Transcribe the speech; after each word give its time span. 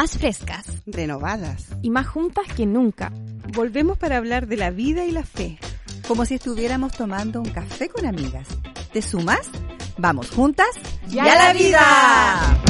más 0.00 0.16
frescas, 0.16 0.64
renovadas 0.86 1.66
y 1.82 1.90
más 1.90 2.06
juntas 2.06 2.46
que 2.56 2.66
nunca. 2.66 3.10
Volvemos 3.52 3.98
para 3.98 4.18
hablar 4.18 4.46
de 4.46 4.56
la 4.56 4.70
vida 4.70 5.04
y 5.04 5.10
la 5.10 5.24
fe. 5.24 5.58
Como 6.06 6.24
si 6.24 6.36
estuviéramos 6.36 6.92
tomando 6.92 7.40
un 7.40 7.50
café 7.50 7.88
con 7.88 8.06
amigas. 8.06 8.46
¿Te 8.92 9.02
sumas? 9.02 9.50
Vamos 9.96 10.30
juntas 10.30 10.68
y 11.10 11.18
a 11.18 11.24
la 11.24 11.52
vida. 11.52 12.60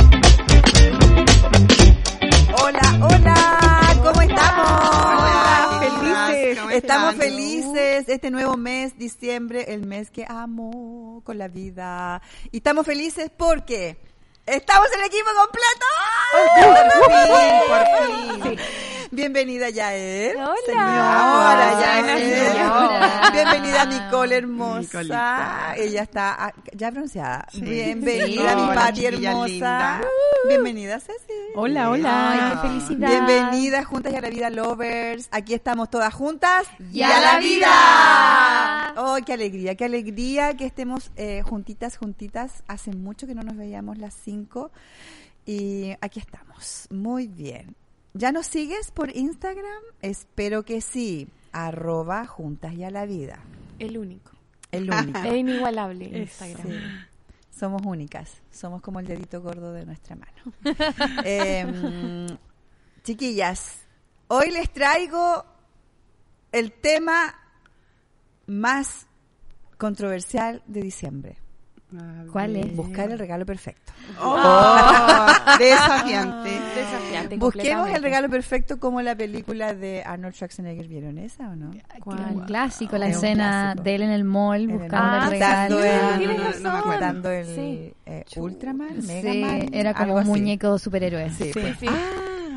Hola, 2.62 2.98
hola, 3.02 4.00
¿cómo 4.02 4.22
estamos? 4.22 4.80
Hola, 4.80 5.80
felices. 5.80 6.58
¿Cómo 6.60 6.70
estamos 6.70 7.14
felices 7.16 8.08
este 8.08 8.30
nuevo 8.30 8.56
mes, 8.56 8.96
diciembre, 8.96 9.74
el 9.74 9.86
mes 9.86 10.10
que 10.10 10.24
amo 10.26 11.20
con 11.26 11.36
la 11.36 11.48
vida. 11.48 12.22
Y 12.52 12.56
estamos 12.56 12.86
felices 12.86 13.30
porque 13.36 13.98
estamos 14.46 14.88
en 14.94 15.00
el 15.00 15.06
equipo 15.08 15.28
completo. 15.36 15.86
Por 16.32 16.46
fin, 16.54 17.60
por 17.68 18.42
fin. 18.42 18.58
Bienvenida 19.10 19.70
Yael. 19.70 20.36
Hola. 20.36 20.54
Señora 20.66 21.80
Yael. 21.80 22.52
Señora. 22.52 23.30
Bienvenida 23.32 23.84
Nicole 23.86 24.36
hermosa. 24.36 24.80
Nicolita. 24.80 25.74
Ella 25.76 26.02
está 26.02 26.54
ya 26.74 26.90
pronunciada. 26.90 27.46
Sí. 27.50 27.62
Bienvenida 27.62 28.50
Sí. 28.50 28.56
mi 28.56 28.62
Hola, 28.62 28.74
Pati 28.74 29.06
hermosa. 29.06 29.46
linda. 29.48 30.00
Bienvenida 30.46 31.00
Ceci. 31.00 31.32
Hola, 31.56 31.90
hola. 31.90 32.32
Ay, 32.32 32.50
qué 32.52 32.68
felicidad. 32.68 33.08
Bienvenidas 33.08 33.86
juntas 33.86 34.12
y 34.12 34.16
a 34.16 34.20
la 34.20 34.28
vida 34.30 34.50
lovers. 34.50 35.28
Aquí 35.32 35.54
estamos 35.54 35.88
todas 35.90 36.12
juntas 36.12 36.66
¡Y 36.92 37.02
a 37.02 37.18
la 37.20 37.38
vida! 37.38 38.94
¡Oh, 38.98 39.16
qué 39.24 39.32
alegría! 39.32 39.74
Qué 39.74 39.86
alegría 39.86 40.54
que 40.56 40.66
estemos 40.66 41.10
eh, 41.16 41.42
juntitas, 41.42 41.96
juntitas. 41.96 42.62
Hace 42.68 42.92
mucho 42.92 43.26
que 43.26 43.34
no 43.34 43.42
nos 43.42 43.56
veíamos 43.56 43.96
las 43.98 44.14
cinco 44.14 44.70
y 45.48 45.96
aquí 46.02 46.20
estamos. 46.20 46.86
Muy 46.90 47.26
bien. 47.26 47.74
¿Ya 48.12 48.32
nos 48.32 48.46
sigues 48.46 48.90
por 48.90 49.16
Instagram? 49.16 49.82
Espero 50.02 50.62
que 50.62 50.82
sí. 50.82 51.26
Arroba 51.52 52.26
juntas 52.26 52.74
y 52.74 52.84
a 52.84 52.90
la 52.90 53.06
vida. 53.06 53.40
El 53.78 53.96
único. 53.96 54.32
El 54.70 54.90
único. 54.90 55.18
Es 55.24 55.34
inigualable 55.34 56.04
Instagram. 56.04 56.68
Sí. 56.68 56.78
Somos 57.58 57.80
únicas. 57.86 58.42
Somos 58.50 58.82
como 58.82 59.00
el 59.00 59.06
dedito 59.06 59.40
gordo 59.40 59.72
de 59.72 59.86
nuestra 59.86 60.16
mano. 60.16 60.52
Em, 61.24 62.26
chiquillas, 63.02 63.86
hoy 64.26 64.50
les 64.50 64.70
traigo 64.70 65.46
el 66.52 66.72
tema 66.72 67.34
más 68.46 69.06
controversial 69.78 70.62
de 70.66 70.82
diciembre. 70.82 71.38
¿Cuál 72.32 72.56
es? 72.56 72.76
Buscar 72.76 73.10
el 73.10 73.18
regalo 73.18 73.46
perfecto. 73.46 73.92
Oh, 74.22 74.36
desafiante. 75.58 76.50
Desafiante. 76.76 77.36
Busquemos 77.38 77.88
el 77.90 78.02
regalo 78.02 78.28
perfecto 78.28 78.78
como 78.78 79.00
la 79.00 79.14
película 79.16 79.74
de 79.74 80.02
Arnold 80.04 80.34
Schwarzenegger. 80.34 80.86
¿Vieron 80.86 81.18
esa 81.18 81.48
o 81.48 81.56
no? 81.56 81.70
¿Cuál? 82.00 82.44
clásico, 82.46 82.98
la 82.98 83.08
escena 83.08 83.70
clásico. 83.72 83.82
de 83.84 83.94
él 83.94 84.02
en 84.02 84.10
el 84.10 84.24
mall 84.24 84.68
buscando 84.68 85.24
el 85.24 85.30
regalo. 85.30 85.76
buscando 85.76 87.28
sí, 87.30 87.34
el- 87.36 87.46
Sí. 87.54 87.94
eh, 88.06 88.24
Ultraman, 88.36 89.02
Sí, 89.02 89.06
Megaman, 89.08 89.74
era 89.74 89.94
como 89.94 90.16
un 90.16 90.26
muñeco 90.26 90.78
superhéroe. 90.78 91.30
Sí, 91.30 91.44
Sí, 91.44 91.50
pues. 91.54 91.76
sí. 91.78 91.86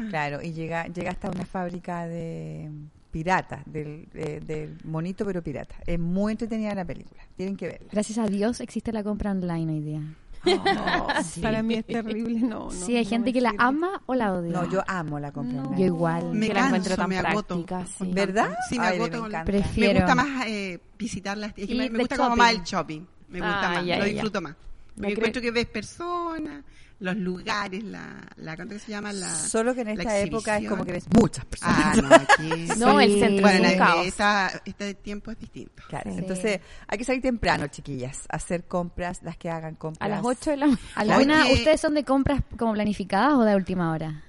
Claro, 0.10 0.42
y 0.42 0.52
llega, 0.52 0.88
llega 0.88 1.12
hasta 1.12 1.30
una 1.30 1.46
fábrica 1.46 2.06
de 2.06 2.70
piratas, 3.12 3.62
del, 3.66 4.08
eh, 4.14 4.40
del 4.46 4.78
monito 4.86 5.26
pero 5.26 5.44
pirata. 5.44 5.76
Es 5.86 6.00
muy 6.00 6.32
entretenida 6.32 6.74
la 6.74 6.86
película, 6.86 7.22
tienen 7.36 7.56
que 7.58 7.68
verla. 7.68 7.88
Gracias 7.92 8.18
a 8.18 8.26
Dios 8.28 8.60
existe 8.62 8.92
la 8.94 9.04
compra 9.04 9.32
online 9.32 9.72
hoy 9.74 9.80
día. 9.82 10.02
Para 11.42 11.62
mí 11.62 11.76
es 11.76 11.86
terrible, 11.86 12.40
no. 12.40 12.66
no 12.66 12.72
sí, 12.72 12.96
hay 12.98 13.04
no 13.04 13.10
gente 13.12 13.30
me 13.30 13.34
que 13.34 13.42
la 13.42 13.54
ama 13.60 14.02
o 14.08 14.16
la 14.16 14.34
odia. 14.34 14.52
No, 14.52 14.70
yo 14.70 14.82
amo 14.88 15.20
la 15.20 15.32
compra 15.32 15.58
No. 15.58 15.64
online. 15.68 15.80
Yo 15.82 15.86
igual. 15.88 16.32
Me 16.34 16.48
que 16.48 16.54
la 16.54 16.60
canso, 16.62 16.76
encuentro 16.76 16.96
tan 16.98 17.10
me 17.10 17.18
agoto. 17.20 17.66
práctica, 17.66 17.86
sí. 17.86 18.12
¿Verdad? 18.14 18.56
Sí, 18.70 18.80
me 18.80 18.86
Ay, 18.88 18.98
me 19.00 19.06
agoto. 19.06 19.26
encanta. 19.28 19.46
Prefiero. 19.46 19.94
Me 19.94 20.00
gusta 20.00 20.16
más 20.16 20.48
eh, 20.48 20.80
visitar 20.98 21.38
las... 21.38 21.54
es 21.56 21.68
que 21.68 21.76
me, 21.76 21.90
me 21.90 22.00
gusta 22.00 22.18
como 22.18 22.30
shopping. 22.30 22.38
más 22.42 22.52
el 22.54 22.64
shopping. 22.64 23.02
Me 23.30 23.40
gusta 23.40 23.70
Ah, 23.70 23.74
más, 23.76 23.86
ya, 23.86 23.98
lo 24.00 24.06
ya, 24.08 24.12
disfruto 24.14 24.42
más. 24.42 24.56
Me 24.96 25.08
cre- 25.08 25.12
encuentro 25.12 25.42
que 25.42 25.52
ves 25.52 25.66
personas, 25.68 26.64
los 27.02 27.18
lugares, 27.18 27.84
la... 27.84 28.22
la 28.38 28.56
¿Cuánto 28.56 28.76
que 28.76 28.80
se 28.80 28.92
llama? 28.92 29.12
La, 29.12 29.28
Solo 29.36 29.76
que 29.76 29.82
en 29.82 29.90
esta 29.90 30.18
época 30.20 30.58
es 30.58 30.70
como 30.70 30.86
que 30.86 30.94
ves 30.94 31.06
muchas 31.14 31.44
personas. 31.46 31.98
Ah, 31.98 32.02
no, 32.02 32.16
aquí... 32.16 32.68
No, 32.80 33.00
el 33.02 33.12
Sí. 33.12 33.20
centro 33.20 33.42
Bueno, 33.42 33.66
es 33.66 33.72
un 33.74 33.78
caos. 33.80 34.06
esta, 34.08 34.62
este 34.66 34.94
tiempo 34.94 35.32
es 35.32 35.40
distinto. 35.40 35.84
Claro, 35.90 36.12
Sí. 36.14 36.20
entonces 36.20 36.60
hay 36.88 36.98
que 36.98 37.04
salir 37.04 37.22
temprano, 37.22 37.68
chiquillas, 37.68 38.22
a 38.30 38.38
hacer 38.38 38.64
compras, 38.66 39.22
las 39.24 39.36
que 39.36 39.50
hagan 39.50 39.76
compras. 39.76 40.06
A 40.08 40.10
las 40.10 40.22
8 40.24 40.52
de 40.52 40.58
la 40.58 40.66
mañana. 40.68 40.82
¿Alguna, 40.96 41.44
Oye. 41.46 41.54
¿Ustedes 41.56 41.82
son 41.82 41.94
de 41.96 42.04
compras 42.06 42.42
como 42.58 42.74
planificadas 42.74 43.34
o 43.34 43.42
de 43.44 43.56
última 43.56 43.92
hora? 43.92 44.24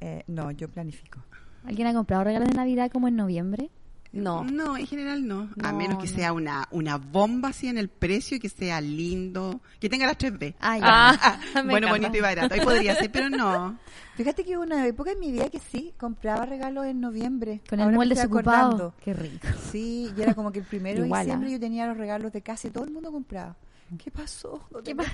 Eh, 0.00 0.24
no, 0.26 0.50
yo 0.50 0.68
planifico. 0.68 1.20
¿Alguien 1.64 1.86
ha 1.88 1.92
comprado 1.94 2.24
regalos 2.24 2.48
de 2.48 2.54
Navidad 2.54 2.90
como 2.90 3.08
en 3.08 3.16
noviembre? 3.16 3.70
No. 4.10 4.42
No, 4.44 4.76
en 4.76 4.86
general 4.86 5.26
no. 5.26 5.50
a 5.62 5.70
No, 5.72 5.78
menos 5.78 6.02
que 6.02 6.08
no. 6.10 6.16
sea 6.16 6.32
una, 6.32 6.66
una 6.70 6.96
bomba 6.96 7.50
así 7.50 7.68
en 7.68 7.76
el 7.78 7.88
precio 7.88 8.36
y 8.36 8.40
que 8.40 8.48
sea 8.48 8.80
lindo. 8.80 9.60
Que 9.80 9.88
tenga 9.88 10.06
las 10.06 10.16
3B. 10.18 10.54
Ah, 10.60 10.78
ya. 10.78 10.84
Ah, 10.88 11.38
me 11.62 11.70
bueno, 11.72 11.86
encanta. 11.88 12.08
bonito 12.08 12.16
y 12.16 12.20
barato. 12.20 12.54
Ahí 12.54 12.60
podría 12.60 12.94
ser, 12.96 13.12
pero 13.12 13.28
no. 13.30 13.78
Fíjate 14.16 14.44
que 14.44 14.56
hubo 14.56 14.64
una 14.64 14.84
época 14.86 15.12
en 15.12 15.20
mi 15.20 15.30
vida 15.30 15.48
que 15.48 15.60
sí, 15.60 15.94
compraba 15.96 16.44
regalos 16.46 16.86
en 16.86 17.00
noviembre. 17.00 17.60
Con 17.68 17.78
el 17.78 17.84
Ahora 17.84 17.96
molde 17.96 18.14
desocupado. 18.16 18.94
Qué 19.04 19.12
rico. 19.14 19.46
Sí, 19.70 20.10
y 20.16 20.20
era 20.22 20.34
como 20.34 20.50
que 20.50 20.58
el 20.60 20.64
primero 20.64 21.02
de 21.02 21.06
diciembre 21.08 21.50
¿ah? 21.50 21.52
yo 21.52 21.60
tenía 21.60 21.86
los 21.86 21.96
regalos 21.96 22.32
de 22.32 22.42
casi 22.42 22.70
todo 22.70 22.84
el 22.84 22.90
mundo 22.90 23.12
comprado. 23.12 23.54
¿Qué 24.02 24.10
pasó? 24.10 24.66
¿Dónde 24.70 24.90
¿Qué 24.90 24.94
me- 24.94 25.04
pa- 25.04 25.10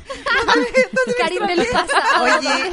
Karim 1.19 1.47
del 1.47 1.67
pasado. 1.71 2.25
Oye, 2.25 2.69
eh, 2.69 2.73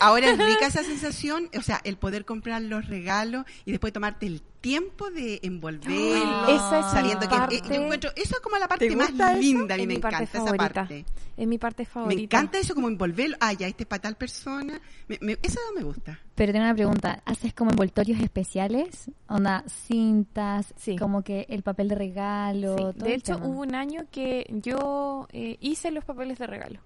ahora 0.00 0.30
es 0.30 0.38
rica 0.38 0.66
esa 0.68 0.82
sensación, 0.82 1.50
o 1.58 1.62
sea, 1.62 1.80
el 1.84 1.96
poder 1.98 2.24
comprar 2.24 2.62
los 2.62 2.86
regalos 2.88 3.44
y 3.64 3.70
después 3.72 3.92
tomarte 3.92 4.26
el 4.26 4.42
tiempo 4.62 5.10
de 5.10 5.40
envolverlos, 5.42 6.48
Esa 6.48 6.78
es 6.80 6.86
sabiendo 6.86 7.20
que 7.20 7.28
parte- 7.36 7.56
eh, 7.56 7.62
yo 7.68 7.74
encuentro, 7.74 8.10
eso 8.16 8.34
es 8.36 8.40
como 8.40 8.56
la 8.56 8.68
parte 8.68 8.88
¿Te 8.88 8.96
más 8.96 9.10
linda, 9.38 9.74
a 9.74 9.78
mí 9.78 9.86
me 9.86 9.94
encanta 9.94 10.22
esa 10.22 10.44
parte. 10.54 11.04
Es 11.36 11.46
mi 11.48 11.58
parte 11.58 11.84
favorita. 11.84 12.16
Me 12.16 12.22
encanta 12.24 12.58
eso 12.58 12.74
como 12.74 12.88
envolverlo, 12.88 13.36
ah, 13.40 13.52
ya, 13.54 13.66
este 13.66 13.82
es 13.82 13.88
para 13.88 14.02
tal 14.02 14.16
persona, 14.16 14.80
me, 15.08 15.18
me- 15.20 15.38
eso 15.42 15.58
me 15.74 15.82
gusta. 15.82 16.18
Pero 16.34 16.52
tengo 16.52 16.64
una 16.64 16.74
pregunta. 16.74 17.22
¿Haces 17.24 17.52
como 17.54 17.70
envoltorios 17.72 18.20
especiales? 18.20 19.10
Onda, 19.28 19.64
cintas, 19.66 20.72
Sí. 20.76 20.96
como 20.96 21.22
que 21.22 21.46
el 21.48 21.62
papel 21.62 21.88
de 21.88 21.94
regalo. 21.96 22.76
Sí, 22.76 22.82
todo 22.82 22.92
De 22.92 23.14
hecho, 23.14 23.34
tema? 23.34 23.46
hubo 23.48 23.60
un 23.62 23.74
año 23.74 24.04
que 24.10 24.46
yo 24.62 25.26
eh, 25.32 25.56
hice 25.60 25.90
los 25.90 26.04
papeles 26.04 26.38
de 26.38 26.46
regalo. 26.46 26.80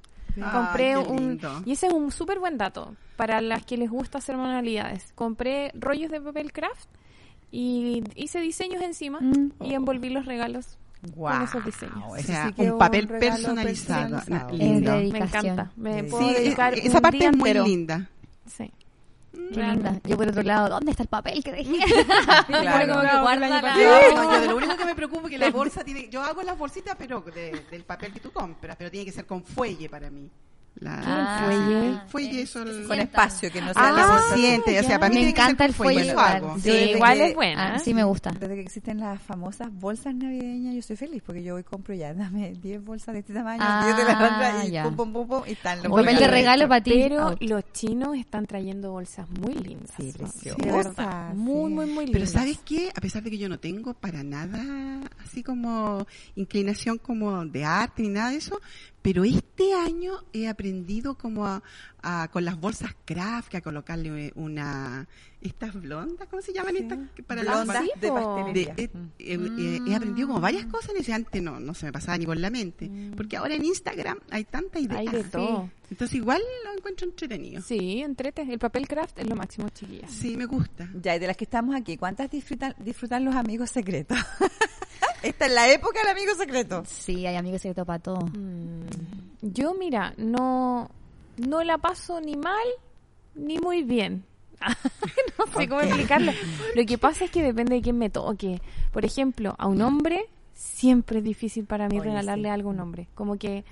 Compré 0.52 0.96
un... 0.98 1.40
Y 1.64 1.72
ese 1.72 1.86
es 1.86 1.92
un 1.94 2.10
súper 2.12 2.38
buen 2.38 2.58
dato 2.58 2.94
para 3.16 3.40
las 3.40 3.64
que 3.64 3.76
les 3.78 3.90
gusta 3.90 4.18
hacer 4.18 4.36
manualidades. 4.36 5.12
Compré 5.14 5.70
rollos 5.74 6.10
de 6.10 6.20
papel 6.20 6.52
craft 6.52 6.88
y 7.58 8.04
hice 8.14 8.40
diseños 8.40 8.82
encima 8.82 9.18
Mm. 9.20 9.52
y 9.62 9.74
envolví 9.74 10.10
los 10.10 10.26
regalos 10.26 10.76
con 11.16 11.42
esos 11.42 11.64
diseños. 11.64 12.02
O 12.08 12.16
sea, 12.18 12.52
sí 12.56 12.62
un 12.68 12.78
papel 12.78 13.06
personalizado. 13.08 14.10
personalizado. 14.10 14.22
na- 14.28 14.46
Es 14.52 14.58
lindo. 14.58 14.92
Me 15.12 15.18
encanta. 15.20 15.70
Me 15.76 16.02
Sí, 16.02 16.10
puedo 16.10 16.28
Sí, 16.28 16.34
dedicar 16.34 16.74
esa 16.74 16.96
un 16.98 17.02
parte 17.02 17.18
día 17.18 17.30
es 17.30 17.36
muy 17.36 17.50
entero. 17.50 17.64
linda. 17.66 18.10
Sí. 18.46 18.70
Qué 19.32 19.62
linda. 19.62 20.00
Yo 20.04 20.16
por 20.16 20.28
otro 20.28 20.42
lado, 20.42 20.68
¿dónde 20.68 20.90
está 20.90 21.02
el 21.04 21.08
papel 21.08 21.42
que 21.44 21.52
dejé? 21.52 21.78
Claro. 22.48 22.94
como 22.94 23.08
que 23.10 23.20
guarda 23.20 23.48
la-. 23.48 23.62
No, 23.62 23.78
yo 23.78 24.40
de 24.40 24.46
lo 24.48 24.56
único 24.56 24.76
que 24.76 24.84
me 24.84 24.94
preocupa 24.94 25.22
es 25.24 25.30
que 25.30 25.38
la 25.38 25.50
bolsa 25.60 25.84
tiene. 25.84 26.08
Yo 26.10 26.22
hago 26.22 26.42
las 26.42 26.58
bolsitas, 26.58 26.94
pero 26.98 27.20
de- 27.20 27.62
del 27.70 27.84
papel 27.84 28.12
que 28.12 28.20
tú 28.20 28.30
compras, 28.32 28.76
pero 28.76 28.90
tiene 28.90 29.04
que 29.06 29.12
ser 29.12 29.24
con 29.26 29.42
fuelle 29.44 29.88
para 29.88 30.10
mí. 30.10 30.28
La, 30.78 31.00
Ah, 31.06 31.44
fuelle? 31.46 31.88
El 31.88 32.00
fuelle, 32.08 32.42
el- 32.42 32.86
Con 32.86 33.00
espacio, 33.00 33.50
que 33.50 33.60
no 33.62 33.72
sea 33.72 33.74
Ah, 33.76 34.20
se 34.28 34.34
siente. 34.36 34.78
O 34.78 34.82
sea, 34.82 34.98
para 34.98 35.08
mí 35.08 35.14
Me 35.16 35.20
ser 35.22 35.30
encanta 35.30 35.64
el 35.64 35.72
fuelle 35.72 36.10
hago. 36.10 36.58
Sí, 36.60 36.70
igual 36.70 37.16
que- 37.18 37.26
es 37.30 37.34
buena. 37.34 37.74
Ah, 37.74 37.78
sí 37.78 37.94
me 37.94 38.04
gusta. 38.04 38.30
Desde 38.32 38.54
que 38.56 38.60
existen 38.60 39.00
las 39.00 39.20
famosas 39.22 39.68
bolsas 39.72 40.14
navideñas, 40.14 40.74
yo 40.74 40.80
estoy 40.80 40.96
feliz 40.96 41.22
porque 41.24 41.42
yo 41.42 41.54
hoy 41.54 41.62
compro 41.64 41.94
ya, 41.94 42.12
dame 42.12 42.52
10 42.60 42.84
bolsas 42.84 43.14
de 43.14 43.20
este 43.20 43.32
tamaño, 43.32 43.62
Ah, 43.64 43.84
10 43.86 43.96
de 43.96 44.04
la 44.04 44.12
otra 44.18 44.64
y 44.66 44.70
ya. 44.70 44.82
pum, 44.84 44.96
pum, 44.96 45.12
pum, 45.14 45.26
pum, 45.28 45.42
y 45.46 45.52
están 45.52 45.82
los 45.82 45.90
papel 45.92 46.18
de 46.18 46.26
regalo 46.28 46.68
para 46.68 46.82
ti. 46.82 46.90
Pero 46.94 47.20
out. 47.28 47.42
los 47.42 47.72
chinos 47.72 48.16
están 48.16 48.44
trayendo 48.46 48.90
bolsas 48.92 49.26
muy 49.30 49.54
lindas. 49.54 49.90
Sí, 49.96 50.12
preciosas. 50.12 51.34
Muy, 51.34 51.72
muy, 51.72 51.86
muy 51.86 52.04
lindas. 52.06 52.12
Pero 52.12 52.26
¿sabes 52.26 52.58
qué? 52.64 52.90
A 52.94 53.00
pesar 53.00 53.22
de 53.22 53.30
que 53.30 53.38
yo 53.38 53.48
no 53.48 53.58
tengo 53.58 53.94
para 53.94 54.22
nada 54.22 54.62
así 55.24 55.42
como 55.42 56.06
inclinación 56.34 56.98
como 56.98 57.44
de 57.46 57.64
arte 57.64 58.02
ni 58.02 58.08
nada 58.10 58.30
de 58.30 58.36
eso, 58.36 58.60
pero 59.06 59.22
este 59.22 59.72
año 59.72 60.14
he 60.32 60.48
aprendido 60.48 61.16
como 61.16 61.46
a, 61.46 61.62
a- 62.02 62.26
con 62.32 62.44
las 62.44 62.58
bolsas 62.58 62.90
craft 63.04 63.48
que 63.50 63.56
a 63.58 63.60
colocarle 63.60 64.32
una 64.34 65.06
estas 65.40 65.80
blondas, 65.80 66.26
¿cómo 66.28 66.42
se 66.42 66.52
llaman 66.52 66.76
estas? 66.76 66.98
Que 67.14 67.22
Para 67.22 67.44
las- 67.44 67.54
Blondas 67.54 67.84
Sí, 67.84 67.90
de 68.00 68.08
pastelería. 68.10 68.74
eh, 68.76 68.88
Mm. 68.92 69.06
eh, 69.20 69.38
eh, 69.58 69.80
he 69.86 69.94
aprendido 69.94 70.26
como 70.26 70.40
varias 70.40 70.66
cosas 70.66 70.90
en 70.90 70.96
ese 71.02 71.12
antes 71.12 71.40
no, 71.40 71.60
no 71.60 71.72
se 71.72 71.86
me 71.86 71.92
pasaba 71.92 72.18
ni 72.18 72.26
por 72.26 72.36
la 72.36 72.50
mente. 72.50 72.90
Porque 73.16 73.36
ahora 73.36 73.54
en 73.54 73.64
Instagram 73.64 74.18
hay 74.30 74.42
tanta 74.44 74.80
idea. 74.80 74.98
Hay 74.98 75.06
de 75.06 75.22
todo. 75.22 75.70
Entonces 75.88 76.16
igual 76.16 76.42
lo 76.64 76.76
encuentro 76.76 77.06
entretenido. 77.06 77.62
Sí, 77.62 78.00
entrete. 78.02 78.42
El 78.42 78.58
papel 78.58 78.88
craft 78.88 79.20
es 79.20 79.28
lo 79.28 79.36
máximo, 79.36 79.68
chiquillas. 79.68 80.10
Sí, 80.10 80.36
me 80.36 80.46
gusta. 80.46 80.88
Ya, 81.00 81.14
y 81.14 81.20
de 81.20 81.28
las 81.28 81.36
que 81.36 81.44
estamos 81.44 81.76
aquí, 81.76 81.96
¿cuántas 81.96 82.28
disfrutan, 82.28 82.74
disfrutan 82.80 83.24
los 83.24 83.36
amigos 83.36 83.70
secretos? 83.70 84.18
Esta 85.26 85.46
es 85.46 85.52
la 85.52 85.68
época 85.68 85.98
del 86.00 86.08
amigo 86.08 86.34
secreto. 86.36 86.82
Sí, 86.86 87.26
hay 87.26 87.34
amigos 87.34 87.62
secretos 87.62 87.86
para 87.86 87.98
todo. 87.98 88.26
Mm. 88.26 88.86
Yo, 89.42 89.74
mira, 89.74 90.14
no, 90.16 90.88
no 91.36 91.64
la 91.64 91.78
paso 91.78 92.20
ni 92.20 92.36
mal 92.36 92.66
ni 93.34 93.58
muy 93.58 93.82
bien. 93.82 94.24
no 95.38 95.46
sé 95.58 95.68
cómo 95.68 95.80
explicarlo. 95.80 96.32
Lo 96.74 96.86
que 96.86 96.96
pasa 96.96 97.24
es 97.24 97.30
que 97.30 97.42
depende 97.42 97.74
de 97.74 97.82
quién 97.82 97.98
me 97.98 98.08
toque. 98.08 98.60
Por 98.92 99.04
ejemplo, 99.04 99.54
a 99.58 99.66
un 99.66 99.82
hombre 99.82 100.26
siempre 100.54 101.18
es 101.18 101.24
difícil 101.24 101.64
para 101.66 101.88
mí 101.88 101.98
Oye, 101.98 102.08
regalarle 102.08 102.48
sí. 102.48 102.50
algo 102.50 102.70
a 102.70 102.72
un 102.72 102.80
hombre. 102.80 103.08
Como 103.14 103.36
que 103.36 103.64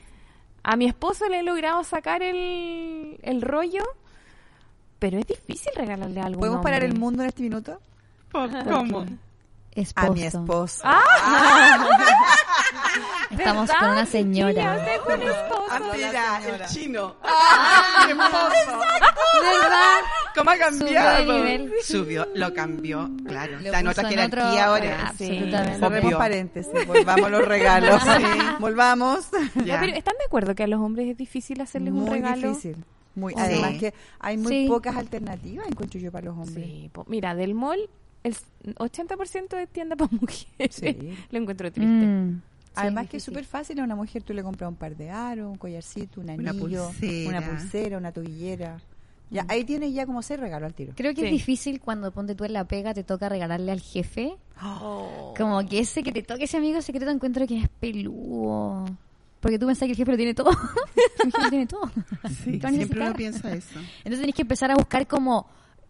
a 0.65 0.77
mi 0.77 0.87
esposo 0.87 1.29
le 1.29 1.41
he 1.41 1.43
logrado 1.45 1.85
sacar 1.85 2.23
el, 2.23 3.19
el 3.23 3.43
rollo, 3.43 3.83
pero 4.99 5.19
es 5.19 5.27
difícil 5.27 5.73
regalarle 5.77 6.21
algo 6.21 6.35
a 6.35 6.37
un 6.37 6.41
¿Podemos 6.41 6.63
parar 6.63 6.83
el 6.83 6.99
mundo 6.99 7.23
en 7.23 7.29
este 7.29 7.43
minuto? 7.43 7.81
¿Cómo? 8.33 9.07
Esposo. 9.75 10.07
A 10.07 10.11
mi 10.15 10.23
esposo. 10.23 10.83
Estamos 13.31 13.67
¿Verdad, 13.69 13.81
con 13.81 13.91
una 13.91 14.07
señora. 14.07 14.85
Tengo 14.85 15.15
un 15.15 15.23
esposo. 15.29 15.65
Ah, 15.71 15.81
mira, 15.93 16.41
el 16.47 16.67
chino. 16.67 17.17
¿Verdad? 19.43 20.01
¿Cómo 20.35 20.51
ha 20.51 20.55
Subió 20.57 20.79
cambiado? 20.79 21.33
nivel. 21.39 21.73
Subió, 21.85 22.29
lo 22.35 22.53
cambió, 22.55 23.11
claro. 23.27 23.53
Lo 23.61 23.67
Está 23.67 23.81
en 23.81 23.87
puso 23.87 24.01
otra 24.01 24.13
en 24.13 24.21
otro- 24.21 24.41
jerarquía 24.43 24.65
ahora. 24.67 25.13
Obvio. 26.03 26.19
paréntesis, 26.19 26.87
volvamos 26.87 27.31
los 27.31 27.45
regalos. 27.47 28.03
Volvamos. 28.61 29.27
No, 29.55 29.65
Ya. 29.65 29.81
pero 29.81 29.93
¿Están 29.97 30.15
de 30.19 30.25
acuerdo 30.27 30.55
que 30.55 30.63
a 30.63 30.67
los 30.67 30.81
hombres 30.81 31.09
es 31.09 31.17
difícil 31.17 31.61
hacerles 31.61 31.93
un 31.93 32.07
regalo? 32.07 32.49
difícil. 32.51 32.77
Muy, 33.17 33.33
Sí. 33.35 33.41
Además 33.41 33.73
que 33.79 33.95
hay 34.19 34.37
muy 34.37 34.51
Sí. 34.53 34.67
pocas 34.69 34.97
alternativas, 34.97 35.67
encuentro 35.69 36.01
yo, 36.01 36.11
para 36.11 36.27
los 36.27 36.35
hombres. 36.37 36.67
Sí, 36.67 36.91
mira, 37.07 37.35
del 37.37 37.55
mall 37.55 37.89
el 38.25 38.35
80% 38.77 39.57
es 39.63 39.69
tienda 39.69 39.95
para 39.97 40.11
mujeres. 40.21 40.75
Sí. 40.75 40.97
Lo 41.31 41.39
encuentro 41.39 41.71
triste. 41.71 42.07
Mm. 42.07 42.43
Además 42.77 43.09
que 43.09 43.19
es 43.19 43.23
súper 43.23 43.45
fácil, 43.45 43.79
a 43.79 43.85
una 43.85 43.95
mujer 43.95 44.25
tú 44.25 44.33
le 44.35 44.43
compras 44.43 44.69
un 44.69 44.75
par 44.75 44.97
de 44.97 45.09
aros, 45.09 45.49
un 45.49 45.57
collarcito, 45.59 46.21
un 46.21 46.29
Una 46.31 46.51
anillo, 46.51 46.89
pulsera. 46.91 47.29
una 47.29 47.41
pulsera, 47.49 47.99
una 47.99 48.11
tobillera. 48.11 48.81
Ya, 49.31 49.45
ahí 49.49 49.65
tienes 49.65 49.95
ya 49.95 50.07
como 50.07 50.23
seis 50.23 50.41
regalos 50.41 50.67
al 50.67 50.75
tiro. 50.75 50.93
Creo 50.97 51.15
que 51.15 51.21
Sí. 51.21 51.27
es 51.27 51.33
difícil 51.33 51.81
cuando 51.81 52.11
ponte 52.11 52.35
tú 52.35 52.45
en 52.45 52.53
la 52.53 52.65
pega, 52.67 52.93
te 52.93 53.05
toca 53.05 53.29
regalarle 53.29 53.71
al 53.71 53.81
jefe. 53.81 54.35
Oh. 54.63 55.35
Como 55.37 55.65
que 55.69 55.79
ese 55.81 56.03
que 56.03 56.11
te 56.13 56.23
toque 56.23 56.45
ese 56.45 56.57
amigo 56.57 56.83
secreto 56.83 57.11
encuentro 57.11 57.47
que 57.47 57.59
es 57.59 57.69
peludo. 57.81 58.85
Porque 59.41 59.59
tú 59.59 59.67
pensás 59.67 59.87
que 59.87 59.93
el 59.93 59.97
jefe 59.97 60.11
lo 60.11 60.17
tiene 60.17 60.35
todo. 60.35 60.51
el 61.25 61.31
jefe 61.33 61.43
lo 61.43 61.51
tiene 61.51 61.67
todo. 61.67 61.91
Sí, 62.45 62.53
¿Qué 62.53 62.59
van 62.59 62.75
a 62.75 62.77
siempre 62.77 63.01
uno 63.03 63.15
piensa 63.15 63.53
eso. 63.55 63.79
Entonces 63.99 64.21
tenés 64.21 64.35
que 64.35 64.43
empezar 64.43 64.71
a 64.71 64.75
buscar 64.75 65.07
como 65.07 65.47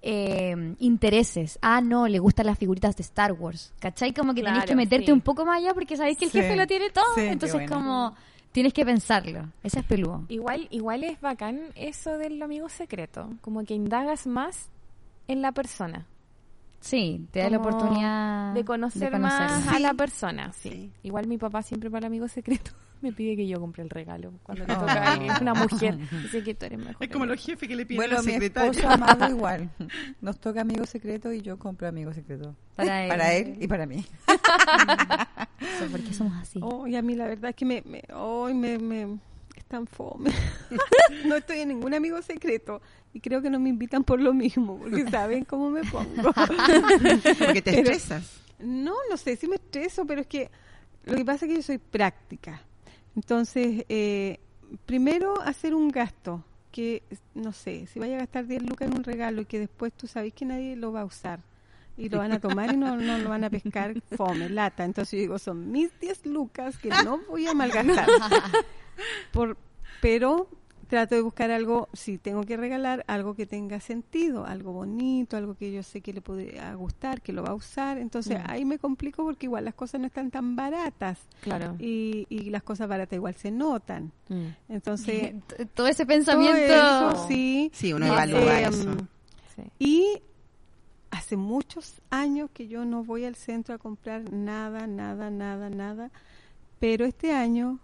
eh, 0.07 0.75
intereses. 0.81 1.59
Ah, 1.63 1.81
no, 1.81 2.07
le 2.07 2.19
gustan 2.19 2.47
las 2.47 2.59
figuritas 2.59 2.95
de 2.97 3.03
Star 3.03 3.33
Wars. 3.33 3.73
¿Cachai? 3.81 4.13
Como 4.13 4.35
que 4.35 4.43
tenés 4.43 4.59
Claro, 4.59 4.69
que 4.69 4.77
meterte 4.77 5.07
sí. 5.07 5.13
un 5.13 5.23
poco 5.23 5.45
más 5.47 5.59
allá 5.59 5.73
porque 5.75 5.97
sabés 5.97 6.17
que 6.19 6.27
el 6.27 6.31
Sí. 6.31 6.41
jefe 6.41 6.57
lo 6.57 6.67
tiene 6.67 6.91
todo. 6.91 7.05
Sí, 7.15 7.23
Entonces 7.23 7.55
bueno. 7.55 7.75
como 7.75 8.15
tienes 8.53 8.73
que 8.73 8.85
pensarlo. 8.85 9.49
Ese 9.63 9.81
es 9.81 9.87
peludo. 9.87 10.25
Igual, 10.29 10.69
igual 10.71 11.05
es 11.05 11.21
bacán 11.21 11.61
eso 11.75 12.19
del 12.19 12.41
amigo 12.43 12.69
secreto. 12.69 13.31
Como 13.41 13.65
que 13.65 13.75
indagas 13.75 14.27
más 14.27 14.69
en 15.27 15.41
la 15.43 15.53
persona. 15.53 16.07
Sí, 16.85 17.27
te 17.31 17.39
da 17.41 17.49
la 17.49 17.57
oportunidad 17.59 18.53
de 18.53 18.63
conocer, 18.65 19.19
más 19.19 19.67
a 19.69 19.79
la 19.79 19.95
persona. 19.95 20.53
Sí. 20.53 20.69
Sí. 20.71 20.93
Igual 21.03 21.27
mi 21.27 21.39
papá 21.39 21.63
siempre 21.63 21.89
para 21.91 22.01
el 22.01 22.05
amigo 22.07 22.29
secreto 22.29 22.73
me 23.01 23.11
pide 23.11 23.37
que 23.37 23.47
yo 23.47 23.59
compre 23.59 23.83
el 23.83 23.89
regalo. 23.89 24.33
Cuando 24.43 24.67
le 24.67 24.73
Oh. 24.75 24.81
toca 24.81 24.93
a 24.93 25.13
alguien, 25.15 25.33
una 25.41 25.55
mujer. 25.55 25.97
Dice 26.23 26.45
que 26.45 26.55
tú 26.55 26.67
eres 26.67 26.79
mejor. 26.79 26.97
Es 27.03 27.09
como 27.11 27.25
los 27.25 27.43
jefes 27.43 27.67
que 27.69 27.75
le 27.75 27.87
piden 27.87 28.01
Bueno, 28.01 28.17
a 28.17 28.19
la 28.19 28.23
mi 28.23 28.33
secretaria. 28.33 28.71
esposo 28.71 28.91
amado 28.91 29.29
igual. 29.35 29.71
Nos 30.21 30.39
toca 30.39 30.61
amigo 30.61 30.85
secreto 30.85 31.33
y 31.33 31.41
yo 31.41 31.59
compro 31.59 31.89
amigo 31.89 32.13
secreto. 32.13 32.55
Para 32.77 33.05
él. 33.05 33.09
Para 33.09 33.33
él 33.33 33.57
y 33.61 33.67
para 33.67 33.87
mí. 33.87 34.05
Eso, 35.61 35.91
¿Por 35.91 36.01
qué 36.03 36.13
somos 36.13 36.35
así? 36.43 36.61
Oh, 36.63 36.87
y 36.87 36.97
a 36.97 37.03
mí 37.03 37.15
la 37.15 37.27
verdad 37.27 37.51
es 37.51 37.57
que 37.57 37.65
me, 37.65 37.83
me, 37.87 38.03
hoy 38.15 38.53
me, 38.55 38.79
me 38.79 39.19
es 39.57 39.65
tan 39.67 39.87
fome. 39.87 40.31
no 41.25 41.37
estoy 41.37 41.61
en 41.61 41.69
ningún 41.69 41.95
amigo 41.95 42.21
secreto 42.23 42.83
y 43.15 43.21
creo 43.21 43.41
que 43.41 43.49
no 43.49 43.59
me 43.61 43.71
invitan 43.71 44.05
por 44.05 44.21
lo 44.21 44.35
mismo, 44.35 44.77
porque 44.79 45.07
saben 45.11 45.45
cómo 45.45 45.71
me 45.71 45.83
pongo. 45.85 46.33
Porque 47.39 47.63
te 47.63 47.73
Pero- 47.73 47.91
estresas. 47.93 48.41
No, 48.59 48.95
no 49.11 49.17
sé 49.17 49.37
si 49.37 49.47
me 49.49 49.57
estreso, 49.57 50.07
pero 50.07 50.21
es 50.23 50.27
que 50.27 50.51
lo 51.05 51.17
que 51.17 51.25
pasa 51.25 51.45
es 51.47 51.51
que 51.51 51.57
yo 51.57 51.63
soy 51.63 51.79
práctica. 51.79 52.61
Entonces, 53.17 53.85
eh, 53.89 54.39
primero 54.87 55.41
hacer 55.43 55.75
un 55.75 55.89
gasto 55.91 56.43
que, 56.71 57.03
no 57.35 57.53
sé, 57.53 57.87
si 57.87 57.99
vaya 58.01 58.17
a 58.17 58.21
gastar 58.21 58.47
10 58.47 58.63
lucas 58.63 58.89
en 58.91 58.97
un 58.97 59.05
regalo 59.05 59.43
y 59.43 59.45
que 59.45 59.59
después 59.59 59.93
tú 59.93 60.07
sabes 60.07 60.33
que 60.33 60.45
nadie 60.45 60.77
lo 60.77 60.93
va 60.93 61.03
a 61.03 61.05
usar 61.05 61.41
y 61.97 62.09
lo 62.09 62.19
van 62.19 62.33
a 62.33 62.41
tomar 62.41 62.73
y 62.73 62.77
no, 62.77 62.97
no 62.97 63.19
lo 63.19 63.29
van 63.29 63.45
a 63.45 63.51
pescar, 63.51 63.95
fome, 64.17 64.49
lata. 64.49 64.85
Entonces 64.85 65.13
yo 65.13 65.19
digo, 65.19 65.39
son 65.39 65.71
mis 65.71 65.91
10 66.01 66.27
lucas 66.27 66.79
que 66.79 66.89
no 66.89 67.19
voy 67.29 67.47
a 67.47 67.55
malgastar. 67.55 68.09
Por, 69.33 69.57
pero 70.01 70.49
trato 70.85 71.15
de 71.15 71.21
buscar 71.23 71.51
algo, 71.51 71.89
si 71.93 72.19
tengo 72.19 72.43
que 72.45 72.57
regalar, 72.57 73.05
algo 73.07 73.35
que 73.35 73.47
tenga 73.47 73.81
sentido, 73.81 74.47
algo 74.47 74.73
bonito, 74.73 75.37
algo 75.37 75.55
que 75.55 75.73
yo 75.73 75.83
sé 75.83 76.01
que 76.01 76.13
le 76.13 76.21
podría 76.21 76.75
gustar, 76.75 77.21
que 77.23 77.33
lo 77.33 77.43
va 77.43 77.51
a 77.51 77.55
usar. 77.55 77.99
Entonces 77.99 78.39
Mm. 78.39 78.51
ahí 78.51 78.65
me 78.65 78.79
complico 78.79 79.23
porque 79.25 79.47
igual 79.47 79.65
las 79.65 79.75
cosas 79.75 80.01
no 80.01 80.07
están 80.07 80.31
tan 80.31 80.57
baratas 80.57 81.19
Claro. 81.43 81.77
y, 81.79 82.27
y 82.29 82.51
las 82.51 82.63
cosas 82.63 82.89
baratas 82.89 83.17
igual 83.17 83.35
se 83.35 83.51
notan. 83.51 84.13
Mm. 84.29 84.47
Entonces, 84.69 85.35
Todo 85.75 85.87
ese 85.87 86.05
todo 86.05 86.15
pensamiento. 86.15 86.57
eso, 86.75 87.27
sí. 87.29 87.71
Sí, 87.75 87.93
uno 87.93 88.07
evalúa 88.07 88.61
eh, 88.61 88.67
eso. 88.69 88.95
Sí. 89.55 89.63
Y 89.79 90.23
hace 91.11 91.37
muchos 91.37 92.01
años 92.11 92.51
que 92.53 92.67
yo 92.69 92.85
no 92.85 93.05
voy 93.05 93.25
al 93.25 93.37
centro 93.37 93.75
a 93.75 93.79
comprar 93.79 94.33
nada, 94.33 94.87
nada, 94.87 95.31
nada, 95.31 95.71
nada. 95.71 96.11
Pero 96.81 97.05
este 97.05 97.33
año 97.33 97.79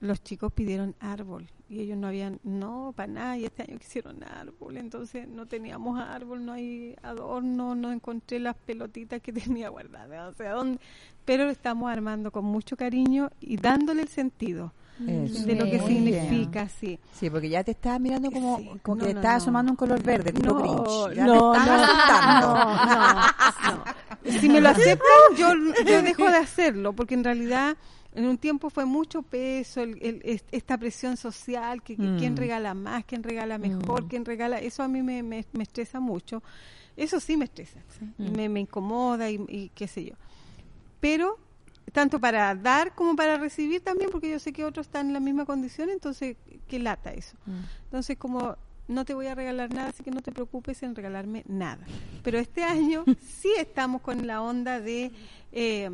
los 0.00 0.22
chicos 0.22 0.52
pidieron 0.52 0.94
árbol 1.00 1.48
y 1.68 1.80
ellos 1.80 1.98
no 1.98 2.06
habían, 2.08 2.40
no, 2.44 2.92
para 2.96 3.12
nada, 3.12 3.36
y 3.36 3.44
este 3.44 3.62
año 3.62 3.78
quisieron 3.78 4.22
árbol, 4.24 4.78
entonces 4.78 5.28
no 5.28 5.46
teníamos 5.46 6.00
árbol, 6.00 6.44
no 6.44 6.52
hay 6.52 6.96
adorno, 7.02 7.74
no 7.74 7.92
encontré 7.92 8.38
las 8.40 8.56
pelotitas 8.56 9.20
que 9.20 9.32
tenía 9.56 9.68
guardadas, 9.68 10.32
o 10.32 10.36
sea, 10.36 10.52
¿dónde? 10.52 10.80
Pero 11.24 11.44
lo 11.44 11.50
estamos 11.50 11.90
armando 11.92 12.30
con 12.30 12.44
mucho 12.46 12.76
cariño 12.76 13.30
y 13.40 13.58
dándole 13.58 14.00
el 14.00 14.08
sentido 14.08 14.72
Eso. 15.06 15.44
de 15.44 15.56
lo 15.56 15.66
que 15.66 15.78
significa, 15.80 16.70
sí. 16.70 16.98
Sí, 17.12 17.28
porque 17.28 17.50
ya 17.50 17.62
te 17.62 17.72
estaba 17.72 17.98
mirando 17.98 18.30
como, 18.30 18.56
Sí. 18.56 18.70
como 18.82 18.96
No, 18.96 19.04
que 19.06 19.12
no, 19.12 19.20
estaba 19.20 19.34
no. 19.34 19.42
asomando 19.42 19.72
un 19.72 19.76
color 19.76 20.02
verde, 20.02 20.32
tipo 20.32 20.54
No, 20.54 20.58
Grinch. 20.58 21.16
Ya 21.16 21.26
no, 21.26 21.52
te 21.52 21.58
no. 22.40 24.40
Si 24.40 24.48
me 24.48 24.60
lo 24.60 24.68
aceptan, 24.70 25.08
yo, 25.36 25.48
yo 25.86 26.02
dejo 26.02 26.24
de 26.30 26.36
hacerlo, 26.36 26.92
porque 26.92 27.14
en 27.14 27.24
realidad 27.24 27.76
en 28.18 28.26
un 28.26 28.36
tiempo 28.38 28.68
fue 28.68 28.84
mucho 28.84 29.22
peso, 29.22 29.80
el- 29.80 29.98
el- 30.02 30.20
es- 30.24 30.44
esta 30.50 30.76
presión 30.76 31.16
social, 31.16 31.82
que, 31.82 31.96
que 31.96 32.02
Mm. 32.02 32.18
quién 32.18 32.36
regala 32.36 32.74
más, 32.74 33.04
quién 33.04 33.22
regala 33.22 33.58
mejor, 33.58 34.06
quién 34.08 34.24
regala, 34.24 34.58
eso 34.58 34.82
a 34.82 34.88
mí 34.88 35.02
me, 35.02 35.22
me, 35.22 35.44
me 35.52 35.62
estresa 35.62 36.00
mucho. 36.00 36.42
Eso 36.96 37.20
sí 37.20 37.36
me 37.36 37.44
estresa, 37.44 37.78
y 38.18 38.28
me, 38.30 38.48
me 38.48 38.60
incomoda 38.60 39.30
y, 39.30 39.36
y 39.48 39.68
qué 39.74 39.86
sé 39.86 40.04
yo. 40.06 40.14
Pero 41.00 41.38
tanto 41.92 42.18
para 42.20 42.54
dar 42.54 42.94
como 42.94 43.14
para 43.16 43.38
recibir 43.38 43.80
también, 43.82 44.10
porque 44.10 44.30
yo 44.30 44.38
sé 44.38 44.52
que 44.52 44.64
otros 44.64 44.86
están 44.88 45.06
en 45.06 45.12
la 45.12 45.20
misma 45.20 45.44
condición, 45.46 45.88
entonces, 45.90 46.36
qué 46.66 46.78
lata 46.78 47.12
eso. 47.12 47.36
Entonces, 47.84 48.16
como 48.18 48.56
no 48.88 49.04
te 49.04 49.14
voy 49.14 49.26
a 49.26 49.34
regalar 49.34 49.72
nada, 49.72 49.90
así 49.90 50.02
que 50.02 50.10
no 50.10 50.22
te 50.22 50.32
preocupes 50.32 50.82
en 50.82 50.94
regalarme 50.94 51.44
nada. 51.46 51.86
Pero 52.24 52.38
este 52.38 52.64
año 52.64 53.04
sí 53.20 53.50
estamos 53.58 54.02
con 54.02 54.26
la 54.26 54.42
onda 54.42 54.80
de 54.80 55.12
eh, 55.52 55.90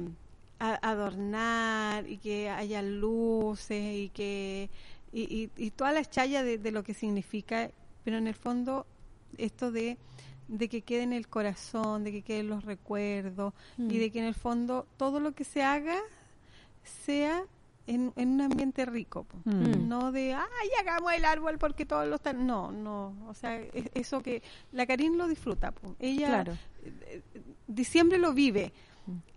a- 0.72 0.90
adornar 0.90 2.08
y 2.08 2.16
que 2.18 2.48
haya 2.48 2.80
luces 2.82 3.96
y 3.96 4.08
que 4.10 4.70
y, 5.12 5.22
y, 5.22 5.50
y 5.66 5.70
toda 5.70 5.92
la 5.92 6.04
chaya 6.04 6.42
de, 6.42 6.58
de 6.58 6.70
lo 6.72 6.82
que 6.82 6.94
significa, 6.94 7.70
pero 8.04 8.16
en 8.18 8.26
el 8.26 8.34
fondo 8.34 8.86
esto 9.38 9.70
de 9.70 9.96
de 10.46 10.68
que 10.68 10.82
quede 10.82 11.02
en 11.04 11.12
el 11.14 11.26
corazón, 11.28 12.04
de 12.04 12.12
que 12.12 12.20
queden 12.22 12.48
los 12.48 12.64
recuerdos 12.64 13.54
y 13.78 13.96
de 13.98 14.10
que 14.10 14.18
en 14.18 14.26
el 14.26 14.34
fondo 14.34 14.86
todo 14.98 15.18
lo 15.18 15.32
que 15.32 15.42
se 15.44 15.62
haga 15.62 15.96
sea 17.06 17.44
en, 17.86 18.12
en 18.16 18.28
un 18.30 18.40
ambiente 18.42 18.84
rico. 18.84 19.26
Mm. 19.44 19.88
no 19.88 20.12
de, 20.12 20.34
ay, 20.34 20.68
hagamos 20.80 21.12
el 21.14 21.24
árbol 21.24 21.58
porque 21.58 21.86
todos 21.86 22.06
lo 22.08 22.16
están, 22.16 22.46
no, 22.46 22.72
no, 22.72 23.14
o 23.28 23.34
sea, 23.34 23.58
es- 23.58 23.90
eso 23.94 24.22
que 24.22 24.42
la 24.72 24.86
Karin 24.86 25.16
lo 25.16 25.28
disfruta, 25.28 25.72
po. 25.72 25.94
ella 25.98 26.26
Claro. 26.28 26.52
eh, 26.82 26.92
eh, 27.34 27.40
diciembre 27.66 28.18
lo 28.18 28.32
vive, 28.34 28.72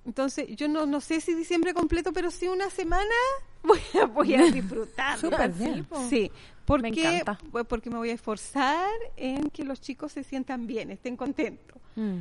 entonces 0.07 0.47
yo 0.55 0.69
no, 0.69 0.85
no 0.85 1.01
sé 1.01 1.19
si 1.19 1.35
diciembre 1.35 1.73
completo, 1.73 2.13
pero 2.13 2.31
sí 2.31 2.47
una 2.47 2.69
semana 2.69 3.13
voy 3.63 3.79
a, 4.01 4.05
voy 4.05 4.35
a 4.35 4.49
disfrutar. 4.49 5.19
Súper 5.19 5.51
bien. 5.51 5.85
Sí, 6.09 6.31
porque, 6.65 6.91
Me 6.93 6.99
encanta. 7.01 7.37
pues, 7.51 7.65
porque 7.65 7.89
me 7.89 7.97
voy 7.97 8.09
a 8.11 8.13
esforzar 8.13 8.89
en 9.17 9.49
que 9.49 9.65
los 9.65 9.81
chicos 9.81 10.13
se 10.13 10.23
sientan 10.23 10.65
bien, 10.65 10.91
estén 10.91 11.17
contentos. 11.17 11.77
Mm. 11.97 12.19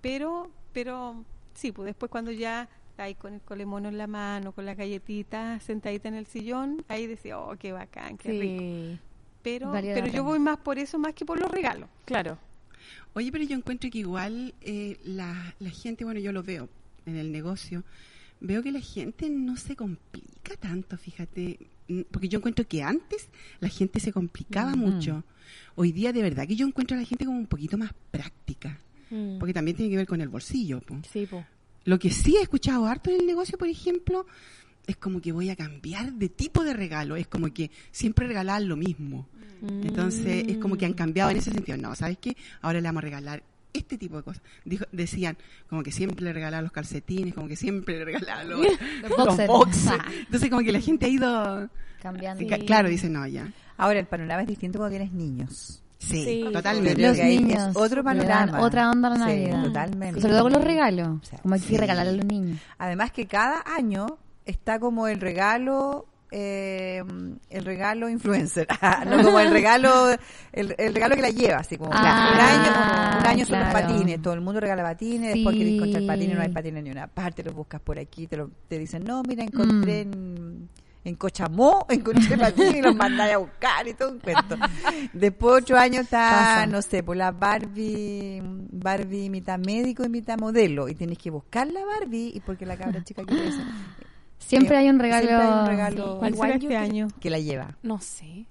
Pero, 0.00 0.50
pero 0.72 1.24
sí, 1.52 1.72
pues 1.72 1.84
después 1.86 2.10
cuando 2.10 2.30
ya 2.32 2.70
ahí 2.96 3.14
con 3.14 3.34
el 3.34 3.42
colemono 3.42 3.90
en 3.90 3.98
la 3.98 4.06
mano, 4.06 4.52
con 4.52 4.64
la 4.64 4.74
galletita 4.74 5.60
sentadita 5.60 6.08
en 6.08 6.14
el 6.14 6.24
sillón, 6.26 6.86
ahí 6.88 7.06
decía, 7.06 7.38
oh, 7.38 7.54
qué 7.58 7.72
bacán, 7.72 8.16
qué 8.16 8.30
rico. 8.30 9.02
Pero, 9.42 9.70
pero 9.72 10.06
yo 10.06 10.24
voy 10.24 10.38
más 10.38 10.56
por 10.56 10.78
eso 10.78 10.98
más 10.98 11.12
que 11.12 11.26
por 11.26 11.38
los 11.38 11.50
regalos. 11.50 11.88
claro. 12.06 12.38
Oye, 13.14 13.32
pero 13.32 13.44
yo 13.44 13.56
encuentro 13.56 13.88
que 13.90 13.98
igual 13.98 14.54
eh, 14.60 14.98
la, 15.02 15.54
la 15.58 15.70
gente, 15.70 16.04
bueno, 16.04 16.20
yo 16.20 16.32
lo 16.32 16.42
veo 16.42 16.68
en 17.06 17.16
el 17.16 17.32
negocio, 17.32 17.84
veo 18.40 18.62
que 18.62 18.72
la 18.72 18.80
gente 18.80 19.30
no 19.30 19.56
se 19.56 19.76
complica 19.76 20.56
tanto, 20.60 20.96
fíjate. 20.98 21.58
mm, 21.88 22.00
porque 22.10 22.28
yo 22.28 22.38
encuentro 22.38 22.66
que 22.66 22.82
antes 22.82 23.28
la 23.60 23.68
gente 23.68 24.00
se 24.00 24.12
complicaba 24.12 24.74
mucho. 24.74 25.22
Hoy 25.76 25.92
día 25.92 26.12
de 26.12 26.20
verdad 26.22 26.46
que 26.46 26.56
yo 26.56 26.66
encuentro 26.66 26.96
a 26.96 27.00
la 27.00 27.06
gente 27.06 27.24
como 27.24 27.38
un 27.38 27.46
poquito 27.46 27.78
más 27.78 27.92
práctica, 28.10 28.78
Mm. 29.10 29.38
porque 29.38 29.54
también 29.54 29.76
tiene 29.76 29.90
que 29.90 29.96
ver 29.98 30.06
con 30.08 30.20
el 30.20 30.28
bolsillo. 30.28 30.80
po. 30.80 30.98
Sí, 31.10 31.26
po. 31.26 31.44
Lo 31.84 31.98
que 32.00 32.10
sí 32.10 32.36
he 32.36 32.42
escuchado 32.42 32.86
harto 32.86 33.10
en 33.10 33.20
el 33.20 33.26
negocio, 33.26 33.56
por 33.56 33.68
ejemplo, 33.68 34.26
es 34.88 34.96
como 34.96 35.20
que 35.20 35.30
voy 35.30 35.48
a 35.50 35.54
cambiar 35.54 36.12
de 36.12 36.28
tipo 36.28 36.64
de 36.64 36.72
regalo, 36.74 37.14
es 37.14 37.28
como 37.28 37.52
que 37.54 37.70
siempre 37.92 38.26
regalar 38.26 38.62
lo 38.62 38.76
mismo. 38.76 39.28
Entonces 39.62 40.44
es 40.48 40.58
como 40.58 40.76
que 40.76 40.84
han 40.86 40.92
cambiado 40.94 41.30
en 41.30 41.36
ese 41.38 41.50
sentido. 41.52 41.78
No, 41.78 41.94
¿sabes 41.94 42.18
qué? 42.20 42.36
Ahora 42.62 42.80
le 42.80 42.88
vamos 42.88 43.00
a 43.00 43.04
regalar 43.04 43.42
este 43.76 43.98
tipo 43.98 44.16
de 44.16 44.22
cosas. 44.22 44.42
Dijo, 44.64 44.84
decían, 44.92 45.36
como 45.68 45.82
que 45.82 45.92
siempre 45.92 46.24
le 46.24 46.32
regalaban 46.32 46.64
los 46.64 46.72
calcetines, 46.72 47.34
como 47.34 47.48
que 47.48 47.56
siempre 47.56 47.98
le 47.98 48.04
regalaban 48.04 48.48
los, 48.50 48.60
los 48.60 49.16
boxers. 49.16 49.48
boxers. 49.48 49.88
Ah. 50.00 50.04
Entonces 50.20 50.50
como 50.50 50.62
que 50.62 50.72
la 50.72 50.80
gente 50.80 51.06
ha 51.06 51.08
ido... 51.08 51.68
Cambiando. 52.02 52.46
Ca- 52.46 52.58
Claro, 52.58 52.88
dice, 52.88 53.08
no, 53.08 53.26
ya. 53.26 53.50
Ahora, 53.78 53.98
el 53.98 54.06
panorama 54.06 54.42
es 54.42 54.48
distinto 54.48 54.78
cuando 54.78 54.96
tienes 54.96 55.12
niños. 55.12 55.82
Sí, 55.98 56.22
Sí, 56.24 56.44
totalmente. 56.52 57.00
Los 57.02 57.16
niños 57.18 57.70
es 57.70 57.76
otro 57.76 58.04
panorama. 58.04 58.60
otra 58.60 58.90
onda 58.90 59.08
la 59.10 59.16
Sí, 59.16 59.20
Navidad. 59.22 59.64
totalmente. 59.64 60.20
Sobre 60.20 60.32
todo 60.34 60.42
con 60.44 60.52
los 60.52 60.62
regalos. 60.64 61.08
O 61.20 61.24
sea, 61.24 61.38
como 61.40 61.54
hay 61.54 61.60
que 61.60 61.66
sí. 61.68 61.76
regalar 61.76 62.06
a 62.06 62.12
los 62.12 62.24
niños. 62.24 62.60
Además 62.78 63.10
que 63.12 63.26
cada 63.26 63.64
año 63.66 64.18
está 64.44 64.78
como 64.78 65.08
el 65.08 65.20
regalo, 65.20 66.06
eh, 66.38 67.02
el 67.48 67.64
regalo 67.64 68.10
influencer, 68.10 68.66
no 69.06 69.22
como 69.22 69.40
el 69.40 69.50
regalo, 69.50 70.10
el, 70.52 70.74
el 70.76 70.94
regalo 70.94 71.16
que 71.16 71.22
la 71.22 71.30
lleva, 71.30 71.58
así 71.60 71.78
como 71.78 71.90
Ah, 71.94 72.30
un 72.34 72.40
año, 72.40 73.20
un 73.20 73.26
año 73.26 73.46
son 73.46 73.58
los 73.60 73.72
patines, 73.72 74.20
todo 74.20 74.34
el 74.34 74.42
mundo 74.42 74.60
regala 74.60 74.82
patines, 74.82 75.32
Sí. 75.32 75.38
después 75.38 75.56
querés 75.56 75.72
encontrar 75.74 76.06
patines, 76.06 76.36
no 76.36 76.42
hay 76.42 76.48
patines 76.50 76.78
en 76.80 76.84
ninguna 76.84 77.06
parte, 77.06 77.42
los 77.42 77.54
buscas 77.54 77.80
por 77.80 77.98
aquí, 77.98 78.26
te, 78.26 78.36
lo, 78.36 78.50
te 78.68 78.78
dicen, 78.78 79.02
no, 79.04 79.22
mira, 79.26 79.44
encontré 79.44 80.04
Mm. 80.04 80.12
en, 80.12 80.68
en 81.04 81.14
Cochamó, 81.14 81.86
encontré 81.88 82.36
patines 82.36 82.74
y 82.76 82.82
los 82.82 82.94
mandáis 82.94 83.34
a 83.34 83.38
buscar 83.38 83.86
y 83.88 83.94
todo 83.94 84.10
un 84.12 84.18
cuento. 84.18 84.56
Después 85.14 85.62
otro 85.62 85.78
año 85.78 86.00
está, 86.02 86.18
Pasa. 86.30 86.66
no 86.66 86.82
sé, 86.82 87.02
por 87.02 87.16
la 87.16 87.30
Barbie, 87.32 88.42
Barbie 88.72 89.30
mitad 89.30 89.58
médico 89.58 90.04
y 90.04 90.08
mitad 90.10 90.36
modelo, 90.38 90.88
y 90.88 90.94
tienes 90.94 91.16
que 91.16 91.30
buscar 91.30 91.66
la 91.68 91.82
Barbie, 91.84 92.32
y 92.34 92.40
porque 92.40 92.66
la 92.66 92.76
cabra 92.76 93.02
chica 93.04 93.22
quiere 93.24 93.48
eso. 93.48 93.62
Siempre 94.38 94.76
Eh, 94.76 94.78
hay 94.78 94.88
un 94.90 94.98
regalo. 94.98 95.26
siempre 95.26 95.46
hay 95.46 95.60
un 95.60 95.66
regalo 95.66 96.18
¿Cuál 96.18 96.34
será 96.34 96.54
este 96.54 96.76
año? 96.76 97.08
que 97.20 97.30
la 97.30 97.38
lleva. 97.38 97.76
No 97.82 98.00
sé. 98.00 98.46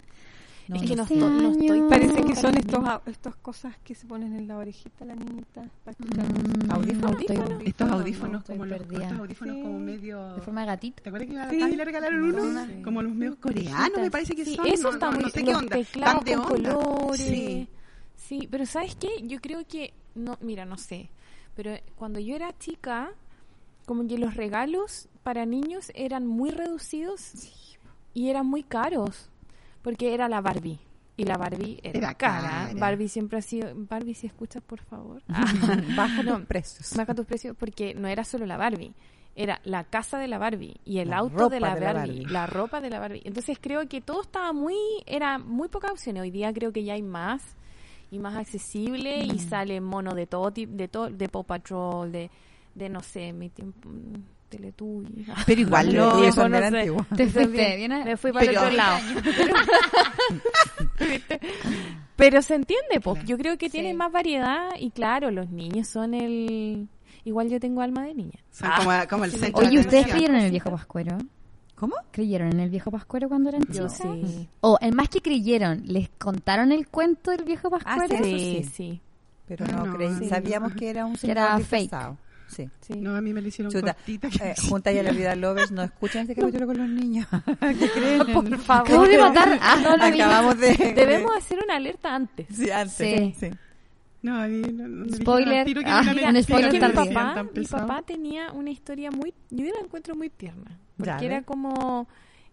No, 0.68 0.78
es 0.78 0.82
que 0.82 0.96
no, 0.96 1.04
Este 1.04 1.14
estoy, 1.14 1.30
no 1.44 1.52
estoy 1.52 1.70
año- 1.70 1.90
Parece 1.90 2.24
que 2.24 2.36
son 2.36 2.58
estos, 2.58 2.84
estas 3.06 3.36
cosas 3.36 3.78
que 3.84 3.94
se 3.94 4.08
ponen 4.08 4.36
en 4.36 4.48
la 4.48 4.58
orejita, 4.58 5.06
la 5.06 5.14
niñita, 5.14 5.62
para 5.84 5.92
escuchar. 5.92 6.26
Mm, 6.26 6.72
Audífonos. 6.72 7.22
estoy- 7.22 7.68
Estos 7.68 7.88
no, 7.88 7.94
audífonos 7.94 8.44
como 8.44 8.66
los 8.66 8.80
perdida. 8.80 9.04
estos 9.04 9.20
audífonos 9.20 9.56
Sí. 9.58 9.62
como 9.62 9.80
medio 9.80 10.34
De 10.34 10.42
forma 10.42 10.62
de 10.62 10.68
gatito. 10.68 11.04
¿Te 11.04 11.10
acuerdas 11.10 11.30
que 11.30 11.38
a 11.40 11.46
la 11.60 11.70
Sí. 11.70 11.76
Le 11.76 11.86
regalaron 11.86 12.24
uno? 12.24 12.66
Sí. 12.66 12.82
Como 12.82 13.02
los 13.04 13.14
medios 13.14 13.36
coreanos, 13.36 14.00
me 14.02 14.10
parece 14.10 14.36
que 14.36 14.44
Sí, 14.44 14.56
son. 14.56 14.66
eso 14.66 14.84
no, 14.88 14.90
está 14.96 15.06
no, 15.06 15.12
muy 15.12 15.24
no 15.26 15.30
sé 15.30 15.40
los 15.42 15.50
qué 15.50 15.56
onda. 15.56 15.76
teclados 15.78 16.16
Tan 16.16 16.26
de 16.26 16.34
con 16.34 16.56
onda. 16.56 16.74
colores. 16.74 17.22
Sí. 17.22 17.70
Sí, 18.16 18.48
pero 18.50 18.66
¿sabes 18.66 18.96
qué? 18.96 19.10
Yo 19.22 19.40
creo 19.42 19.68
que 19.68 19.94
no, 20.16 20.36
mira, 20.42 20.66
no 20.66 20.78
sé, 20.80 21.12
pero 21.56 21.76
cuando 21.96 22.20
yo 22.20 22.36
era 22.36 22.58
chica, 22.58 23.12
como 23.86 24.08
que 24.08 24.18
los 24.18 24.34
regalos 24.34 25.10
para 25.26 25.48
niños 25.48 25.92
eran 25.96 26.28
muy 26.28 26.52
reducidos 26.52 27.32
y 28.14 28.30
eran 28.30 28.46
muy 28.46 28.62
caros, 28.62 29.30
porque 29.82 30.14
era 30.14 30.30
la 30.30 30.40
Barbie. 30.40 30.80
Y 31.18 31.24
la 31.24 31.36
Barbie 31.38 31.80
era, 31.82 31.98
Era 31.98 32.14
cara. 32.14 32.42
cara. 32.68 32.74
Barbie 32.80 33.08
siempre 33.10 33.40
ha 33.40 33.42
sido... 33.42 33.72
Barbie, 33.74 34.14
si 34.14 34.28
escuchas, 34.28 34.62
por 34.62 34.82
favor. 34.82 35.24
Baja 35.98 36.22
No. 36.22 36.38
los 36.38 36.46
precios. 36.46 36.94
Baja 36.96 37.16
tus 37.16 37.26
precios 37.26 37.56
porque 37.58 37.96
no 37.96 38.08
era 38.08 38.24
solo 38.24 38.46
la 38.46 38.58
Barbie, 38.58 38.94
era 39.36 39.60
la 39.64 39.84
casa 39.86 40.20
de 40.20 40.28
la 40.28 40.38
Barbie 40.38 40.76
y 40.86 41.00
el 41.00 41.10
La 41.10 41.18
auto 41.18 41.50
de 41.50 41.60
la, 41.60 41.74
de 41.74 41.82
la 41.82 41.94
Barbie, 41.94 42.26
la 42.28 42.46
ropa 42.46 42.80
de 42.82 42.90
la 42.92 43.00
Barbie. 43.00 43.22
Entonces 43.26 43.58
creo 43.60 43.88
que 43.90 44.02
todo 44.02 44.22
estaba 44.22 44.54
muy, 44.54 44.76
era 45.08 45.40
muy 45.40 45.70
pocas 45.70 45.92
opciones. 45.92 46.22
Hoy 46.22 46.30
día 46.32 46.54
creo 46.54 46.72
que 46.72 46.84
ya 46.84 46.94
hay 46.94 47.02
más 47.02 47.42
y 48.12 48.20
más 48.20 48.36
accesible 48.36 49.24
y 49.24 49.40
sale 49.40 49.82
mono 49.82 50.14
de 50.14 50.28
todo 50.28 50.52
tipo, 50.52 50.74
de 50.76 50.88
todo, 50.88 51.10
de 51.10 51.28
Paw 51.30 51.44
Patrol, 51.46 52.12
de, 52.12 52.30
de 52.76 52.90
no 52.90 53.02
sé, 53.02 53.34
mi 53.34 53.50
tiempo, 53.50 53.90
mm, 53.90 54.35
Teletubbies. 54.50 55.28
Pero 55.46 55.62
igual 55.62 55.96
no. 55.96 56.32
son 56.34 56.52
no 56.52 56.60
sé. 56.60 56.92
Te 57.16 57.28
fuiste 57.28 57.48
Bien, 57.48 57.78
bien. 57.78 57.92
a- 57.94 58.06
Me 58.06 58.18
fui 58.18 58.32
para 58.32 58.46
el 58.46 58.50
Pero- 58.52 58.62
otro 58.62 58.74
lado. 58.76 58.98
Pero 62.16 62.42
se 62.42 62.56
entiende, 62.56 63.00
pues. 63.04 63.24
Yo 63.26 63.38
creo 63.38 63.58
que 63.58 63.66
Sí. 63.68 63.74
tiene 63.74 63.94
más 63.94 64.12
variedad 64.12 64.70
y 64.80 64.92
claro, 64.92 65.32
los 65.32 65.50
niños 65.50 65.88
son 65.88 66.14
el... 66.14 66.88
Igual 67.26 67.50
yo 67.50 67.60
tengo 67.60 67.82
alma 67.82 68.04
de 68.06 68.14
niña. 68.14 68.40
Son 68.52 68.70
como, 68.78 68.92
como 69.10 69.26
el 69.26 69.32
centro 69.32 69.62
Oye, 69.66 69.72
de 69.72 69.80
¿ustedes 69.80 70.08
creyeron 70.08 70.36
en 70.38 70.44
el 70.46 70.52
viejo 70.52 70.70
pascuero? 70.70 71.18
¿Cómo? 71.74 71.96
¿Creyeron 72.12 72.54
en 72.54 72.60
el 72.62 72.70
viejo 72.70 72.92
pascuero 72.92 73.28
cuando 73.28 73.50
eran 73.50 73.64
Yo 73.64 73.88
chicas? 73.90 73.98
sí. 73.98 74.48
O, 74.62 74.78
el 74.80 74.94
más 74.94 75.10
que 75.10 75.20
creyeron, 75.22 75.82
¿les 75.86 76.08
contaron 76.18 76.72
el 76.72 76.88
cuento 76.88 77.32
del 77.32 77.44
viejo 77.44 77.70
Ah, 77.84 77.98
pascuero? 77.98 78.24
sí. 78.24 78.40
Sí, 78.40 78.64
sí. 78.64 78.70
sí. 78.76 79.02
Pero 79.48 79.66
Ah, 79.68 79.72
no, 79.74 79.86
no, 79.88 79.96
creí. 79.98 80.14
sí. 80.20 80.30
Sabíamos 80.30 80.74
que 80.74 80.90
era 80.90 81.06
un 81.06 81.18
señor 81.18 81.38
era 81.38 81.58
disfrazado. 81.58 82.18
Sí. 82.48 82.70
sí. 82.82 82.94
No, 82.96 83.16
a 83.16 83.22
mí 83.22 83.34
me 83.34 83.42
lo 83.42 83.48
hicieron 83.48 83.72
Chuta, 83.72 83.94
cortita. 83.94 84.28
eh, 84.44 84.56
junta 84.70 84.92
y 84.92 85.00
a 85.00 85.04
la 85.04 85.12
vida 85.12 85.36
lovers 85.36 85.72
no 85.72 85.82
escuchan 85.84 86.22
este 86.24 86.36
capítulo 86.42 86.68
con 86.68 86.78
los 86.78 86.90
niños. 86.90 87.28
¿Qué 87.80 87.90
creen? 87.90 88.26
Por 88.34 88.58
favor. 88.60 88.88
Acabo 88.88 89.08
de 89.08 89.18
matar. 89.18 89.60
Ah, 89.62 89.78
no, 89.98 90.04
Acabamos 90.06 90.60
de... 90.60 90.76
Debemos 90.96 91.36
hacer 91.36 91.60
una 91.64 91.76
alerta 91.76 92.16
antes. 92.16 92.48
Sí, 92.56 92.70
antes. 92.72 92.96
Sí. 92.98 93.36
sí. 93.40 93.52
No, 94.22 94.42
a 94.42 94.48
mí 94.48 94.62
no, 94.74 94.88
no 94.88 95.06
Spoiler. 95.16 95.60
al 95.60 95.66
tiro 95.66 95.82
que 95.82 95.90
Ah, 95.90 96.02
mira, 96.14 96.30
un 96.30 96.42
spoiler 96.44 96.72
que 96.72 96.80
mi 96.80 96.94
papá, 96.94 97.46
mi 97.56 97.66
papá 97.68 98.02
tenía 98.02 98.52
una 98.54 98.72
historia 98.72 99.12
muy, 99.12 99.34
yo 99.52 99.66
la 99.72 99.82
encuentro 99.84 100.16
muy 100.16 100.32
tierna, 100.32 100.80
porque 100.98 101.12
Dale. 101.12 101.26
era 101.28 101.42
como, 101.44 102.08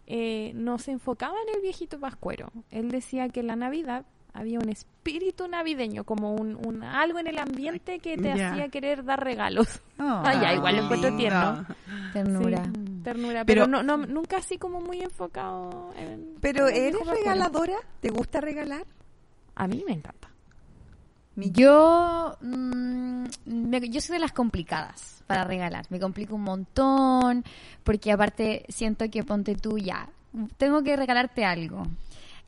eh, 0.06 0.52
no 0.54 0.78
se 0.78 0.90
enfocaba 0.90 1.34
en 1.48 1.54
el 1.56 1.62
viejito 1.62 1.98
pascuero. 1.98 2.52
Él 2.70 2.90
decía 2.90 3.30
que 3.30 3.42
la 3.42 3.56
Navidad 3.56 4.04
había 4.34 4.58
un 4.58 4.68
espíritu 4.70 5.46
navideño, 5.48 6.04
como 6.04 6.34
un, 6.34 6.56
un 6.66 6.82
algo 6.82 7.18
en 7.18 7.26
el 7.26 7.38
ambiente 7.38 7.98
que 7.98 8.16
te 8.16 8.32
hacía 8.32 8.68
querer 8.68 9.04
dar 9.04 9.22
regalos. 9.22 9.80
Oh. 9.98 10.22
Ah, 10.24 10.34
ya, 10.40 10.54
igual 10.54 10.76
lo 10.76 10.82
encuentro 10.84 11.16
tierno. 11.16 11.66
Ternura. 12.12 12.64
Sí, 12.64 12.70
ternura, 13.04 13.44
pero, 13.44 13.64
Pero- 13.64 13.66
no, 13.66 13.82
no, 13.82 13.98
nunca 14.06 14.38
así 14.38 14.58
como 14.58 14.80
muy 14.80 15.00
enfocado 15.00 15.92
en... 15.96 16.34
Pero 16.40 16.68
¿eres 16.68 17.06
regaladora? 17.06 17.76
¿Te 18.00 18.08
gusta 18.10 18.40
regalar? 18.40 18.84
A 19.54 19.66
mí 19.68 19.84
me 19.86 19.92
encanta. 19.92 20.28
Yo, 21.36 22.36
mm, 22.42 23.24
me- 23.46 23.88
yo 23.88 24.00
soy 24.00 24.14
de 24.14 24.18
las 24.20 24.32
complicadas 24.32 25.22
para 25.26 25.44
regalar. 25.44 25.86
Me 25.88 25.98
complico 25.98 26.34
un 26.34 26.42
montón 26.42 27.44
porque 27.84 28.12
aparte 28.12 28.64
siento 28.68 29.08
que 29.10 29.24
ponte 29.24 29.54
tú 29.54 29.78
ya. 29.78 30.08
Tengo 30.58 30.82
que 30.82 30.94
regalarte 30.96 31.44
algo. 31.44 31.84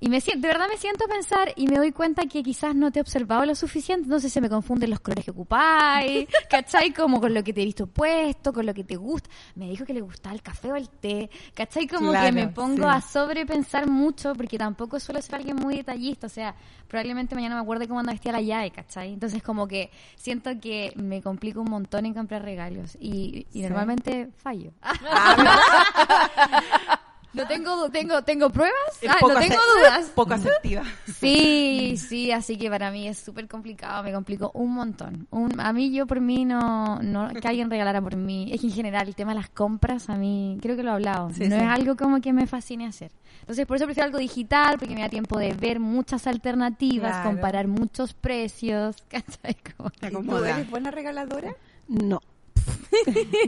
Y 0.05 0.11
me 0.11 0.21
siento, 0.21 0.43
de 0.47 0.53
verdad 0.53 0.67
me 0.69 0.77
siento 0.77 1.07
a 1.07 1.09
pensar 1.09 1.55
y 1.57 1.67
me 1.67 1.79
doy 1.79 1.91
cuenta 1.91 2.27
que 2.27 2.43
quizás 2.43 2.75
no 2.75 2.91
te 2.93 2.99
he 2.99 3.03
observado 3.03 3.47
lo 3.47 3.55
suficiente, 3.55 4.05
entonces 4.05 4.31
se 4.31 4.43
me 4.43 4.51
confunden 4.51 4.91
los 4.91 5.01
colores 5.01 5.25
que 5.25 5.31
ocupáis, 5.31 6.29
¿cachai? 6.51 6.93
Como 6.93 7.23
con 7.23 7.33
lo 7.33 7.43
que 7.43 7.55
te 7.55 7.63
he 7.63 7.65
visto 7.65 7.87
puesto, 7.87 8.53
con 8.53 8.67
lo 8.67 8.75
que 8.75 8.85
te 8.85 8.97
gusta. 8.97 9.31
Me 9.55 9.67
dijo 9.71 9.87
que 9.87 9.95
le 9.95 10.03
gustaba 10.03 10.35
el 10.35 10.43
café 10.43 10.73
o 10.73 10.77
el 10.77 10.91
té, 10.91 11.31
¿cachai? 11.55 11.87
Como 11.89 12.13
que 12.13 12.33
me 12.33 12.49
pongo 12.49 12.83
sí. 12.83 12.89
a 12.95 13.01
sobrepensar 13.01 13.89
mucho 13.89 14.35
porque 14.35 14.59
tampoco 14.59 15.01
suelo 15.01 15.23
ser 15.23 15.37
alguien 15.37 15.57
muy 15.57 15.77
detallista, 15.77 16.27
o 16.27 16.31
sea, 16.31 16.55
probablemente 16.87 17.35
mañana 17.35 17.55
me 17.55 17.63
acuerde 17.63 17.89
cómo 17.89 18.01
anda 18.01 18.13
vestida 18.13 18.33
la 18.33 18.43
llave, 18.43 18.73
¿cachai? 18.73 19.15
Entonces 19.15 19.43
como 19.43 19.67
que 19.67 19.91
siento 20.17 20.51
que 20.61 20.93
me 20.97 21.23
complico 21.23 21.63
un 21.63 21.71
montón 21.71 22.05
en 22.05 22.13
comprar 22.13 22.43
regalos 22.43 22.95
y, 23.01 23.47
y 23.55 23.55
Sí. 23.55 23.63
normalmente 23.63 24.29
fallo. 24.37 24.71
no 27.35 27.47
tengo 27.47 27.91
tengo 27.91 28.23
tengo 28.23 28.51
pruebas, 28.51 28.75
Ah, 29.09 29.17
no 29.21 29.29
tengo 29.39 29.57
dudas. 29.79 30.11
Poco 30.15 30.35
asertiva. 30.35 30.83
Sí, 31.07 31.97
sí, 31.97 32.31
así 32.33 32.57
que 32.57 32.69
para 32.71 32.91
mí 32.91 33.09
es 33.09 33.19
súper 33.19 33.49
complicado, 33.49 34.03
me 34.03 34.13
complico 34.13 34.51
un 34.55 34.73
montón. 34.73 35.27
Un, 35.31 35.61
a 35.61 35.73
mí, 35.73 35.93
yo 35.93 36.07
por 36.07 36.21
mí, 36.21 36.45
no, 36.45 37.01
no 37.03 37.29
que 37.29 37.47
alguien 37.49 37.71
regalara 37.71 38.01
por 38.01 38.17
mí. 38.17 38.51
Es 38.53 38.61
que 38.61 38.67
en 38.69 38.73
general 38.73 39.09
el 39.09 39.15
tema 39.15 39.33
de 39.33 39.41
las 39.41 39.49
compras, 39.51 40.09
a 40.09 40.17
mí, 40.17 40.59
creo 40.63 40.77
que 40.77 40.83
lo 40.83 40.91
he 40.91 40.95
hablado, 40.95 41.31
Sí, 41.33 41.49
no 41.49 41.57
sí. 41.57 41.63
es 41.63 41.69
algo 41.69 41.97
como 41.97 42.21
que 42.21 42.33
me 42.33 42.47
fascine 42.47 42.87
hacer. 42.87 43.11
Entonces, 43.41 43.67
por 43.67 43.77
eso 43.77 43.85
prefiero 43.87 44.07
algo 44.07 44.19
digital, 44.19 44.79
porque 44.79 44.95
me 44.95 45.01
da 45.03 45.09
tiempo 45.09 45.39
de 45.39 45.53
ver 45.53 45.81
muchas 45.81 46.27
alternativas, 46.27 47.11
Claro. 47.13 47.31
comparar 47.31 47.69
muchos 47.69 48.15
precios, 48.15 48.97
¿cachai? 49.09 49.57
Como- 49.77 49.91
Te 49.91 50.09
¿Y 50.09 50.11
tú 50.13 50.37
eres 50.45 50.71
buena 50.71 50.91
regaladora? 50.91 51.55
No. 51.89 52.21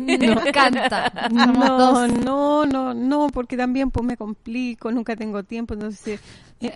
Me 0.00 0.14
encanta. 0.14 1.28
No, 1.30 2.06
no, 2.08 2.66
no, 2.66 2.94
no, 2.94 3.28
porque 3.28 3.56
también 3.56 3.90
pues 3.90 4.04
me 4.06 4.16
complico, 4.16 4.90
nunca 4.92 5.16
tengo 5.16 5.42
tiempo, 5.44 5.75
entonces 5.75 6.20
eh, 6.61 6.73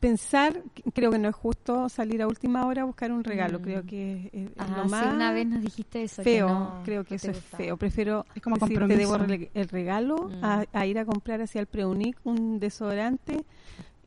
pensar, 0.00 0.62
creo 0.94 1.10
que 1.10 1.18
no 1.18 1.28
es 1.28 1.34
justo 1.34 1.88
salir 1.88 2.22
a 2.22 2.26
última 2.28 2.66
hora 2.66 2.82
a 2.82 2.84
buscar 2.84 3.10
un 3.10 3.24
regalo, 3.24 3.58
Mm. 3.58 3.62
creo 3.62 3.82
que 3.86 4.30
es, 4.32 4.42
es 4.46 4.50
Ah, 4.58 4.66
lo 4.76 4.84
sí, 4.84 4.90
más 4.90 5.14
una 5.14 5.32
vez 5.32 5.46
nos 5.46 5.60
dijiste 5.62 6.02
eso. 6.04 6.22
que 6.22 6.30
feo, 6.30 6.48
no- 6.48 6.82
creo 6.84 7.04
que 7.04 7.14
no 7.14 7.16
eso 7.16 7.30
es 7.32 7.38
feo, 7.44 7.76
prefiero 7.76 8.24
Es 8.34 8.42
como 8.42 8.56
decir, 8.56 8.78
te 8.86 8.96
debo 8.96 9.16
el 9.16 9.68
regalo 9.68 10.28
Mm. 10.28 10.44
a, 10.44 10.64
a 10.72 10.86
ir 10.86 10.98
a 10.98 11.04
comprar 11.04 11.40
hacia 11.42 11.60
el 11.60 11.66
Preunic 11.66 12.16
un 12.24 12.60
desodorante 12.60 13.44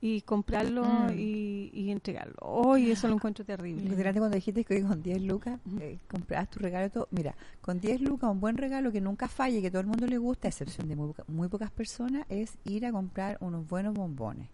y 0.04 0.22
comprarlo 0.22 0.84
Mm. 0.84 1.20
y, 1.20 1.70
y 1.74 1.92
entregarlo. 1.92 2.36
Hoy 2.42 2.90
eso 2.92 3.08
lo 3.08 3.14
encuentro 3.14 3.46
terrible. 3.46 3.82
Impresionante 3.84 4.20
cuando 4.20 4.36
dijiste 4.36 4.64
que 4.66 4.76
hoy 4.76 4.82
con 4.82 5.02
10 5.04 5.22
lucas 5.22 5.60
eh, 5.80 6.00
comprabas 6.10 6.50
tu 6.50 6.60
regalo 6.60 6.88
y 6.88 6.90
todo. 6.90 7.08
Mira, 7.12 7.36
con 7.62 7.80
10 7.80 8.02
lucas, 8.02 8.30
un 8.32 8.40
buen 8.40 8.58
regalo 8.58 8.92
que 8.92 9.00
nunca 9.00 9.28
falle, 9.28 9.62
que 9.62 9.70
todo 9.70 9.82
el 9.82 9.88
mundo 9.88 10.08
le 10.08 10.18
gusta, 10.18 10.48
a 10.48 10.50
excepción 10.50 10.88
de 10.90 10.96
muy, 10.96 11.08
poca- 11.10 11.24
muy 11.28 11.48
pocas 11.50 11.70
personas, 11.72 12.26
es 12.30 12.58
ir 12.66 12.86
a 12.88 12.92
comprar 12.92 13.38
unos 13.42 13.68
buenos 13.68 13.94
bombones. 13.94 14.48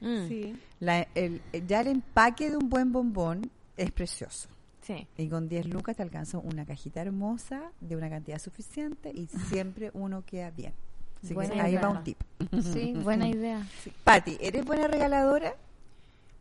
Mm, 0.00 0.26
Sí. 0.28 0.56
La- 0.80 1.06
el, 1.14 1.40
ya 1.68 1.80
el 1.82 1.86
empaque 1.86 2.50
de 2.50 2.56
un 2.56 2.68
buen 2.68 2.90
bombón 2.90 3.48
es 3.76 3.92
precioso. 3.92 4.48
sí. 4.80 5.06
Y 5.16 5.28
con 5.28 5.48
10 5.48 5.66
lucas 5.68 5.96
te 5.96 6.02
alcanza 6.02 6.38
una 6.38 6.66
cajita 6.66 7.00
hermosa 7.02 7.70
de 7.80 7.94
una 7.94 8.10
cantidad 8.10 8.40
suficiente 8.40 9.12
y 9.14 9.28
siempre 9.28 9.92
uno 9.94 10.24
queda 10.26 10.50
bien. 10.50 10.72
Así 11.22 11.34
Buena 11.34 11.54
que 11.54 11.60
ahí 11.60 11.72
idea. 11.72 11.82
va 11.82 11.88
un 11.90 12.04
tip. 12.04 12.18
Sí, 12.72 12.92
buena 12.96 13.28
idea. 13.28 13.64
Pati, 14.04 14.36
¿eres 14.40 14.64
buena 14.64 14.88
regaladora? 14.88 15.54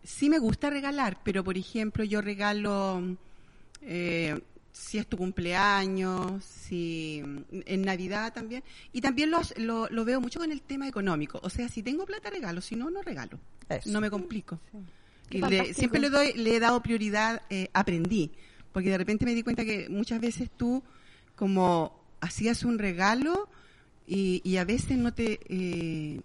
Sí 0.04 0.30
me 0.30 0.40
gusta 0.40 0.70
regalar, 0.72 1.20
pero 1.24 1.44
por 1.44 1.58
ejemplo 1.58 2.04
yo 2.04 2.22
regalo 2.22 3.16
eh, 3.84 4.40
si 4.74 4.98
es 4.98 5.06
tu 5.06 5.18
cumpleaños, 5.18 6.44
si 6.44 7.22
en 7.52 7.82
Navidad 7.84 8.34
también. 8.34 8.64
Y 8.94 9.02
también 9.02 9.30
lo, 9.30 9.40
lo, 9.58 9.88
lo 9.90 10.06
veo 10.06 10.20
mucho 10.20 10.40
con 10.40 10.52
el 10.52 10.62
tema 10.62 10.88
económico. 10.88 11.40
O 11.44 11.50
sea, 11.52 11.70
si 11.70 11.84
tengo 11.84 12.06
plata 12.06 12.30
regalo, 12.32 12.62
si 12.62 12.76
no, 12.76 12.90
no 12.90 13.02
regalo. 13.04 13.38
Eso. 13.70 13.90
No 13.92 14.02
me 14.02 14.10
complico. 14.10 14.60
Y 15.30 15.40
le- 15.42 15.74
siempre 15.76 16.00
le, 16.00 16.10
doy, 16.10 16.34
le 16.34 16.56
he 16.56 16.60
dado 16.60 16.82
prioridad, 16.82 17.44
eh, 17.52 17.70
aprendí. 17.74 18.32
Porque 18.74 18.90
de 18.90 18.98
repente 18.98 19.26
me 19.26 19.36
di 19.36 19.44
cuenta 19.44 19.64
que 19.66 19.88
muchas 19.90 20.20
veces 20.20 20.50
tú 20.58 20.82
como 21.36 22.00
hacías 22.22 22.64
un 22.64 22.80
regalo 22.80 23.50
y, 24.08 24.41
y 24.43 24.58
a 24.58 24.65
veces 24.65 24.98
no 24.98 25.13
te... 25.13 25.39
Eh, 25.50 26.22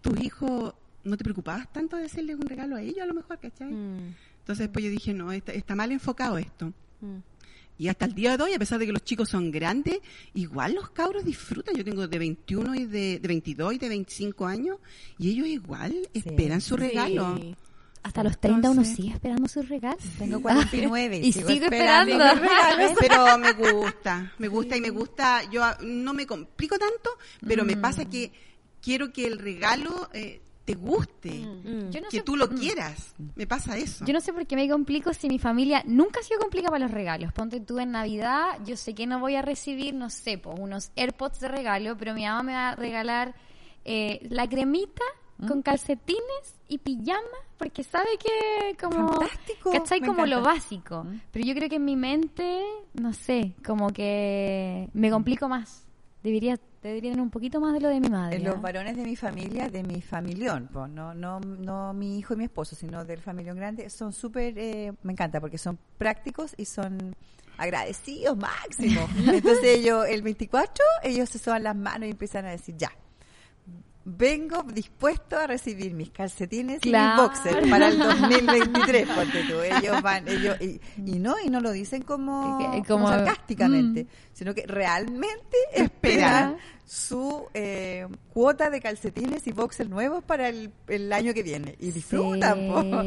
tus 0.00 0.20
hijos 0.20 0.74
no 1.04 1.16
te 1.16 1.24
preocupabas 1.24 1.72
tanto 1.72 1.96
de 1.96 2.04
hacerles 2.06 2.36
un 2.36 2.46
regalo 2.46 2.76
a 2.76 2.82
ellos 2.82 3.00
a 3.02 3.06
lo 3.06 3.14
mejor, 3.14 3.38
¿cachai? 3.38 3.70
Mm, 3.72 4.14
Entonces 4.40 4.66
después 4.66 4.84
yo 4.84 4.90
dije, 4.90 5.14
no, 5.14 5.32
está, 5.32 5.52
está 5.52 5.74
mal 5.74 5.92
enfocado 5.92 6.38
esto. 6.38 6.72
mm. 7.00 7.16
Y 7.76 7.88
hasta 7.88 8.04
el 8.04 8.14
día 8.14 8.36
de 8.36 8.42
hoy, 8.44 8.52
a 8.52 8.58
pesar 8.60 8.78
de 8.78 8.86
que 8.86 8.92
los 8.92 9.02
chicos 9.02 9.28
son 9.28 9.50
grandes, 9.50 9.98
igual 10.34 10.74
los 10.76 10.90
cabros 10.90 11.24
disfrutan. 11.24 11.74
Yo 11.74 11.84
tengo 11.84 12.06
de 12.06 12.18
21 12.20 12.72
y 12.76 12.84
de, 12.86 13.18
de 13.18 13.26
22 13.28 13.74
y 13.74 13.78
de 13.78 13.88
25 13.88 14.46
años, 14.46 14.76
y 15.18 15.30
ellos 15.30 15.48
igual 15.48 15.92
esperan 16.14 16.60
su 16.60 16.76
regalo. 16.76 17.36
Sí. 17.36 17.56
Hasta 18.04 18.22
los 18.22 18.38
30 18.38 18.70
uno 18.70 18.84
sigue 18.84 19.10
esperando 19.14 19.48
sus 19.48 19.68
regalos. 19.68 20.04
Tengo 20.18 20.40
49 20.40 21.16
Y 21.18 21.32
sigo 21.32 21.48
sigo 21.48 21.64
esperando 21.64 22.12
esperando. 22.24 22.94
Pero 23.00 23.38
me 23.38 23.52
gusta, 23.72 24.32
me 24.38 24.46
gusta 24.48 24.76
y 24.76 24.80
me 24.80 24.90
gusta. 24.90 25.42
Yo 25.50 25.64
ah, 25.64 25.76
no 25.82 26.12
me 26.14 26.26
complico 26.26 26.78
tanto, 26.78 27.10
pero 27.46 27.64
me 27.64 27.76
pasa 27.76 28.04
que 28.04 28.30
quiero 28.80 29.10
que 29.12 29.26
el 29.26 29.38
regalo 29.38 30.10
eh, 30.12 30.40
te 30.66 30.74
guste, 30.74 31.30
Mm. 31.30 31.90
Yo 31.90 32.00
no 32.02 32.08
que 32.10 32.18
sé- 32.18 32.22
tú 32.22 32.36
lo 32.36 32.46
mm. 32.46 32.54
quieras. 32.58 33.14
Me 33.36 33.46
pasa 33.46 33.76
eso. 33.78 34.04
Yo 34.04 34.12
no 34.12 34.20
sé 34.20 34.32
por 34.34 34.46
qué 34.46 34.54
me 34.56 34.68
complico 34.68 35.12
si 35.14 35.28
mi 35.28 35.38
familia 35.38 35.82
nunca 35.86 36.20
ha 36.20 36.22
sido 36.22 36.38
complicada 36.40 36.72
para 36.72 36.84
los 36.84 36.90
regalos. 36.94 37.32
Ponte 37.32 37.60
tú 37.60 37.78
en 37.80 37.90
Navidad, 37.92 38.58
yo 38.66 38.76
sé 38.76 38.94
que 38.94 39.06
no 39.06 39.18
voy 39.18 39.36
a 39.36 39.42
recibir, 39.42 39.94
no 39.94 40.10
sé, 40.10 40.36
po, 40.38 40.50
unos 40.50 40.90
AirPods 40.96 41.40
de 41.40 41.48
regalo, 41.48 41.96
pero 41.96 42.12
mi 42.14 42.24
mamá 42.26 42.42
me 42.42 42.52
va 42.52 42.68
a 42.70 42.76
regalar 42.76 43.34
eh, 43.86 44.20
la 44.28 44.46
cremita 44.48 45.02
con 45.46 45.62
calcetines 45.62 46.54
y 46.68 46.78
pijama, 46.78 47.20
porque 47.58 47.82
sabe 47.84 48.08
que 48.18 48.76
como... 48.76 49.08
Fantástico, 49.08 49.72
¿Cachai? 49.72 50.00
me 50.00 50.06
Como 50.06 50.26
lo 50.26 50.42
básico. 50.42 51.06
Pero 51.32 51.44
yo 51.44 51.54
creo 51.54 51.68
que 51.68 51.76
en 51.76 51.84
mi 51.84 51.96
mente, 51.96 52.62
no 52.94 53.12
sé, 53.12 53.54
como 53.64 53.90
que 53.90 54.88
me 54.92 55.10
complico 55.10 55.48
más. 55.48 55.86
Debería, 56.22 56.58
debería 56.82 57.10
tener 57.10 57.22
un 57.22 57.30
poquito 57.30 57.60
más 57.60 57.74
de 57.74 57.80
lo 57.80 57.88
de 57.88 58.00
mi 58.00 58.08
madre. 58.08 58.36
Eh, 58.36 58.40
Los 58.40 58.56
¿ah? 58.56 58.60
varones 58.60 58.96
de 58.96 59.04
mi 59.04 59.14
familia, 59.14 59.68
de 59.68 59.82
mi 59.82 60.00
familión, 60.00 60.68
po, 60.72 60.88
no, 60.88 61.14
no, 61.14 61.38
no 61.38 61.92
mi 61.92 62.18
hijo 62.18 62.32
y 62.32 62.38
mi 62.38 62.44
esposo, 62.44 62.74
sino 62.74 63.04
del 63.04 63.20
familión 63.20 63.56
grande, 63.56 63.90
son 63.90 64.12
súper, 64.12 64.58
eh, 64.58 64.92
me 65.02 65.12
encanta 65.12 65.38
porque 65.38 65.58
son 65.58 65.78
prácticos 65.98 66.54
y 66.56 66.64
son 66.64 67.14
agradecidos 67.58 68.36
máximo. 68.36 69.06
Entonces 69.26 69.64
ellos, 69.64 70.06
el 70.08 70.22
24, 70.22 70.84
ellos 71.02 71.28
se 71.28 71.38
soban 71.38 71.62
las 71.62 71.76
manos 71.76 72.08
y 72.08 72.12
empiezan 72.12 72.46
a 72.46 72.50
decir, 72.50 72.74
ya, 72.76 72.90
vengo 74.06 74.62
dispuesto 74.64 75.38
a 75.38 75.46
recibir 75.46 75.94
mis 75.94 76.10
calcetines 76.10 76.80
Claro. 76.80 77.22
y 77.24 77.28
mis 77.30 77.34
boxers 77.42 77.68
para 77.70 77.88
el 77.88 77.98
2023, 77.98 79.08
ponte 79.08 79.44
tú. 79.48 79.60
Ellos 79.60 80.02
van, 80.02 80.28
ellos, 80.28 80.60
y, 80.60 80.80
y 81.04 81.18
no, 81.18 81.36
y 81.44 81.48
no 81.48 81.60
lo 81.60 81.70
dicen 81.72 82.02
como, 82.02 82.58
Que- 82.58 82.64
como 82.82 82.84
como, 83.04 83.08
sarcásticamente, 83.08 84.04
mm. 84.04 84.06
sino 84.32 84.54
que 84.54 84.66
realmente 84.66 85.56
esperan 85.72 86.56
su 86.84 87.46
eh, 87.54 88.06
cuota 88.32 88.68
de 88.68 88.80
calcetines 88.80 89.46
y 89.46 89.52
boxers 89.52 89.88
nuevos 89.88 90.22
para 90.22 90.48
el, 90.50 90.70
el 90.88 91.12
año 91.12 91.32
que 91.32 91.42
viene 91.42 91.74
y 91.80 91.90
disfrutan. 91.90 92.58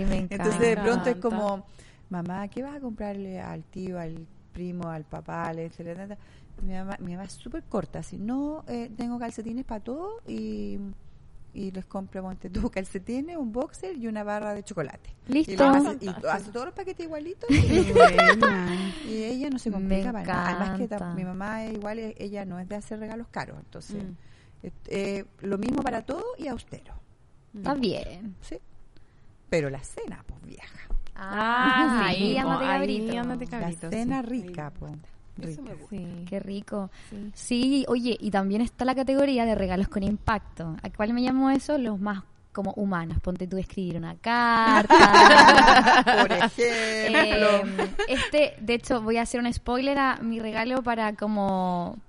Sí, 0.10 0.28
Entonces 0.32 0.60
de 0.60 0.78
pronto 0.78 1.10
es 1.12 1.18
como, 1.18 1.66
mamá, 2.10 2.48
¿qué 2.48 2.64
vas 2.64 2.76
a 2.76 2.80
comprarle 2.80 3.40
al 3.40 3.64
tío, 3.66 4.00
al 4.00 4.26
primo, 4.52 4.90
al 4.90 5.04
papá, 5.04 5.52
etcétera? 5.56 6.18
Mi 6.62 6.74
mamá, 6.74 6.98
mi 7.00 7.12
mamá 7.14 7.26
es 7.26 7.34
súper 7.34 7.64
corta, 7.64 8.00
así, 8.00 8.18
no 8.18 8.64
eh, 8.68 8.90
tengo 8.98 9.20
calcetines 9.20 9.64
para 9.64 9.80
todo 9.84 10.22
y, 10.28 10.80
y 11.54 11.72
les 11.72 11.86
compro, 11.86 12.22
ponte 12.24 12.50
tú, 12.50 12.70
calcetines, 12.72 13.38
un 13.38 13.52
boxer 13.52 13.96
y 13.98 14.08
una 14.08 14.24
barra 14.24 14.54
de 14.54 14.64
chocolate. 14.64 15.10
Listo. 15.28 15.52
Y, 15.54 15.56
hace, 15.68 15.98
y 16.06 16.10
hace 16.30 16.52
todos 16.52 16.66
los 16.68 16.76
paquetes 16.76 17.06
igualitos 17.06 17.50
y, 17.52 17.56
y 19.10 19.24
ella 19.24 19.50
no 19.50 19.60
se 19.60 19.72
complica 19.72 20.12
para 20.12 20.26
nada. 20.26 20.50
Además 20.50 20.78
que 20.80 20.88
ta- 20.88 21.14
mi 21.14 21.24
mamá 21.24 21.66
es 21.66 21.74
igual, 21.76 22.00
e- 22.00 22.16
ella 22.18 22.44
no 22.46 22.60
es 22.60 22.68
de 22.68 22.76
hacer 22.76 23.00
regalos 23.00 23.28
caros, 23.30 23.58
entonces 23.60 24.04
Mm. 24.04 24.16
eh, 24.64 24.72
eh, 24.88 25.26
lo 25.42 25.58
mismo 25.60 25.82
para 25.84 26.02
todo 26.04 26.24
y 26.40 26.48
austero, 26.48 26.94
Está 27.56 27.76
bien. 27.76 28.36
¿sí? 28.42 28.58
Pero 29.50 29.70
la 29.70 29.80
cena, 29.84 30.24
pues 30.28 30.42
vieja. 30.42 30.80
Ah, 31.16 32.10
sí, 32.16 32.36
ahí 32.36 32.36
cabrito. 32.36 33.20
ándate, 33.20 33.46
La 33.52 33.72
cena 33.90 34.22
sí. 34.22 34.28
rica, 34.28 34.72
pues. 34.78 34.94
Eso 35.42 35.62
me 35.62 35.74
gusta. 35.74 35.96
Sí. 35.96 36.26
Qué 36.28 36.40
rico. 36.40 36.90
Sí. 37.10 37.32
Sí, 37.34 37.86
oye, 37.88 38.18
y 38.20 38.32
también 38.32 38.62
está 38.62 38.86
la 38.86 38.96
categoría 38.96 39.46
de 39.46 39.56
regalos 39.56 39.88
con 39.88 40.04
impacto. 40.04 40.76
¿A 40.82 40.90
cuál 40.90 41.14
me 41.14 41.22
llamo 41.22 41.50
eso? 41.50 41.78
Los 41.78 42.00
más 42.00 42.24
como 42.58 42.74
humanos. 42.74 43.20
Ponte 43.22 43.46
tú 43.46 43.58
a 43.58 43.60
escribir 43.60 43.98
una 43.98 44.16
carta. 44.16 44.84
Por 46.22 46.32
ejemplo. 46.32 46.64
Eh, 46.64 47.90
este, 48.08 48.56
de 48.60 48.74
hecho, 48.74 49.00
voy 49.02 49.18
a 49.18 49.22
hacer 49.22 49.40
un 49.40 49.54
spoiler 49.54 50.00
a 50.00 50.18
mi 50.24 50.40
regalo 50.40 50.82
para 50.82 51.14
como 51.14 52.00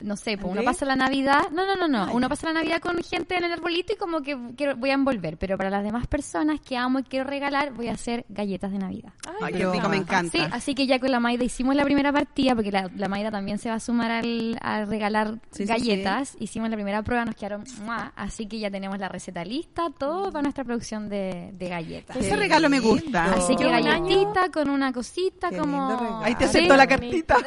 no 0.00 0.16
sé, 0.16 0.36
pues 0.36 0.52
uno 0.52 0.62
pasa 0.62 0.84
la 0.84 0.96
Navidad, 0.96 1.42
no, 1.52 1.64
no, 1.66 1.74
no, 1.76 1.88
no, 1.88 2.12
uno 2.12 2.28
pasa 2.28 2.46
la 2.48 2.52
Navidad 2.54 2.80
con 2.80 3.02
gente 3.02 3.36
en 3.36 3.44
el 3.44 3.52
arbolito 3.52 3.92
y 3.94 3.96
como 3.96 4.20
que 4.22 4.36
quiero, 4.56 4.76
voy 4.76 4.90
a 4.90 4.94
envolver, 4.94 5.36
pero 5.38 5.56
para 5.56 5.70
las 5.70 5.82
demás 5.84 6.06
personas 6.06 6.60
que 6.60 6.76
amo 6.76 6.98
y 6.98 7.02
quiero 7.04 7.24
regalar, 7.28 7.72
voy 7.72 7.88
a 7.88 7.92
hacer 7.92 8.24
galletas 8.28 8.72
de 8.72 8.78
Navidad. 8.78 9.12
Ay, 9.40 9.54
qué 9.54 9.66
rico, 9.66 9.88
me 9.88 9.96
encanta. 9.96 10.30
Sí, 10.30 10.44
así 10.52 10.74
que 10.74 10.86
ya 10.86 10.98
con 10.98 11.10
la 11.10 11.20
Maida 11.20 11.44
hicimos 11.44 11.74
la 11.74 11.84
primera 11.84 12.12
partida, 12.12 12.54
porque 12.54 12.70
la, 12.72 12.90
la 12.94 13.08
Maida 13.08 13.30
también 13.30 13.58
se 13.58 13.68
va 13.70 13.76
a 13.76 13.80
sumar 13.80 14.10
al, 14.10 14.58
a 14.60 14.84
regalar 14.84 15.38
Sí, 15.50 15.62
sí, 15.62 15.64
galletas. 15.66 16.36
Hicimos 16.38 16.68
la 16.70 16.76
primera 16.76 17.02
prueba, 17.02 17.24
nos 17.24 17.34
quedaron 17.34 17.64
¡mua! 17.82 18.12
así 18.16 18.46
que 18.46 18.58
ya 18.58 18.70
tenemos 18.70 18.98
la 18.98 19.08
receta 19.08 19.44
lista, 19.44 19.90
todo 19.98 20.30
para 20.30 20.42
nuestra 20.42 20.64
producción 20.64 21.08
de, 21.08 21.50
de 21.54 21.68
galletas. 21.68 22.16
Ese 22.16 22.36
regalo 22.36 22.68
me 22.68 22.80
lindo. 22.80 22.92
gusta. 22.94 23.32
Así 23.34 23.56
que 23.56 23.68
galletita 23.68 24.50
con 24.50 24.68
una 24.70 24.92
cosita 24.92 25.50
Qué 25.50 25.56
como... 25.58 26.20
Ahí 26.22 26.34
te 26.34 26.46
Sí. 26.46 26.58
aceptó 26.58 26.76
la 26.76 26.86
cartita. 26.86 27.36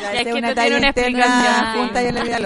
Ya 0.00 0.12
es 0.12 0.20
esa 0.20 0.24
que 0.24 0.38
una 0.38 0.54
te 0.54 0.60
tiene 0.60 0.76
una 0.78 0.88
explicación. 0.90 1.78
junta 1.78 2.02
y 2.02 2.06
en 2.06 2.14
la 2.14 2.22
vida 2.24 2.38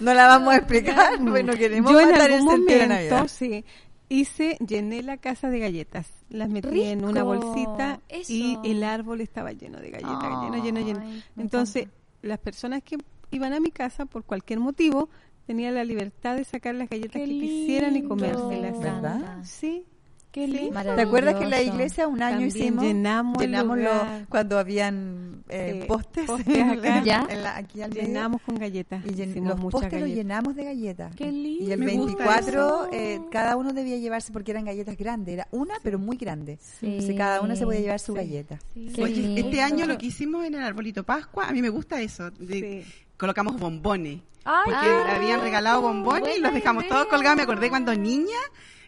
no 0.00 0.14
la 0.14 0.26
vamos 0.26 0.54
a 0.54 0.56
explicar, 0.56 1.18
pues 1.26 1.44
no 1.44 1.52
queremos 1.54 1.90
Yo 1.92 2.00
en 2.00 2.10
matar 2.10 2.30
el 2.30 2.36
algún 2.36 2.50
sentido 2.50 2.78
de 2.80 2.86
momento, 2.88 3.28
sí, 3.28 3.64
hice, 4.08 4.56
llené 4.66 5.02
la 5.02 5.16
casa 5.16 5.50
de 5.50 5.58
galletas. 5.58 6.08
Las 6.30 6.48
metí 6.48 6.82
en 6.82 7.04
una 7.04 7.22
Rico, 7.22 7.34
bolsita 7.34 8.00
y 8.28 8.52
eso. 8.52 8.62
el 8.64 8.84
árbol 8.84 9.20
estaba 9.20 9.52
lleno 9.52 9.78
de 9.78 9.90
galletas, 9.90 10.22
lleno, 10.42 10.62
lleno, 10.64 10.80
lleno. 10.80 11.00
Ay, 11.02 11.24
Entonces, 11.38 11.88
las 12.22 12.38
personas 12.38 12.82
que 12.82 12.96
iban 13.30 13.52
a 13.52 13.60
mi 13.60 13.70
casa 13.70 14.06
por 14.06 14.24
cualquier 14.24 14.60
motivo 14.60 15.08
tenían 15.46 15.74
la 15.74 15.84
libertad 15.84 16.36
de 16.36 16.44
sacar 16.44 16.74
las 16.76 16.88
galletas 16.88 17.14
Qué 17.14 17.24
que 17.24 17.32
quisieran 17.32 17.90
y 17.96 18.00
lindo. 18.00 18.08
comérselas. 18.10 18.78
¿Verdad? 18.78 19.38
Sí. 19.44 19.84
Qué 20.32 20.46
lindo. 20.46 20.80
¿Te 20.94 21.02
acuerdas 21.02 21.34
que 21.34 21.42
en 21.44 21.50
la 21.50 21.60
iglesia 21.60 22.06
un 22.06 22.22
año 22.22 22.38
También 22.38 22.48
hicimos? 22.56 22.84
llenamos 22.84 23.38
llenamos 23.38 23.78
lo- 23.78 24.26
cuando 24.28 24.58
habían 24.60 25.42
eh, 25.48 25.80
Sí, 25.82 25.88
postes, 25.88 26.24
postes 26.26 26.56
en 26.56 26.70
acá. 26.70 26.80
la- 26.98 27.02
¿Ya? 27.04 27.26
en 27.28 27.42
la- 27.42 27.56
aquí 27.56 27.82
al. 27.82 27.90
Llenamos 27.90 28.40
con 28.42 28.54
galletas. 28.54 29.04
y 29.04 29.08
llen- 29.08 29.34
los 29.44 29.58
postes 29.60 29.82
los 29.82 29.90
galletas. 29.92 30.08
llenamos 30.14 30.54
de 30.54 30.64
galletas. 30.64 31.16
Qué 31.16 31.32
lindo. 31.32 31.64
Y 31.64 31.72
el 31.72 31.80
Me 31.80 31.92
gusta 31.96 32.24
24 32.24 32.50
eso. 32.84 32.88
eh, 32.92 33.20
cada 33.32 33.56
uno 33.56 33.72
debía 33.72 33.96
llevarse 33.96 34.32
porque 34.32 34.52
eran 34.52 34.64
galletas 34.64 34.96
grandes, 34.96 35.34
era 35.34 35.48
una 35.50 35.74
pero 35.82 35.98
muy 35.98 36.16
grande. 36.16 36.58
Sí. 36.60 36.86
Entonces 36.86 37.16
cada 37.16 37.40
uno 37.40 37.56
se 37.56 37.64
podía 37.64 37.80
llevar 37.80 37.98
su 37.98 38.12
Sí. 38.12 38.18
galleta. 38.18 38.58
Sí. 38.74 38.92
Oye, 39.02 39.14
lindo. 39.16 39.40
este 39.40 39.62
año 39.62 39.86
lo 39.86 39.98
que 39.98 40.06
hicimos 40.06 40.44
en 40.44 40.54
el 40.54 40.62
arbolito 40.62 41.02
Pascua, 41.02 41.46
a 41.48 41.52
mí 41.52 41.60
me 41.60 41.70
gusta 41.70 42.00
eso. 42.00 42.30
de- 42.30 42.84
Sí. 42.84 42.92
Colocamos 43.16 43.58
bombones. 43.58 44.20
Ay, 44.44 44.62
Porque 44.64 44.78
Ah, 44.90 45.16
habían 45.16 45.40
regalado 45.42 45.82
bombones 45.82 46.38
y 46.38 46.40
los 46.40 46.54
dejamos 46.54 46.84
idea. 46.84 46.94
todos 46.94 47.06
colgados. 47.08 47.36
Me 47.36 47.42
acordé 47.42 47.68
cuando 47.68 47.94
niña 47.94 48.38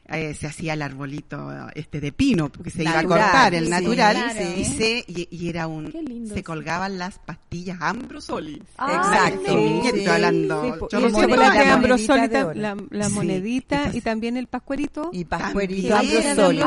eh, 0.09 0.35
se 0.35 0.47
hacía 0.49 0.75
el 0.75 0.83
arbolito 0.83 1.51
este 1.75 2.01
de 2.01 2.13
pino, 2.13 2.51
porque 2.51 2.71
se 2.71 2.83
iba 2.83 2.91
a 2.93 3.03
Natural, 3.03 3.21
cortar 3.23 3.55
el 3.55 3.65
sí, 3.67 3.71
natural, 3.71 4.15
claro. 4.35 4.41
y, 4.59 4.65
se, 4.65 5.05
y, 5.07 5.29
y 5.31 5.49
era 5.49 5.67
un, 5.69 5.91
Qué 5.91 6.03
lindo 6.03 6.35
se 6.35 6.41
eso. 6.41 6.45
colgaban 6.45 6.99
las 6.99 7.19
pastillas 7.19 7.79
Ambrosoli. 7.81 8.55
Exacto. 8.57 9.53
Sí, 9.53 9.81
estoy 9.85 10.07
hablando. 10.07 10.89
Yo 10.91 10.99
y 10.99 11.03
no 11.03 11.11
sé 11.21 11.27
la 11.29 11.75
Ambrosoli, 11.75 12.29
la, 12.55 12.77
la 12.91 13.09
Sí, 13.09 13.15
monedita 13.15 13.77
entonces- 13.77 13.95
y 13.99 14.01
también 14.03 14.37
el 14.37 14.47
pascuerito. 14.49 15.11
Y 15.13 15.25
pascuerito. 15.25 15.97
Ambrosoli. 15.97 16.59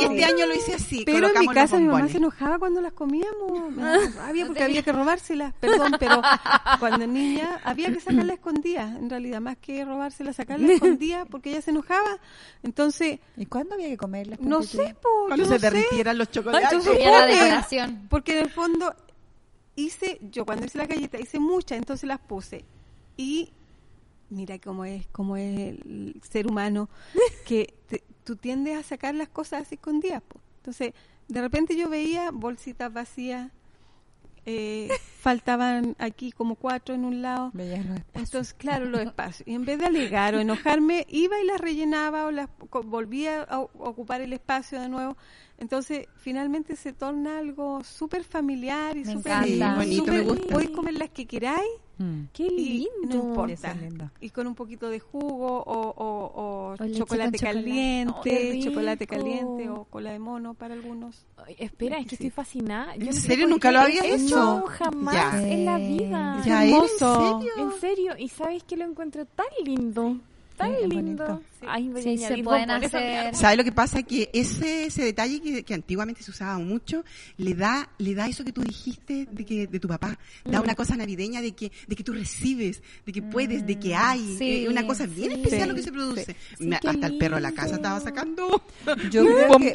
Y 0.00 0.04
este 0.04 0.24
año 0.24 0.46
lo 0.46 0.54
hice 0.54 0.74
así, 0.74 1.02
Pero 1.04 1.28
en 1.28 1.40
mi 1.40 1.48
casa 1.48 1.78
mi 1.78 1.86
mamá 1.86 2.08
se 2.08 2.18
enojaba 2.18 2.58
cuando 2.58 2.80
las 2.80 2.92
comíamos. 2.92 3.70
Me 3.72 3.82
daba 3.82 3.98
rabia 4.16 4.46
porque 4.46 4.62
había 4.62 4.82
que 4.82 4.92
robárselas. 4.92 5.52
Perdón, 5.60 5.96
pero 5.98 6.22
cuando 6.78 7.06
niña 7.06 7.60
había 7.64 7.92
que 7.92 8.00
sacarla 8.00 8.34
escondida. 8.34 8.84
En 8.98 9.10
realidad, 9.10 9.40
más 9.40 9.56
que 9.58 9.84
robárselas, 9.84 10.36
sacarla 10.36 10.72
escondida 10.72 11.24
porque 11.26 11.50
ella 11.50 11.60
se 11.62 11.70
enojaba. 11.70 12.18
Entonces, 12.68 13.18
¿Y 13.36 13.46
cuándo 13.46 13.74
había 13.74 13.88
que 13.88 13.96
comerlas? 13.96 14.38
no 14.40 14.62
sé, 14.62 14.94
po, 15.00 15.08
Cuando 15.28 15.36
yo 15.36 15.44
se 15.46 15.54
no 15.54 15.58
sé. 15.58 15.70
derritieran 15.70 16.18
los 16.18 16.30
chocolates. 16.30 16.86
Era 16.86 17.20
la 17.20 17.26
decoración. 17.26 18.06
Porque 18.10 18.32
en 18.32 18.44
el 18.44 18.50
fondo 18.50 18.94
hice, 19.74 20.18
yo 20.30 20.44
cuando 20.44 20.66
hice 20.66 20.76
la 20.78 20.86
galleta 20.86 21.18
hice 21.18 21.38
muchas, 21.40 21.78
entonces 21.78 22.06
las 22.06 22.18
puse. 22.20 22.64
Y 23.16 23.52
mira 24.28 24.58
cómo 24.58 24.84
es, 24.84 25.06
cómo 25.12 25.36
es 25.38 25.58
el 25.58 26.20
ser 26.28 26.46
humano, 26.46 26.88
que 27.46 27.72
te- 27.88 28.04
tú 28.24 28.36
tiendes 28.36 28.76
a 28.76 28.82
sacar 28.82 29.14
las 29.14 29.28
cosas 29.28 29.62
así 29.62 29.76
escondidas. 29.76 30.22
po. 30.22 30.38
Entonces, 30.58 30.92
de 31.28 31.40
repente 31.40 31.74
yo 31.76 31.88
veía 31.88 32.30
bolsitas 32.30 32.92
vacías, 32.92 33.50
eh, 34.50 34.88
faltaban 35.20 35.94
aquí 35.98 36.32
como 36.32 36.54
cuatro 36.54 36.94
en 36.94 37.04
un 37.04 37.20
lado. 37.20 37.50
Veías 37.52 37.84
los 37.84 37.98
espacios. 37.98 38.28
Entonces, 38.28 38.54
claro, 38.54 38.86
los 38.86 39.00
espacios. 39.02 39.46
Y 39.46 39.54
en 39.54 39.64
vez 39.66 39.78
de 39.78 39.84
alegar 39.84 40.34
o 40.34 40.40
enojarme, 40.40 41.04
iba 41.10 41.38
y 41.38 41.44
las 41.46 41.60
rellenaba 41.60 42.24
o 42.24 42.30
las 42.30 42.48
co- 42.70 42.82
volvía 42.82 43.42
a 43.42 43.58
ocupar 43.60 44.22
el 44.22 44.32
espacio 44.32 44.80
de 44.80 44.88
nuevo. 44.88 45.16
Entonces, 45.58 46.06
finalmente 46.16 46.76
se 46.76 46.92
torna 46.94 47.38
algo 47.38 47.84
súper 47.84 48.24
familiar 48.24 48.96
y 48.96 49.04
Me 49.04 49.12
súper 49.12 49.32
bonito, 49.76 50.04
me 50.12 50.18
súper- 50.20 50.24
gusta. 50.24 50.54
Podéis 50.54 50.70
comer 50.70 50.94
las 50.98 51.10
que 51.10 51.26
queráis 51.26 51.68
Mm. 51.98 52.26
Qué 52.32 52.44
y 52.46 52.78
lindo. 53.02 53.08
no 53.22 53.28
importa. 53.30 53.74
Lindo. 53.74 54.10
Y 54.20 54.30
con 54.30 54.46
un 54.46 54.54
poquito 54.54 54.88
de 54.88 55.00
jugo 55.00 55.62
o, 55.62 55.80
o- 55.90 56.32
o 56.34 56.72
O 56.74 56.88
chocolate 56.96 57.38
caliente, 57.38 58.60
Oh, 58.60 58.64
chocolate 58.64 59.06
caliente 59.06 59.68
o 59.68 59.84
cola 59.84 60.12
de 60.12 60.18
mono 60.20 60.54
para 60.54 60.74
algunos. 60.74 61.26
Ay, 61.36 61.56
espera, 61.58 61.98
es 61.98 62.06
que 62.06 62.14
estoy 62.14 62.30
fascinada. 62.30 62.94
Yo 62.94 63.00
¿En 63.02 63.06
no 63.08 63.12
sé 63.12 63.20
serio? 63.22 63.46
¿Nunca 63.48 63.72
lo 63.72 63.80
habías 63.80 64.04
hecho? 64.06 64.62
jamás 64.68 65.14
Ya. 65.14 65.42
en 65.50 65.64
la 65.64 65.78
vida. 65.78 66.42
Ya, 66.46 66.64
¿en 66.64 66.72
hermoso. 66.74 67.40
serio? 67.40 67.52
En 67.58 67.80
serio, 67.80 68.12
y 68.18 68.28
sabes 68.28 68.62
que 68.62 68.76
lo 68.76 68.84
encuentro 68.84 69.24
tan 69.26 69.46
lindo, 69.64 70.16
tan 70.58 70.74
Sí, 70.74 70.86
lindo. 70.88 71.24
bonito. 71.24 71.42
Ay, 71.66 71.90
Sí, 72.02 72.18
se 72.18 72.38
pueden 72.42 72.70
hacer-. 72.70 73.34
¿Sabes 73.34 73.56
lo 73.56 73.64
que 73.64 73.72
pasa? 73.72 74.02
Que 74.02 74.28
ese, 74.32 74.84
ese 74.86 75.04
detalle 75.04 75.40
que, 75.40 75.62
que 75.62 75.74
antiguamente 75.74 76.22
se 76.22 76.30
usaba 76.30 76.58
mucho, 76.58 77.04
le 77.38 77.54
da, 77.54 77.88
le 77.98 78.14
da 78.14 78.28
eso 78.28 78.44
que 78.44 78.52
tú 78.52 78.62
dijiste 78.62 79.26
de 79.30 79.44
que, 79.46 79.66
de 79.66 79.80
tu 79.80 79.88
papá. 79.88 80.18
Da 80.44 80.60
una 80.60 80.74
cosa 80.74 80.96
navideña 80.96 81.40
de 81.40 81.52
que, 81.52 81.72
de 81.86 81.96
que 81.96 82.04
tú 82.04 82.12
recibes, 82.12 82.82
de 83.06 83.12
que 83.12 83.22
puedes, 83.22 83.66
de 83.66 83.78
que 83.78 83.94
hay. 83.94 84.36
Sí, 84.36 84.64
eh, 84.64 84.68
una 84.68 84.86
cosa 84.86 85.06
bien 85.06 85.30
sí. 85.32 85.36
especial 85.38 85.62
Sí, 85.62 85.68
lo 85.68 85.74
que 85.74 85.82
se 85.82 85.92
produce. 85.92 86.36
Sí, 86.58 86.66
Me- 86.66 86.76
hasta 86.76 87.06
el 87.06 87.16
perro 87.18 87.36
de 87.36 87.42
la 87.42 87.48
lindo. 87.48 87.62
casa 87.62 87.76
estaba 87.76 88.00
sacando. 88.00 88.62
Yo 89.10 89.22
un 89.22 89.32
creo, 89.32 89.58
que. 89.58 89.72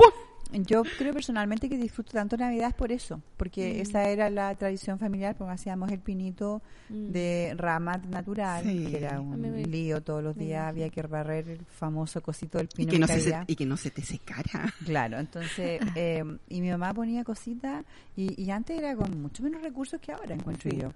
Yo 0.66 0.84
creo 0.98 1.14
personalmente 1.14 1.68
que 1.70 1.78
disfruto 1.78 2.12
tanto 2.14 2.38
Navidad 2.38 2.70
es 2.70 2.74
por 2.76 2.92
eso, 2.92 3.22
porque 3.38 3.82
esa 3.82 4.10
era 4.10 4.30
la 4.30 4.54
tradición 4.56 5.00
familiar, 5.00 5.36
porque 5.38 5.54
hacíamos 5.54 5.92
el 5.92 6.00
pinito 6.00 6.62
Mm. 6.90 7.12
de 7.12 7.54
rama 7.58 7.98
natural, 8.10 8.64
Sí. 8.64 8.86
que 8.92 8.98
era 8.98 9.22
me- 9.22 9.52
un 9.52 9.72
lío 9.72 10.02
todos 10.04 10.22
los 10.24 10.36
días, 10.38 10.68
había 10.68 10.90
que 10.90 11.02
barrer 11.04 11.48
el 11.50 11.66
famoso 11.66 12.22
cosito 12.22 12.58
del 12.58 12.68
Y 12.74 12.86
pino 12.86 12.92
que, 12.92 13.00
no 13.00 13.08
se, 13.08 13.44
y 13.48 13.56
que 13.56 13.66
no 13.66 13.78
se 13.78 13.90
te 13.92 14.02
secara. 14.04 14.44
Claro, 14.86 15.18
entonces, 15.20 15.80
eh, 15.96 16.24
y 16.50 16.62
mi 16.62 16.70
mamá 16.70 16.94
ponía 16.94 17.24
cositas, 17.24 17.84
y, 18.16 18.42
y 18.42 18.52
antes 18.52 18.78
era 18.78 18.96
con 18.96 19.22
mucho 19.22 19.42
menos 19.44 19.62
recursos 19.62 20.00
que 20.00 20.12
ahora, 20.12 20.36
encuentro 20.36 20.70
Sí. 20.70 20.78
yo. 20.78 20.92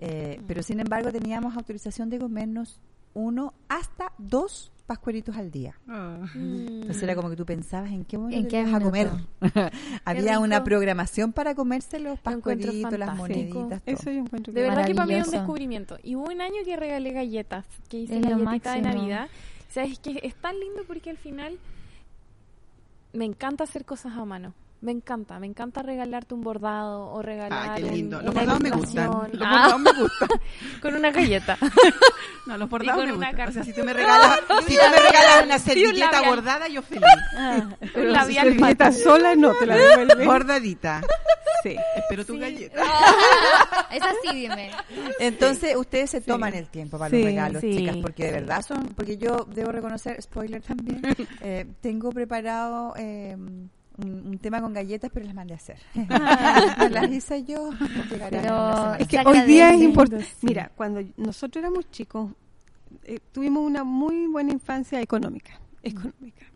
Eh, 0.00 0.40
pero 0.48 0.62
sin 0.64 0.80
embargo 0.80 1.12
teníamos 1.12 1.56
autorización 1.56 2.10
de 2.10 2.18
comernos 2.18 2.80
uno 3.16 3.54
hasta 3.68 4.12
dos 4.18 4.70
pascueritos 4.86 5.36
al 5.36 5.50
día. 5.50 5.74
Mm. 5.86 6.82
Entonces 6.82 7.02
era 7.02 7.16
como 7.16 7.30
que 7.30 7.36
tú 7.36 7.46
pensabas 7.46 7.90
en 7.90 8.04
qué 8.04 8.18
momento 8.18 8.36
¿En 8.36 8.44
te 8.44 8.50
qué 8.50 8.60
ibas 8.60 8.74
a 8.74 8.80
comer. 8.80 9.10
Había 10.04 10.32
rico. 10.32 10.42
una 10.42 10.62
programación 10.62 11.32
para 11.32 11.54
comerse 11.54 11.98
los 11.98 12.20
pascueritos, 12.20 12.96
las 12.98 13.16
moneditas, 13.16 13.82
todo. 13.82 13.94
Eso 13.94 14.10
yo 14.10 14.20
encuentro 14.20 14.52
De 14.52 14.62
verdad 14.62 14.86
que 14.86 14.94
para 14.94 15.06
mí 15.06 15.14
es 15.14 15.26
un 15.26 15.32
descubrimiento. 15.32 15.98
Y 16.02 16.14
hubo 16.14 16.26
un 16.26 16.40
año 16.40 16.56
que 16.64 16.76
regalé 16.76 17.12
galletas, 17.12 17.64
que 17.88 18.00
hice 18.00 18.18
Es 18.18 18.22
lo 18.22 18.38
galletita 18.38 18.74
de. 18.74 18.82
Navidad. 18.82 19.28
O 19.68 19.72
sea, 19.72 19.84
es 19.84 19.98
que 19.98 20.20
es 20.22 20.34
tan 20.34 20.58
lindo 20.60 20.82
porque 20.86 21.10
al 21.10 21.16
final 21.16 21.58
me 23.14 23.24
encanta 23.24 23.64
hacer 23.64 23.86
cosas 23.86 24.12
a 24.14 24.24
mano. 24.26 24.52
Me 24.86 24.92
encanta, 24.92 25.40
me 25.40 25.48
encanta 25.48 25.82
regalarte 25.82 26.32
un 26.32 26.42
bordado 26.42 27.08
o 27.10 27.20
regalar 27.20 27.70
Ah, 27.70 27.74
qué 27.74 27.82
un- 27.82 27.90
lindo. 27.92 28.22
Los 28.22 28.30
una 28.30 28.40
bordados 28.42 28.60
me 28.62 28.70
gustan. 28.70 29.06
Los 29.32 29.42
Ah, 29.44 29.50
bordados 29.50 29.80
me 29.80 29.92
gustan. 30.00 30.28
con 30.80 30.94
una 30.94 31.10
galleta. 31.10 31.58
No, 32.46 32.56
los 32.56 32.70
bordados 32.70 33.00
con 33.00 33.06
me 33.08 33.12
una 33.16 33.26
gustan. 33.32 33.36
carta. 33.46 33.50
O 33.50 33.64
sea, 33.64 33.64
si 33.64 33.72
tú 33.72 33.84
me 33.84 33.92
regalas, 33.92 34.38
si 34.68 34.76
tú 34.76 34.82
me 34.92 34.96
regalas 35.00 35.44
una 35.44 35.58
servilleta 35.58 36.22
bordada, 36.22 36.68
yo 36.68 36.80
feliz. 36.82 37.02
un 37.36 37.74
Pero 37.92 38.24
si 38.26 38.34
servilleta 38.34 38.92
sola 38.92 39.34
no 39.34 39.52
te 39.54 39.66
la 39.66 39.74
devuelve. 39.76 40.24
Bordadita. 40.24 41.02
Sí. 41.64 41.74
Espero 41.96 42.24
tu 42.24 42.34
Sí. 42.34 42.38
galleta. 42.38 42.80
Es 43.90 44.00
así, 44.00 44.36
dime. 44.42 44.70
Entonces 45.18 45.74
ustedes 45.74 46.10
se 46.10 46.20
Sí. 46.20 46.26
toman 46.26 46.54
el 46.54 46.68
tiempo 46.68 46.96
para 46.96 47.10
Sí, 47.10 47.16
los 47.16 47.24
regalos, 47.24 47.60
sí. 47.60 47.76
chicas, 47.78 47.96
porque 48.00 48.26
de 48.26 48.30
verdad 48.30 48.62
son, 48.62 48.84
porque 48.94 49.16
yo 49.16 49.44
debo 49.52 49.72
reconocer, 49.72 50.22
spoiler 50.22 50.62
también, 50.62 51.02
eh, 51.40 51.66
tengo 51.80 52.10
preparado 52.12 52.94
eh, 52.96 53.36
un, 53.98 54.26
un 54.28 54.38
tema 54.38 54.60
con 54.60 54.72
galletas, 54.72 55.10
pero 55.12 55.26
las 55.26 55.34
mandé 55.34 55.54
a 55.54 55.56
hacer. 55.56 55.78
las 56.90 57.10
hice 57.10 57.44
yo. 57.44 57.70
Pero-. 58.30 58.94
Es 58.94 59.08
que 59.08 59.18
hoy 59.24 59.40
día 59.42 59.72
es 59.72 59.82
importante. 59.82 60.26
Mira, 60.42 60.70
cuando 60.74 61.02
nosotros 61.16 61.62
éramos 61.62 61.90
chicos, 61.90 62.30
eh, 63.04 63.18
tuvimos 63.32 63.64
una 63.64 63.84
muy 63.84 64.26
buena 64.26 64.52
infancia 64.52 65.00
económica. 65.00 65.58
económica. 65.82 66.46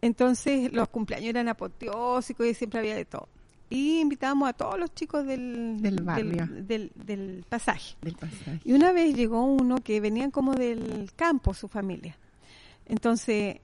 Entonces, 0.00 0.72
los 0.72 0.88
cumpleaños 0.88 1.30
eran 1.30 1.48
apoteósicos 1.48 2.46
y 2.46 2.54
siempre 2.54 2.80
había 2.80 2.96
de 2.96 3.04
todo. 3.04 3.28
Y 3.70 4.00
invitábamos 4.00 4.48
a 4.50 4.52
todos 4.52 4.78
los 4.78 4.92
chicos 4.94 5.24
del, 5.24 5.80
Del 5.80 6.02
barrio. 6.02 6.46
del, 6.46 6.92
del 6.94 7.44
pasaje. 7.48 7.96
Del 8.02 8.14
pasaje. 8.16 8.60
Y 8.64 8.72
una 8.74 8.92
vez 8.92 9.14
llegó 9.14 9.44
uno 9.44 9.76
que 9.76 9.98
venían 10.00 10.30
como 10.30 10.54
del 10.54 11.10
campo, 11.16 11.54
su 11.54 11.68
familia. 11.68 12.18
Entonces, 12.86 13.56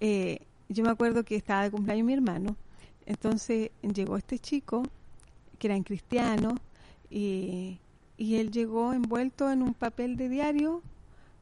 eh, 0.00 0.40
yo 0.68 0.84
me 0.84 0.90
acuerdo 0.90 1.24
que 1.24 1.36
estaba 1.36 1.62
de 1.62 1.70
cumpleaños 1.70 2.06
mi 2.06 2.12
hermano. 2.12 2.56
Entonces 3.04 3.70
llegó 3.82 4.16
este 4.16 4.38
chico, 4.38 4.82
que 5.58 5.68
eran 5.68 5.82
cristianos, 5.82 6.54
y, 7.08 7.78
y 8.16 8.36
él 8.36 8.50
llegó 8.50 8.92
envuelto 8.92 9.50
en 9.50 9.62
un 9.62 9.74
papel 9.74 10.16
de 10.16 10.28
diario 10.28 10.82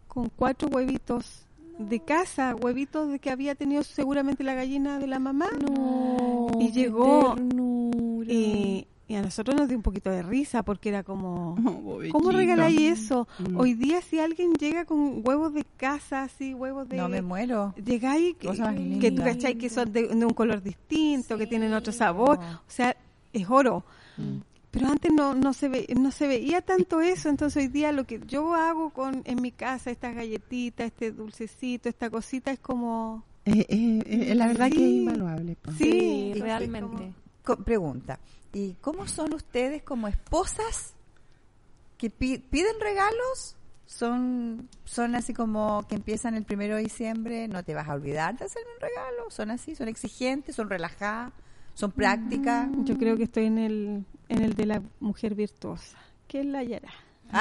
con 0.08 0.28
cuatro 0.28 0.68
huevitos 0.68 1.46
de 1.78 2.00
casa, 2.00 2.54
huevitos 2.54 3.10
de 3.10 3.18
que 3.18 3.30
había 3.30 3.54
tenido 3.54 3.82
seguramente 3.82 4.44
la 4.44 4.54
gallina 4.54 4.98
de 4.98 5.06
la 5.06 5.18
mamá. 5.18 5.48
No, 5.60 6.48
Y 6.60 6.70
llegó. 6.70 7.34
Y, 9.06 9.14
a 9.16 9.22
nosotros 9.22 9.54
nos 9.56 9.68
dio 9.68 9.76
un 9.76 9.82
poquito 9.82 10.10
de 10.10 10.22
risa 10.22 10.62
porque 10.62 10.88
era 10.88 11.02
como... 11.02 11.56
Oh. 11.86 12.00
¿Cómo 12.10 12.30
regaláis 12.32 12.80
eso? 12.80 13.28
Mm. 13.38 13.56
Hoy 13.58 13.74
día 13.74 14.00
si 14.00 14.18
alguien 14.18 14.54
llega 14.54 14.84
con 14.84 15.20
huevos 15.24 15.52
de 15.54 15.64
casa, 15.76 16.22
así, 16.24 16.54
huevos 16.54 16.88
de... 16.88 16.96
No 16.96 17.08
me 17.08 17.22
muero. 17.22 17.74
Llegáis 17.84 18.34
que, 18.36 18.48
que 19.00 19.10
tú 19.12 19.22
cachai 19.22 19.56
que 19.56 19.68
son 19.68 19.92
de, 19.92 20.08
de 20.08 20.24
un 20.26 20.32
color 20.32 20.62
distinto, 20.62 21.36
que 21.38 21.46
tienen 21.46 21.72
otro 21.74 21.92
sabor. 21.92 22.38
O 22.38 22.70
sea, 22.70 22.96
es 23.32 23.48
oro. 23.48 23.84
Mm. 24.16 24.38
Pero 24.70 24.88
antes 24.88 25.12
no, 25.12 25.34
no, 25.34 25.52
se 25.52 25.68
ve, 25.68 25.86
no 25.96 26.10
se 26.10 26.26
veía 26.26 26.60
tanto 26.62 27.00
eso, 27.00 27.28
entonces 27.28 27.62
hoy 27.62 27.68
día 27.68 27.92
lo 27.92 28.04
que 28.04 28.20
yo 28.26 28.54
hago 28.54 28.90
con 28.90 29.22
en 29.24 29.40
mi 29.40 29.52
casa, 29.52 29.90
estas 29.92 30.16
galletitas, 30.16 30.86
este 30.86 31.12
dulcecito, 31.12 31.88
esta 31.88 32.10
cosita, 32.10 32.50
es 32.50 32.58
como... 32.58 33.22
Eh, 33.44 33.64
eh, 33.68 34.02
eh, 34.30 34.34
la 34.34 34.48
verdad 34.48 34.66
Sí. 34.70 34.72
que 34.76 34.84
es 34.84 34.90
invaluable. 34.90 35.56
Sí, 35.78 36.32
realmente. 36.38 36.80
como- 36.90 37.14
Co- 37.44 37.56
pregunta, 37.62 38.18
¿y 38.54 38.74
cómo 38.80 39.06
son 39.06 39.34
ustedes 39.34 39.82
como 39.82 40.08
esposas 40.08 40.94
que 41.98 42.08
pi- 42.10 42.38
piden 42.38 42.80
regalos? 42.80 43.56
Son, 43.86 44.68
son 44.84 45.14
así 45.14 45.34
como 45.34 45.86
que 45.88 45.94
empiezan 45.96 46.34
el 46.34 46.44
primero 46.44 46.76
de 46.76 46.82
diciembre, 46.84 47.46
no 47.48 47.62
te 47.62 47.74
vas 47.74 47.88
a 47.88 47.92
olvidar 47.94 48.36
de 48.38 48.46
hacerme 48.46 48.70
un 48.74 48.80
regalo, 48.80 49.30
son 49.30 49.50
así, 49.50 49.74
son 49.76 49.88
exigentes, 49.88 50.56
son 50.56 50.70
relajadas, 50.70 51.32
son 51.74 51.92
prácticas. 51.92 52.68
Yo 52.84 52.96
creo 52.96 53.16
que 53.16 53.24
estoy 53.24 53.44
en 53.46 53.58
el, 53.58 54.04
en 54.28 54.42
el 54.42 54.54
de 54.54 54.66
la 54.66 54.82
mujer 55.00 55.34
virtuosa, 55.34 55.98
que 56.26 56.40
es 56.40 56.46
la 56.46 56.62
Yara. 56.62 56.90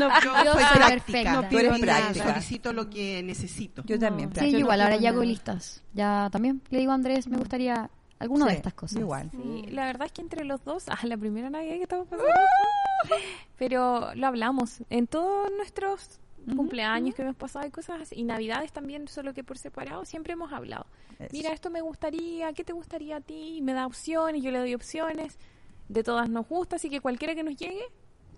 No, 0.00 0.08
yo 0.22 0.32
Yo 0.44 0.52
soy 0.54 0.64
práctica. 0.74 0.88
perfecta. 0.88 1.32
No 1.34 1.42
Tú 1.42 1.48
pido 1.48 1.60
eres 1.60 1.80
práctica. 1.80 2.28
solicito 2.32 2.72
lo 2.72 2.90
que 2.90 3.22
necesito. 3.22 3.82
Yo 3.86 3.98
también, 3.98 4.30
Sí, 4.34 4.52
no 4.52 4.58
igual, 4.58 4.80
ahora 4.80 4.96
ya 4.96 5.10
hago 5.10 5.22
listas. 5.22 5.82
Ya 5.92 6.28
también 6.32 6.60
le 6.70 6.78
digo 6.78 6.92
a 6.92 6.94
Andrés, 6.94 7.28
me 7.28 7.36
gustaría 7.36 7.90
alguna 8.24 8.46
de 8.46 8.54
estas 8.54 8.74
cosas. 8.74 8.98
Igual. 8.98 9.30
Sí, 9.30 9.66
la 9.70 9.86
verdad 9.86 10.06
es 10.06 10.12
que 10.12 10.22
entre 10.22 10.44
los 10.44 10.64
dos, 10.64 10.84
ah, 10.88 10.98
la 11.04 11.16
primera 11.16 11.50
Navidad 11.50 11.74
que 11.74 11.82
estamos 11.82 12.08
pasando, 12.08 12.30
pero 13.58 14.14
lo 14.14 14.26
hablamos 14.26 14.82
en 14.90 15.06
todos 15.06 15.50
nuestros 15.56 16.20
cumpleaños 16.56 17.14
que 17.14 17.22
hemos 17.22 17.36
pasado 17.36 17.66
y 17.66 17.70
cosas 17.70 18.02
así, 18.02 18.16
y 18.16 18.24
navidades 18.24 18.70
también, 18.70 19.08
solo 19.08 19.32
que 19.32 19.42
por 19.42 19.56
separado, 19.56 20.04
siempre 20.04 20.34
hemos 20.34 20.52
hablado. 20.52 20.86
Eso. 21.18 21.30
Mira, 21.32 21.52
esto 21.52 21.70
me 21.70 21.80
gustaría, 21.80 22.52
¿qué 22.52 22.64
te 22.64 22.72
gustaría 22.74 23.16
a 23.16 23.20
ti? 23.20 23.56
Y 23.56 23.62
me 23.62 23.72
da 23.72 23.86
opciones, 23.86 24.42
yo 24.42 24.50
le 24.50 24.58
doy 24.58 24.74
opciones. 24.74 25.38
De 25.88 26.02
todas 26.02 26.30
nos 26.30 26.48
gusta, 26.48 26.76
así 26.76 26.88
que 26.88 27.00
cualquiera 27.00 27.34
que 27.34 27.42
nos 27.42 27.56
llegue 27.56 27.84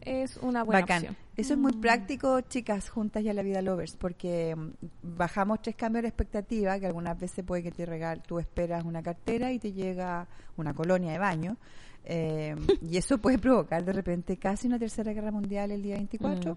es 0.06 0.36
una 0.38 0.62
buena 0.62 0.80
Bacán. 0.82 0.98
opción. 0.98 1.16
Eso 1.36 1.52
es 1.54 1.58
muy 1.58 1.72
práctico, 1.72 2.40
chicas, 2.42 2.88
juntas 2.88 3.22
ya 3.22 3.34
la 3.34 3.42
vida 3.42 3.60
lovers, 3.60 3.96
porque 3.96 4.54
mm, 4.56 4.70
bajamos 5.02 5.60
tres 5.60 5.76
cambios 5.76 6.02
de 6.02 6.08
expectativa, 6.08 6.78
que 6.78 6.86
algunas 6.86 7.18
veces 7.18 7.44
puede 7.44 7.62
que 7.62 7.72
te 7.72 7.84
regale, 7.84 8.22
tú 8.26 8.38
esperas 8.38 8.84
una 8.84 9.02
cartera 9.02 9.52
y 9.52 9.58
te 9.58 9.72
llega 9.72 10.26
una 10.56 10.72
colonia 10.72 11.12
de 11.12 11.18
baño. 11.18 11.56
eh, 12.04 12.54
y 12.82 12.96
eso 12.96 13.18
puede 13.18 13.38
provocar 13.38 13.84
de 13.84 13.92
repente 13.92 14.36
casi 14.36 14.68
una 14.68 14.78
tercera 14.78 15.12
guerra 15.12 15.32
mundial 15.32 15.72
el 15.72 15.82
día 15.82 15.96
24. 15.96 16.56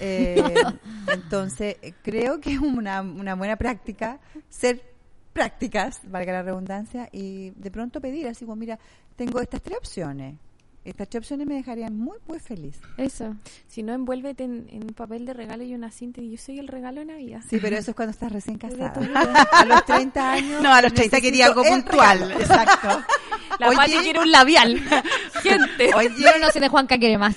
Eh, 0.00 0.54
entonces, 1.12 1.76
eh, 1.80 1.94
creo 2.02 2.40
que 2.40 2.54
es 2.54 2.58
una, 2.58 3.00
una 3.00 3.36
buena 3.36 3.56
práctica 3.56 4.18
ser 4.48 4.82
prácticas, 5.32 6.00
valga 6.04 6.32
la 6.32 6.42
redundancia, 6.42 7.08
y 7.12 7.50
de 7.50 7.70
pronto 7.70 8.00
pedir 8.00 8.26
así 8.28 8.44
como, 8.44 8.56
mira, 8.56 8.78
tengo 9.16 9.40
estas 9.40 9.62
tres 9.62 9.78
opciones. 9.78 10.36
Estas 10.84 11.08
tres 11.08 11.20
opciones 11.22 11.46
me 11.46 11.54
dejarían 11.54 11.96
muy, 11.96 12.18
muy 12.26 12.38
feliz. 12.38 12.78
Eso. 12.98 13.34
Si 13.66 13.82
no, 13.82 13.94
envuélvete 13.94 14.44
en, 14.44 14.66
en 14.70 14.82
un 14.84 14.92
papel 14.92 15.24
de 15.24 15.32
regalo 15.32 15.62
y 15.64 15.74
una 15.74 15.90
cinta 15.90 16.20
y 16.20 16.30
yo 16.30 16.36
soy 16.36 16.58
el 16.58 16.68
regalo 16.68 17.00
de 17.00 17.06
Navidad. 17.06 17.40
Sí, 17.48 17.58
pero 17.60 17.76
eso 17.76 17.92
es 17.92 17.96
cuando 17.96 18.10
estás 18.10 18.30
recién 18.30 18.58
casada. 18.58 18.92
A 19.52 19.64
los 19.64 19.84
30 19.86 20.32
años. 20.32 20.62
No, 20.62 20.72
a 20.74 20.82
los 20.82 20.92
30 20.92 21.20
quería 21.22 21.46
algo 21.46 21.62
puntual. 21.64 22.18
regalo. 22.20 22.40
Exacto. 22.40 23.04
La 23.58 23.68
Oye. 23.68 23.76
Pati 23.76 23.92
quiere 23.98 24.18
un 24.18 24.30
labial. 24.32 24.78
Gente. 25.42 25.90
Yo 26.18 26.38
no 26.40 26.50
sé 26.50 26.60
de 26.60 26.68
Juanca 26.68 26.98
quiere 26.98 27.16
más. 27.18 27.36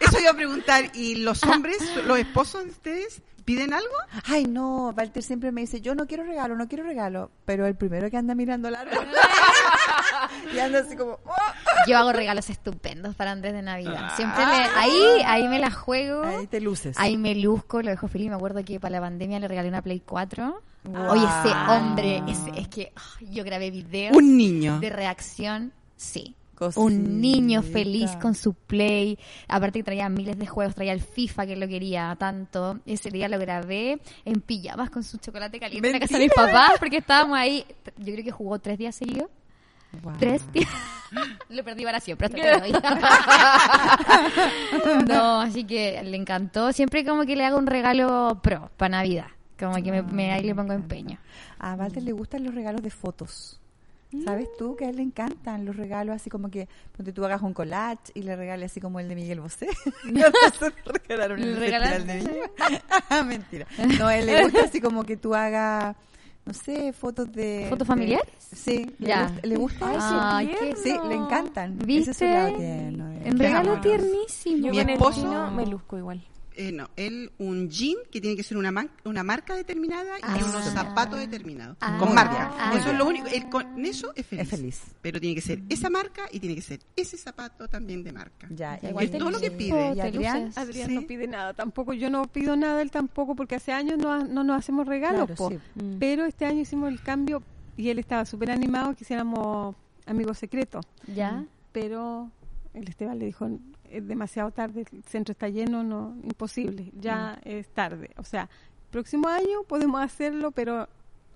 Eso 0.00 0.20
iba 0.20 0.30
a 0.30 0.34
preguntar. 0.34 0.90
¿Y 0.94 1.16
los 1.16 1.42
hombres, 1.44 1.78
los 2.06 2.18
esposos 2.18 2.64
de 2.64 2.70
ustedes, 2.70 3.22
piden 3.44 3.72
algo? 3.72 3.94
Ay, 4.24 4.44
no, 4.44 4.90
Walter 4.96 5.22
siempre 5.22 5.52
me 5.52 5.62
dice, 5.62 5.80
yo 5.80 5.94
no 5.94 6.06
quiero 6.06 6.24
regalo, 6.24 6.54
no 6.56 6.68
quiero 6.68 6.84
regalo. 6.84 7.30
Pero 7.44 7.66
el 7.66 7.74
primero 7.76 8.10
que 8.10 8.16
anda 8.16 8.34
mirando 8.34 8.70
la 8.70 8.84
y 10.54 10.58
anda 10.58 10.80
así 10.80 10.96
como, 10.96 11.12
"Oh". 11.24 11.32
Yo 11.88 11.98
hago 11.98 12.12
regalos 12.12 12.48
estupendos 12.50 13.14
para 13.16 13.32
Andrés 13.32 13.52
de 13.54 13.62
Navidad. 13.62 14.10
Siempre 14.16 14.44
le, 14.46 14.52
ahí, 14.52 15.22
ahí 15.26 15.48
me 15.48 15.58
la 15.58 15.70
juego. 15.70 16.22
ahí 16.24 16.46
te 16.46 16.60
luces. 16.60 16.96
Ahí 16.98 17.16
me 17.16 17.34
luzco, 17.34 17.82
lo 17.82 17.90
dejo 17.90 18.06
feliz. 18.08 18.28
Me 18.28 18.36
acuerdo 18.36 18.64
que 18.64 18.78
para 18.78 18.92
la 18.92 19.00
pandemia 19.00 19.40
le 19.40 19.48
regalé 19.48 19.68
una 19.68 19.82
Play 19.82 20.00
4. 20.00 20.62
Wow. 20.84 21.10
Oye, 21.10 21.24
ese 21.24 21.54
hombre, 21.70 22.22
ese- 22.28 22.60
es 22.60 22.68
que 22.68 22.92
ah, 22.96 23.00
yo 23.30 23.44
grabé 23.44 23.70
videos 23.70 24.16
Un 24.16 24.36
niño. 24.36 24.78
de 24.80 24.90
reacción, 24.90 25.72
sí. 25.96 26.36
Cosita. 26.54 26.80
Un 26.80 27.20
niño 27.20 27.62
feliz 27.62 28.12
con 28.20 28.36
su 28.36 28.54
Play. 28.54 29.18
Aparte 29.48 29.80
que 29.80 29.84
traía 29.84 30.08
miles 30.08 30.38
de 30.38 30.46
juegos, 30.46 30.76
traía 30.76 30.92
el 30.92 31.00
FIFA 31.00 31.46
que 31.46 31.56
lo 31.56 31.66
quería 31.66 32.14
tanto. 32.20 32.78
Ese 32.86 33.10
día 33.10 33.28
lo 33.28 33.38
grabé 33.40 34.00
en 34.24 34.40
pijamas 34.40 34.90
con 34.90 35.02
su 35.02 35.18
chocolate 35.18 35.58
caliente 35.58 35.88
en 35.88 35.94
la 35.94 35.98
casa 36.00 36.18
de 36.18 36.24
mis 36.24 36.32
papás 36.32 36.72
porque 36.78 36.98
estábamos 36.98 37.36
ahí. 37.36 37.64
Yo 37.96 38.12
creo 38.12 38.24
que 38.24 38.30
jugó 38.30 38.60
tres 38.60 38.78
días 38.78 38.94
seguidos. 38.94 39.28
Wow. 40.02 40.14
Tres. 40.18 40.42
Lo 41.50 41.62
perdí 41.62 41.84
para 41.84 42.00
siempre. 42.00 42.28
no, 45.06 45.40
así 45.40 45.64
que 45.64 46.02
le 46.02 46.16
encantó. 46.16 46.72
Siempre 46.72 47.04
como 47.04 47.24
que 47.24 47.36
le 47.36 47.44
hago 47.44 47.58
un 47.58 47.66
regalo 47.66 48.40
pro 48.42 48.70
para 48.76 48.90
Navidad. 48.98 49.26
Como 49.58 49.74
que 49.76 49.90
me, 49.92 50.02
me- 50.02 50.32
ahí 50.32 50.42
le 50.42 50.54
pongo 50.54 50.72
empeño. 50.72 51.18
A 51.58 51.74
Walter 51.74 52.02
le 52.02 52.12
gustan 52.12 52.44
los 52.44 52.54
regalos 52.54 52.82
de 52.82 52.90
fotos. 52.90 53.58
¿Sabes 54.26 54.46
tú 54.58 54.76
que 54.76 54.84
a 54.84 54.90
él 54.90 54.96
le 54.96 55.02
encantan 55.02 55.64
los 55.64 55.74
regalos 55.74 56.14
así 56.14 56.28
como 56.28 56.50
que 56.50 56.68
ponte 56.94 57.14
tú 57.14 57.24
hagas 57.24 57.40
un 57.40 57.54
collage 57.54 58.12
y 58.12 58.22
le 58.22 58.36
regales 58.36 58.70
así 58.70 58.78
como 58.78 59.00
el 59.00 59.08
de 59.08 59.14
Miguel 59.14 59.40
Bosé? 59.40 59.68
No, 60.04 60.20
no, 60.28 60.68
le 60.68 60.92
regalaron 61.08 61.40
¿Le 61.40 61.46
el 61.48 61.56
regalaste? 61.56 62.00
festival 62.00 62.24
de 62.24 62.40
Viña. 63.08 63.22
Mentira. 63.24 63.66
No, 63.98 64.08
a 64.08 64.16
él 64.16 64.26
le 64.26 64.42
gusta 64.42 64.64
así 64.64 64.82
como 64.82 65.04
que 65.04 65.16
tú 65.16 65.34
hagas, 65.34 65.96
no 66.44 66.52
sé, 66.54 66.92
fotos 66.92 67.30
de... 67.32 67.66
¿Fotos 67.70 67.86
familiares? 67.86 68.26
sí, 68.38 68.84
le 68.98 69.06
Ya. 69.08 69.22
gusta, 69.28 69.46
le 69.46 69.56
gusta 69.56 69.94
eso. 69.94 70.18
Ay, 70.20 70.46
qué 70.58 70.74
Sí, 70.76 70.94
le 71.08 71.14
encantan. 71.14 71.76
Ese 71.78 71.86
¿Viste? 71.86 72.10
es 72.10 72.16
su 72.16 72.24
lado 72.24 72.56
tierno 72.56 73.12
En 73.24 73.38
regalo 73.38 73.80
tiernísimo. 73.80 74.66
Yo 74.66 74.72
Mi 74.72 74.78
con 74.80 74.88
esposo- 74.90 75.20
el 75.20 75.26
chino 75.26 75.50
me 75.52 75.66
luzco 75.66 75.98
igual. 75.98 76.20
Eh, 76.54 76.70
no, 76.72 76.90
él 76.96 77.32
un 77.38 77.70
jean 77.70 77.96
que 78.10 78.20
tiene 78.20 78.36
que 78.36 78.42
ser 78.42 78.56
una, 78.58 78.70
man- 78.70 78.90
una 79.04 79.22
marca 79.22 79.54
determinada 79.54 80.18
y 80.18 80.22
Ah. 80.22 80.36
unos 80.38 80.64
zapatos 80.66 81.18
determinados. 81.18 81.76
Ah. 81.80 81.96
con 81.98 82.14
marca. 82.14 82.52
Ah. 82.58 82.74
eso 82.76 82.90
es 82.90 82.98
lo 82.98 83.06
único. 83.06 83.26
Él 83.28 83.48
con 83.48 83.84
eso 83.84 84.12
es 84.14 84.26
feliz. 84.26 84.42
Es 84.44 84.50
feliz. 84.50 84.82
Pero 85.00 85.18
tiene 85.20 85.34
que 85.34 85.40
ser 85.40 85.62
esa 85.68 85.88
marca 85.88 86.22
y 86.30 86.40
tiene 86.40 86.54
que 86.54 86.60
ser 86.62 86.80
ese 86.94 87.16
zapato 87.16 87.68
también 87.68 88.04
de 88.04 88.12
marca. 88.12 88.46
Ya, 88.50 88.78
igual 88.82 89.04
es 89.06 89.10
todo 89.12 89.30
lo 89.30 89.40
que 89.40 89.50
te- 89.50 89.56
pide. 89.56 89.94
¿Y 89.94 90.00
Adrián? 90.00 90.52
Adrián 90.56 90.88
Sí. 90.88 90.94
no 90.94 91.06
pide 91.06 91.26
nada 91.26 91.54
tampoco. 91.54 91.92
Yo 91.94 92.10
no 92.10 92.24
pido 92.26 92.56
nada 92.56 92.82
él 92.82 92.90
tampoco 92.90 93.34
porque 93.34 93.54
hace 93.54 93.72
años 93.72 93.98
no, 93.98 94.24
no 94.24 94.44
nos 94.44 94.58
hacemos 94.58 94.86
regalos. 94.86 95.30
Claro, 95.30 95.50
sí. 95.50 95.58
Mm. 95.82 95.98
Pero 95.98 96.24
este 96.26 96.44
año 96.44 96.60
hicimos 96.60 96.90
el 96.90 97.00
cambio 97.02 97.42
y 97.76 97.88
él 97.88 97.98
estaba 97.98 98.24
súper 98.26 98.50
animado 98.50 98.94
que 98.94 99.04
hiciéramos 99.04 99.74
amigos 100.06 100.36
secretos. 100.38 100.84
¿Ya? 101.06 101.44
Pero 101.72 102.30
el 102.74 102.88
Esteban 102.88 103.18
le 103.18 103.24
dijo, 103.26 103.48
es 103.92 104.06
demasiado 104.06 104.50
tarde, 104.50 104.84
el 104.92 105.02
centro 105.04 105.32
está 105.32 105.48
lleno, 105.48 105.82
no 105.84 106.16
imposible, 106.22 106.90
ya 106.98 107.38
es 107.44 107.68
tarde. 107.68 108.10
O 108.16 108.24
sea, 108.24 108.48
próximo 108.90 109.28
año 109.28 109.62
podemos 109.66 110.00
hacerlo, 110.02 110.50
pero 110.50 110.88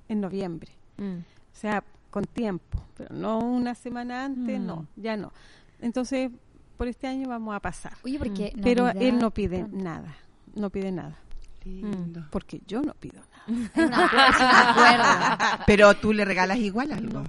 en 0.09 0.21
noviembre. 0.21 0.73
Mm. 0.97 1.19
O 1.19 1.59
sea, 1.59 1.83
con 2.11 2.25
tiempo, 2.25 2.83
pero 2.97 3.15
no 3.15 3.39
una 3.39 3.75
semana 3.75 4.25
antes, 4.25 4.59
Mm. 4.61 4.67
no, 4.67 4.87
ya 4.97 5.17
no. 5.17 5.33
Entonces, 5.81 6.31
por 6.77 6.89
este 6.89 7.07
año 7.07 7.29
vamos 7.29 7.55
a 7.55 7.61
pasar. 7.61 7.93
Oye, 8.05 8.19
porque 8.19 8.53
pero 8.63 8.85
Navidad- 8.87 9.03
él 9.03 9.19
no 9.19 9.31
pide 9.31 9.67
nada, 9.71 10.15
no 10.55 10.71
pide 10.71 10.93
nada, 10.93 11.17
Lindo. 11.65 12.27
porque 12.31 12.61
yo 12.67 12.83
no 12.83 12.95
pido 12.95 13.21
nada. 13.21 13.33
Pero 15.67 15.95
tú 15.95 16.13
le 16.13 16.25
regalas 16.25 16.59
igual 16.59 16.91
algo. 16.93 17.23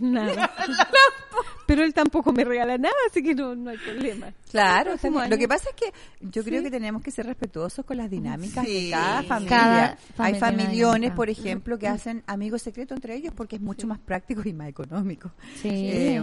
Nada. 0.00 0.50
pero 1.68 1.84
él 1.84 1.92
tampoco 1.92 2.32
me 2.32 2.44
regala 2.44 2.78
nada, 2.78 2.94
así 3.10 3.22
que 3.22 3.34
no, 3.34 3.54
no 3.54 3.68
hay 3.68 3.76
problema. 3.76 4.32
Claro, 4.50 4.94
lo 5.28 5.36
que 5.36 5.46
pasa 5.46 5.68
es 5.68 5.76
que 5.76 5.92
yo 6.22 6.42
creo 6.42 6.62
que 6.62 6.70
tenemos 6.70 7.02
que 7.02 7.10
ser 7.10 7.26
respetuosos 7.26 7.84
con 7.84 7.98
las 7.98 8.08
dinámicas 8.10 8.64
Sí. 8.64 8.86
de 8.86 8.90
cada 8.90 9.22
familia. 9.22 9.58
Cada 9.58 9.98
Hay 10.16 10.34
familia 10.36 10.64
familiones, 10.66 11.12
por 11.12 11.28
ejemplo, 11.28 11.78
que 11.78 11.86
hacen 11.86 12.22
amigos 12.26 12.62
secretos 12.62 12.96
entre 12.96 13.14
ellos 13.16 13.34
porque 13.36 13.56
es 13.56 13.62
mucho 13.62 13.86
más 13.86 13.98
práctico 13.98 14.40
y 14.48 14.54
más 14.54 14.68
económico. 14.70 15.30
Sí. 15.60 15.68
Eh, 15.68 16.22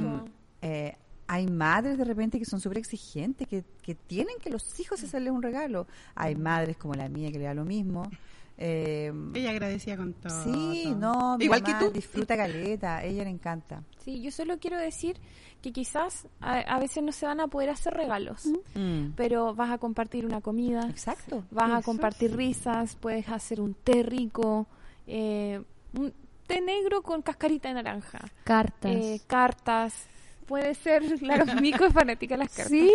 eh, 0.64 0.96
hay 1.28 1.46
madres 1.46 2.00
de 2.00 2.06
repente 2.06 2.40
que 2.40 2.46
son 2.46 2.60
súper 2.60 2.80
exigentes, 2.80 3.48
que, 3.48 3.64
que 3.84 3.94
tienen 3.94 4.38
que 4.42 4.50
los 4.50 4.80
hijos 4.80 5.04
hacerles 5.04 5.32
un 5.32 5.44
regalo. 5.44 5.86
Hay 6.16 6.34
madres 6.36 6.76
como 6.76 6.96
la 6.96 7.08
mía 7.08 7.32
que 7.32 7.38
le 7.38 7.46
da 7.46 7.54
lo 7.54 7.66
mismo. 7.66 8.10
Eh, 8.58 9.12
Ella 9.34 9.50
agradecía 9.52 9.98
con 9.98 10.14
todo. 10.14 10.44
sí, 10.44 10.94
no, 10.98 11.38
mi 11.38 11.46
Igual 11.46 11.64
que 11.64 11.74
tú. 11.76 11.90
disfruta 11.92 12.36
galeta, 12.36 12.98
a 12.98 13.04
ella 13.04 13.24
le 13.26 13.30
encanta. 13.30 13.84
Sí, 14.04 14.22
yo 14.22 14.32
solo 14.32 14.58
quiero 14.60 14.78
decir 14.78 15.18
que 15.62 15.74
quizás 15.74 16.28
a, 16.40 16.60
a 16.60 16.80
veces 16.80 17.04
no 17.04 17.12
se 17.12 17.26
van 17.26 17.40
a 17.42 17.48
poder 17.48 17.70
hacer 17.70 17.94
regalos, 17.94 18.46
Mm. 18.76 19.14
pero 19.16 19.54
vas 19.56 19.72
a 19.72 19.78
compartir 19.78 20.26
una 20.26 20.40
comida, 20.42 20.88
Exacto. 20.90 21.44
vas 21.52 21.72
a 21.72 21.82
compartir 21.82 22.36
risas, 22.36 22.96
puedes 22.96 23.28
hacer 23.30 23.60
un 23.60 23.74
té 23.74 24.04
rico, 24.04 24.68
eh, 25.08 25.62
un 25.98 26.14
té 26.48 26.62
negro 26.62 27.02
con 27.02 27.22
cascarita 27.24 27.68
de 27.70 27.74
naranja, 27.76 28.20
Cartas. 28.44 28.92
eh, 28.96 29.22
cartas. 29.28 30.08
Puede 30.46 30.76
ser, 30.76 31.04
la 31.22 31.44
Mico 31.56 31.86
es 31.86 31.94
fanática 31.94 32.36
de 32.36 32.44
las 32.44 32.50
cartas. 32.50 32.68
sí, 32.70 32.92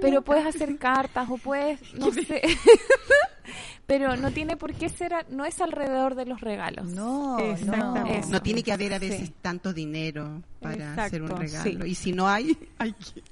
pero 0.00 0.22
puedes 0.22 0.46
hacer 0.46 0.76
cartas 0.78 1.28
o 1.30 1.36
puedes, 1.38 1.78
no 1.94 2.10
sé. 2.12 2.42
pero 3.86 4.16
no 4.16 4.30
tiene 4.30 4.56
por 4.56 4.72
qué 4.74 4.88
ser, 4.88 5.14
a- 5.14 5.26
no 5.30 5.44
es 5.44 5.60
alrededor 5.60 6.14
de 6.14 6.26
los 6.26 6.40
regalos. 6.40 6.86
No, 6.86 7.38
no. 7.38 8.06
Eso. 8.06 8.30
No 8.30 8.42
tiene 8.42 8.62
que 8.62 8.72
haber 8.72 8.94
a 8.94 8.98
veces 8.98 9.28
Sí. 9.28 9.34
tanto 9.42 9.72
dinero 9.72 10.42
para 10.60 10.74
Exacto, 10.74 11.02
hacer 11.02 11.22
un 11.22 11.28
regalo. 11.36 11.64
sí. 11.64 11.78
Y 11.90 11.94
si 11.94 12.12
no 12.12 12.28
hay, 12.28 12.56
hay 12.78 12.92
que 12.92 13.22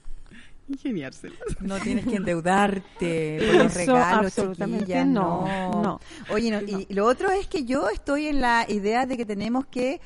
ingeniárselo. 0.69 1.35
No 1.61 1.79
tienes 1.81 2.07
que 2.07 2.17
endeudarte 2.17 3.39
por 3.45 3.55
los 3.65 3.67
Eso 3.73 3.79
regalos, 3.79 4.27
absolutamente 4.27 5.05
no, 5.05 5.45
no. 5.47 5.83
no. 5.83 6.01
Oye, 6.31 6.51
no, 6.51 6.61
y 6.61 6.87
lo 6.95 7.07
otro 7.07 7.31
es 7.31 7.47
que 7.49 7.65
yo 7.65 7.89
estoy 7.89 8.29
en 8.29 8.41
la 8.41 8.67
idea 8.69 9.07
de 9.07 9.17
que 9.17 9.25
tenemos 9.27 9.67
que 9.67 10.01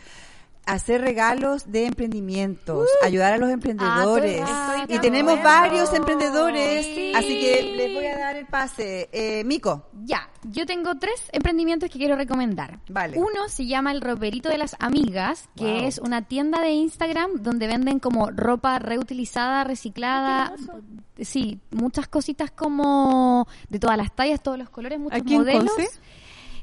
hacer 0.66 1.00
regalos 1.00 1.70
de 1.70 1.87
emprendimientos, 1.87 2.88
ayudar 3.03 3.33
a 3.35 3.38
los 3.38 3.50
emprendedores. 3.50 4.40
Ah, 4.44 4.77
y 4.79 4.81
estoy 4.83 4.96
de 4.96 5.03
tenemos 5.03 5.42
varios 5.42 5.92
emprendedores, 5.92 6.87
Sí. 6.87 7.12
así 7.14 7.40
que 7.40 7.62
les 7.77 7.94
voy 7.94 8.07
a 8.07 8.18
dar 8.18 8.37
el 8.37 8.46
pase. 8.46 9.09
Eh, 9.12 9.44
Mico, 9.44 9.88
Ya, 10.05 10.29
yo 10.44 10.66
tengo 10.66 10.96
tres 10.96 11.14
emprendimientos 11.33 11.88
que 11.90 11.98
quiero 11.98 12.16
recomendar. 12.16 12.79
Vale. 12.88 13.16
Uno 13.18 13.48
se 13.48 13.66
llama 13.66 13.92
El 13.92 14.00
Roperito 14.00 14.48
de 14.48 14.59
las 14.59 14.77
Amigas, 14.81 15.48
que 15.57 15.64
Wow. 15.64 15.85
es 15.88 15.98
una 15.98 16.22
tienda 16.22 16.61
de 16.61 16.70
Instagram 16.72 17.42
donde 17.42 17.66
venden 17.66 17.98
como 18.00 18.31
ropa 18.31 18.79
reutilizada, 18.79 19.64
reciclada. 19.64 20.53
Sí, 21.20 21.61
muchas 21.70 22.09
cositas 22.09 22.50
como 22.50 23.46
de 23.68 23.79
todas 23.79 23.96
las 23.96 24.14
tallas, 24.14 24.42
todos 24.42 24.59
los 24.59 24.68
colores, 24.68 24.98
muchos 24.98 25.20
¿Aquí 25.20 25.35
en 25.35 25.40
modelos. 25.40 25.70
Conce? 25.72 25.88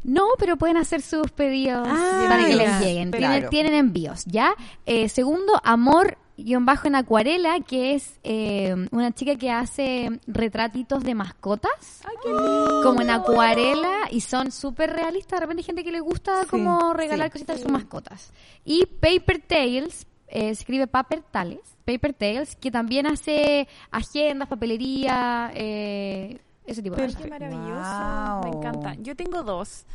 No, 0.04 0.28
pero 0.40 0.58
pueden 0.58 0.78
hacer 0.78 1.02
sus 1.02 1.32
pedidos 1.32 1.88
Ah, 1.90 2.26
para 2.28 2.46
que 2.46 2.56
les 2.56 2.80
lleguen. 2.80 3.12
Tienen, 3.12 3.50
tienen 3.50 3.74
envíos, 3.76 4.26
¿ya? 4.26 4.56
Eh, 4.86 5.10
segundo, 5.10 5.54
Amor 5.64 6.18
guion 6.38 6.66
bajo 6.66 6.88
en 6.88 6.96
acuarela, 6.96 7.60
que 7.60 7.94
es 7.94 8.20
eh, 8.24 8.74
una 8.92 9.12
chica 9.14 9.36
que 9.36 9.52
hace 9.52 10.20
retratitos 10.26 11.04
de 11.04 11.14
mascotas. 11.14 12.02
Ay, 12.04 12.16
qué 12.24 12.30
lindo. 12.30 12.82
Como 12.84 13.02
en 13.02 13.12
acuarela 13.12 14.08
y 14.10 14.22
son 14.22 14.52
súper 14.52 14.92
realistas. 14.92 15.40
De 15.40 15.46
repente 15.46 15.62
hay 15.62 15.66
gente 15.66 15.84
que 15.84 15.92
le 15.92 16.00
gusta 16.00 16.42
Sí, 16.44 16.48
como 16.50 16.94
regalar 16.94 17.28
sí. 17.28 17.34
cositas 17.34 17.60
a 17.60 17.62
sus 17.62 17.72
mascotas. 17.72 18.34
Y 18.66 18.88
Paper 18.88 19.40
Tales, 19.46 20.08
eh, 20.30 20.50
escribe 20.50 20.88
Paper 20.88 21.22
Tales, 21.30 21.60
Paper 21.86 22.14
Tales, 22.14 22.56
que 22.56 22.72
también 22.72 23.06
hace 23.06 23.68
agendas, 23.92 24.48
papelería, 24.48 25.52
eh, 25.54 26.40
ese 26.65 26.82
tipo 26.82 26.95
de 26.95 27.06
cosas. 27.08 27.21
qué 27.21 27.28
maravilloso. 27.30 27.71
Wow. 27.74 28.43
Me 28.43 28.50
encanta. 28.58 28.93
Yo 29.02 29.15
tengo 29.15 29.43
dos. 29.43 29.86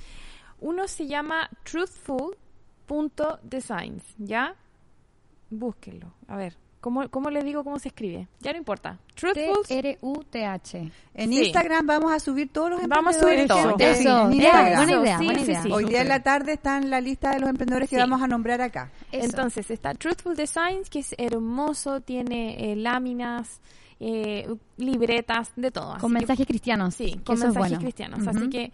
Uno 0.61 0.89
se 0.89 1.07
llama 1.07 1.49
truthful.designs, 2.89 4.03
¿ya? 4.19 4.55
Búsquenlo. 5.51 6.13
A 6.29 6.37
ver, 6.37 6.57
¿cómo, 6.81 7.09
¿cómo 7.11 7.31
le 7.31 7.43
digo 7.43 7.63
cómo 7.65 7.79
se 7.79 7.89
escribe? 7.89 8.27
Ya 8.41 8.53
no 8.53 8.59
importa. 8.59 8.99
Truthful. 9.15 9.67
T-R-U-T-H. 9.67 10.91
En 11.15 11.31
Sí. 11.31 11.45
Instagram 11.45 11.87
vamos 11.87 12.13
a 12.13 12.19
subir 12.21 12.51
todos 12.53 12.71
los 12.71 12.87
Vamos 12.89 13.17
a 13.17 13.21
subir 13.21 13.41
emprendedores 13.41 13.99
que- 13.99 14.05
todo. 14.05 14.21
Eso, 14.29 14.33
Instagram. 14.33 14.77
buena 14.87 15.03
idea, 15.03 15.19
Sí, 15.19 15.25
buena 15.25 15.41
sí, 15.41 15.45
idea. 15.47 15.63
sí. 15.63 15.73
Hoy 15.73 15.85
día 15.85 16.03
en 16.03 16.09
la 16.09 16.23
tarde 16.23 16.53
está 16.55 16.79
en 16.79 16.91
la 16.91 17.01
lista 17.01 17.31
de 17.33 17.41
los 17.41 17.49
emprendedores 17.51 17.89
que 17.91 17.97
vamos 17.99 18.21
a 18.23 18.27
nombrar 18.27 18.61
acá. 18.61 18.91
Eso. 19.13 19.25
Entonces, 19.25 19.71
está 19.71 19.95
Truthful 19.95 20.35
Designs, 20.37 20.91
que 20.91 20.99
es 21.01 21.15
hermoso, 21.19 22.01
tiene 22.01 22.73
eh, 22.73 22.77
láminas, 22.77 23.61
eh, 24.01 24.47
libretas, 24.77 25.53
de 25.57 25.71
todo. 25.71 25.93
Así 25.93 26.01
Con 26.01 26.11
que- 26.13 26.19
mensajes 26.19 26.47
cristianos. 26.47 26.95
Sí, 26.95 27.13
que 27.13 27.25
con 27.25 27.37
eso 27.37 27.45
es 27.49 27.55
mensajes 27.55 27.55
bueno. 27.71 27.79
cristianos. 27.81 28.27
Así 28.27 28.49
que 28.51 28.73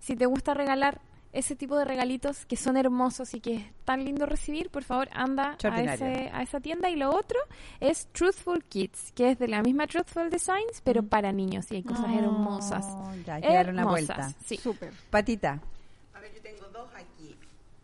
si 0.00 0.16
te 0.16 0.26
gusta 0.26 0.54
regalar 0.54 1.00
ese 1.32 1.56
tipo 1.56 1.76
de 1.76 1.84
regalitos 1.84 2.46
que 2.46 2.56
son 2.56 2.76
hermosos 2.76 3.34
y 3.34 3.40
que 3.40 3.54
es 3.56 3.64
tan 3.84 4.04
lindo 4.04 4.24
recibir, 4.24 4.70
por 4.70 4.84
favor 4.84 5.08
anda 5.12 5.56
a, 5.64 5.82
ese- 5.82 6.30
a 6.32 6.42
esa 6.42 6.60
tienda. 6.60 6.90
Y 6.90 6.96
lo 6.96 7.10
otro 7.10 7.38
es 7.80 8.06
Truthful 8.12 8.62
Kids, 8.64 9.10
que 9.16 9.30
es 9.32 9.38
de 9.40 9.48
la 9.48 9.60
misma 9.62 9.86
Truthful 9.88 10.30
Designs, 10.30 10.80
pero 10.84 11.02
para 11.02 11.32
niños 11.32 11.66
y 11.72 11.76
hay 11.76 11.82
cosas 11.82 12.06
hermosas. 12.16 12.84
Oh, 12.88 13.12
ya, 13.26 13.34
hay 13.36 13.42
que 13.42 13.48
una 13.48 13.60
Hermosas, 13.60 13.90
vuelta. 13.90 14.32
Sí. 14.44 14.56
Súper. 14.58 14.92
Patita. 15.10 15.60
A 16.14 16.20
ver, 16.20 16.32
yo 16.34 16.40
tengo 16.40 16.66
dos 16.72 16.88
aquí. 16.94 17.34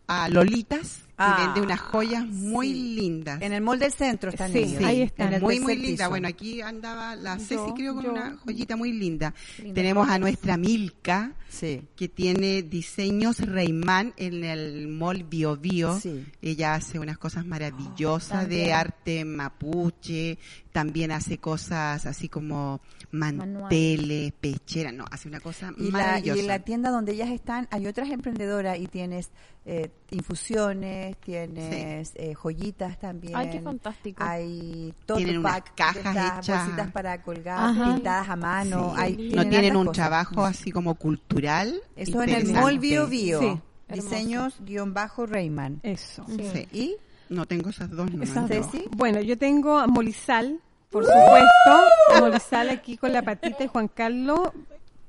A 0.07 0.29
Lolitas, 0.29 1.01
Ah, 1.23 1.37
vende 1.45 1.61
unas 1.61 1.79
joyas 1.79 2.25
muy 2.27 2.67
sí. 2.73 2.95
lindas. 2.95 3.41
En 3.41 3.53
el 3.53 3.61
mall 3.61 3.79
del 3.79 3.91
centro 3.91 4.29
están 4.29 4.51
Sí, 4.51 4.59
ellos. 4.59 4.77
Sí, 4.79 4.83
ahí 4.83 5.01
están. 5.01 5.39
Muy, 5.41 5.59
muy 5.59 5.75
linda. 5.75 6.03
piso. 6.05 6.09
Bueno, 6.09 6.27
aquí 6.27 6.61
andaba 6.61 7.15
la 7.15 7.37
Ceci, 7.37 7.55
Yo- 7.55 7.73
creo, 7.73 7.93
con 7.95 8.03
yo- 8.05 8.11
una 8.11 8.37
joyita 8.37 8.75
muy 8.75 8.91
linda. 8.93 9.33
Linda 9.59 9.73
Tenemos 9.75 10.09
a 10.09 10.17
nuestra 10.19 10.57
Milka, 10.57 11.33
Sí. 11.49 11.81
que 11.95 12.07
tiene 12.09 12.61
diseños 12.63 13.39
Reimán 13.39 14.13
en 14.17 14.43
el 14.43 14.87
mall 14.87 15.23
Bio 15.23 15.57
Bio. 15.57 15.99
Sí. 15.99 16.25
Ella 16.41 16.75
hace 16.75 16.97
unas 16.99 17.17
cosas 17.17 17.45
maravillosas 17.45 18.47
de 18.47 18.57
también. 18.57 18.73
arte 18.75 19.25
mapuche, 19.25 20.37
también 20.71 21.11
hace 21.11 21.37
cosas 21.37 22.05
así 22.05 22.29
como 22.29 22.79
manteles, 23.11 24.31
pecheras, 24.39 24.93
no, 24.93 25.05
hace 25.11 25.27
una 25.27 25.39
cosa 25.39 25.73
Y, 25.77 25.83
la, 25.83 25.87
y 25.87 25.91
maravillosa. 25.91 26.39
en 26.39 26.47
la 26.47 26.59
tienda 26.59 26.89
donde 26.89 27.11
ellas 27.13 27.29
están 27.29 27.67
hay 27.71 27.87
otras 27.87 28.09
emprendedoras 28.09 28.79
y 28.79 28.87
tienes 28.87 29.29
eh, 29.65 29.91
infusiones, 30.11 31.17
tienes 31.17 32.11
eh, 32.15 32.33
joyitas 32.33 32.99
también. 32.99 33.35
Ay, 33.35 33.49
qué 33.51 33.61
fantástico. 33.61 34.23
Hay 34.23 34.93
todo 35.05 35.17
Tienen 35.17 35.39
unas 35.39 35.61
cajas 35.75 36.15
hechas. 36.15 36.47
bolsitas 36.47 36.91
para 36.91 37.21
colgar, 37.21 37.59
Ajá. 37.59 37.93
pintadas 37.95 38.29
a 38.29 38.35
mano. 38.35 38.93
Sí. 38.95 39.01
hay, 39.01 39.31
no 39.33 39.47
tienen 39.49 39.75
un 39.75 39.87
cosas. 39.87 39.95
trabajo 39.95 40.45
así 40.45 40.71
como 40.71 40.95
cultural. 40.95 41.81
Eso 41.95 42.21
en 42.21 42.29
el 42.29 42.53
mall 42.53 42.79
Bio 42.79 43.07
Bio. 43.07 43.39
Sí. 43.39 43.59
Diseños 43.93 44.55
guion 44.61 44.93
bajo 44.93 45.25
Rayman. 45.25 45.79
Eso. 45.83 46.25
Sí. 46.27 46.67
¿Y? 46.71 46.95
No 47.29 47.45
tengo 47.45 47.69
esas 47.69 47.89
dos. 47.89 48.09
Esas 48.21 48.49
no. 48.49 48.55
dos. 48.55 48.67
Bueno, 48.91 49.21
yo 49.21 49.37
tengo 49.37 49.77
a 49.79 49.87
Molizal, 49.87 50.59
por 50.89 51.05
supuesto. 51.05 52.19
Molizal 52.21 52.69
aquí 52.69 52.97
con 52.97 53.11
la 53.13 53.21
patita 53.21 53.63
y 53.63 53.67
Juan 53.67 53.87
Carlos. 53.87 54.51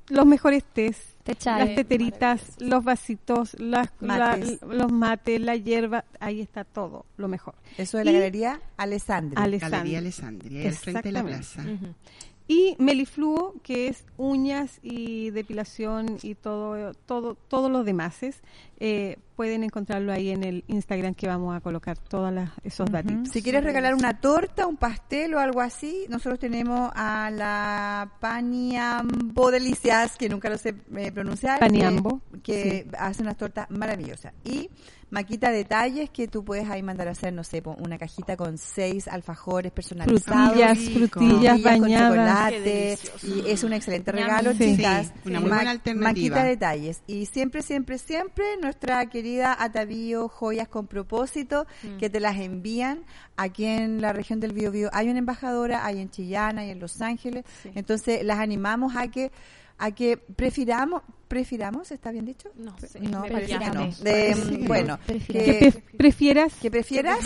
Los 0.09 0.25
mejores 0.25 0.63
tés, 0.65 1.12
Las 1.25 1.75
teteritas, 1.75 2.41
los 2.59 2.83
vasitos, 2.83 3.57
las, 3.59 3.89
la- 4.01 4.37
los 4.67 4.91
mates, 4.91 5.39
la 5.39 5.55
hierba. 5.55 6.03
Ahí 6.19 6.41
está 6.41 6.63
todo, 6.65 7.05
lo 7.17 7.27
mejor. 7.27 7.55
Eso 7.77 7.97
de 7.97 8.05
la 8.05 8.11
Y- 8.11 8.15
galería 8.15 8.59
Alessandri. 8.77 9.41
Alessandri. 9.41 9.77
Galería 9.77 9.97
Alessandria, 9.99 10.67
al 10.69 10.73
frente 10.75 11.01
de 11.03 11.11
la 11.13 11.23
plaza. 11.23 11.63
Y 12.45 12.75
Melifluo, 12.77 13.55
que 13.63 13.87
es 13.87 14.03
uñas 14.17 14.79
y 14.83 15.29
depilación 15.29 16.17
y 16.21 16.35
todo, 16.35 16.93
todo, 17.05 17.35
todos 17.35 17.71
los 17.71 17.85
demás. 17.85 18.17
Eh, 18.81 19.17
pueden 19.35 19.63
encontrarlo 19.63 20.11
ahí 20.13 20.29
en 20.29 20.43
el 20.43 20.63
Instagram 20.67 21.13
que 21.15 21.27
vamos 21.27 21.55
a 21.55 21.61
colocar 21.61 21.97
todos 21.97 22.33
esos 22.63 22.89
datitos. 22.91 23.29
Si 23.29 23.41
quieres 23.41 23.63
regalar 23.63 23.93
una 23.95 24.19
torta, 24.19 24.67
un 24.67 24.77
pastel 24.77 25.33
o 25.33 25.39
algo 25.39 25.61
así, 25.61 26.05
nosotros 26.09 26.39
tenemos 26.39 26.91
a 26.95 27.29
la 27.31 28.11
Paniambo 28.19 29.51
Delicias, 29.51 30.15
que 30.17 30.29
nunca 30.29 30.49
lo 30.49 30.57
sé 30.57 30.75
eh, 30.97 31.11
pronunciar. 31.11 31.59
Paniambo, 31.59 32.21
Que, 32.43 32.87
que 32.89 32.97
hace 32.97 33.21
unas 33.21 33.37
tortas 33.37 33.69
maravillosas. 33.69 34.33
Y 34.43 34.69
Maquita 35.09 35.51
Detalles, 35.51 36.09
que 36.09 36.27
tú 36.27 36.43
puedes 36.43 36.67
ahí 36.67 36.81
mandar 36.81 37.07
a 37.07 37.11
hacer, 37.11 37.31
no 37.33 37.43
sé, 37.43 37.61
una 37.77 37.99
cajita 37.99 38.35
con 38.35 38.57
seis 38.57 39.07
alfajores 39.07 39.71
personalizados. 39.71 40.23
Frutillas, 40.23 40.79
frutillas 41.11 41.61
bañadas. 41.61 42.51
Chocolate 42.51 42.97
y 43.21 43.51
es 43.51 43.63
un 43.63 43.73
excelente 43.73 44.11
regalo, 44.11 44.53
Sí. 44.53 44.75
chicas. 44.75 45.13
Sí, 45.23 45.29
una 45.29 45.39
muy 45.39 45.49
buena 45.49 45.69
alternativa. 45.69 46.09
Maquita 46.09 46.43
detalles 46.43 47.03
y 47.05 47.27
siempre, 47.27 47.61
siempre, 47.61 47.99
siempre 47.99 48.43
nuestra 48.59 49.05
querida 49.05 49.22
Atavío 49.59 50.27
Joyas 50.27 50.67
con 50.67 50.87
propósito 50.87 51.65
Mm. 51.83 51.97
que 51.97 52.09
te 52.09 52.19
las 52.19 52.37
envían 52.37 53.03
aquí 53.37 53.65
en 53.65 54.01
la 54.01 54.13
región 54.13 54.39
del 54.39 54.53
Biobío. 54.53 54.89
Hay 54.93 55.09
una 55.09 55.19
embajadora, 55.19 55.85
hay 55.85 55.99
en 56.01 56.09
Chillán, 56.09 56.57
hay 56.59 56.69
en 56.71 56.79
Los 56.79 57.01
Ángeles, 57.01 57.45
entonces 57.75 58.23
las 58.23 58.39
animamos 58.39 58.95
a 58.95 59.07
que 59.07 59.31
a 59.85 59.91
que 59.91 60.17
prefiramos 60.17 61.03
prefiramos, 61.27 61.91
¿está 61.91 62.11
bien 62.11 62.25
dicho? 62.25 62.49
No 62.55 62.75
sé, 62.77 62.99
no, 62.99 63.23
pero 63.23 63.33
parece 63.33 63.57
que 63.57 63.69
no. 63.71 63.87
De- 64.03 64.65
bueno. 64.67 64.99
Que 65.07 65.19
que, 65.19 65.59
pref- 65.71 65.81
prefieras 65.97 66.53
que 66.61 66.69
prefieras 66.69 67.17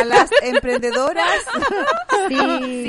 a 0.00 0.04
las 0.06 0.30
emprendedoras 0.42 1.28
Sí. 2.28 2.34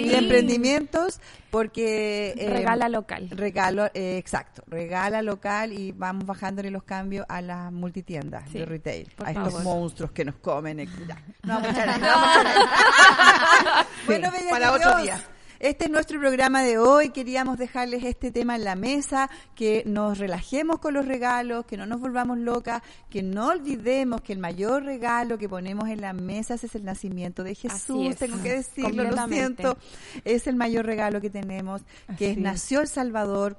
y 0.10 0.14
emprendimientos 0.16 1.20
porque 1.50 2.34
eh, 2.38 2.50
Regala 2.50 2.88
local. 2.88 3.28
regalo 3.32 3.88
eh, 3.94 4.16
exacto 4.18 4.64
regala 4.68 5.22
local 5.22 5.74
y 5.74 5.92
vamos 5.92 6.26
bajándole 6.26 6.72
los 6.72 6.84
cambios 6.84 7.26
a 7.28 7.42
las 7.42 7.70
multitiendas 7.74 8.46
Sí, 8.50 8.60
de 8.60 8.66
retail 8.66 9.12
por 9.18 9.28
a 9.28 9.32
estos 9.32 9.62
monstruos 9.66 10.12
que 10.14 10.24
nos 10.24 10.36
comen 10.36 10.80
eh, 10.80 10.88
ya. 11.06 11.22
no 11.44 11.60
bueno 14.08 14.32
bella 14.32 14.50
para 14.50 14.72
otro 14.72 14.98
día. 15.02 15.22
Este 15.62 15.86
es 15.86 15.92
nuestro 15.92 16.20
programa 16.20 16.64
de 16.64 16.78
hoy. 16.78 17.10
Queríamos 17.12 17.58
dejarles 17.58 18.04
este 18.04 18.32
tema 18.32 18.56
en 18.56 18.64
la 18.64 18.76
mesa, 18.76 19.30
que 19.56 19.84
nos 19.86 20.18
relajemos 20.18 20.80
con 20.80 20.94
los 20.94 21.06
regalos, 21.06 21.66
que 21.66 21.78
no 21.78 21.86
nos 21.86 22.00
volvamos 22.02 22.38
locas, 22.38 22.82
que 23.10 23.22
no 23.24 23.48
olvidemos 23.50 24.22
que 24.22 24.34
el 24.34 24.40
mayor 24.40 24.84
regalo 24.84 25.38
que 25.38 25.48
ponemos 25.48 25.88
en 25.90 26.02
la 26.02 26.14
mesa 26.14 26.56
es 26.56 26.76
el 26.76 26.84
nacimiento 26.84 27.44
de 27.44 27.56
Jesús. 27.56 28.08
es. 28.12 28.18
Tengo 28.18 28.42
que 28.42 28.52
decirlo, 28.54 29.04
lo 29.04 29.28
siento. 29.28 29.78
Es 30.26 30.48
el 30.48 30.56
mayor 30.56 30.86
regalo 30.86 31.22
que 31.22 31.30
tenemos, 31.30 31.82
que 32.18 32.32
es 32.32 32.38
nació 32.38 32.82
el 32.82 32.88
Salvador, 32.88 33.58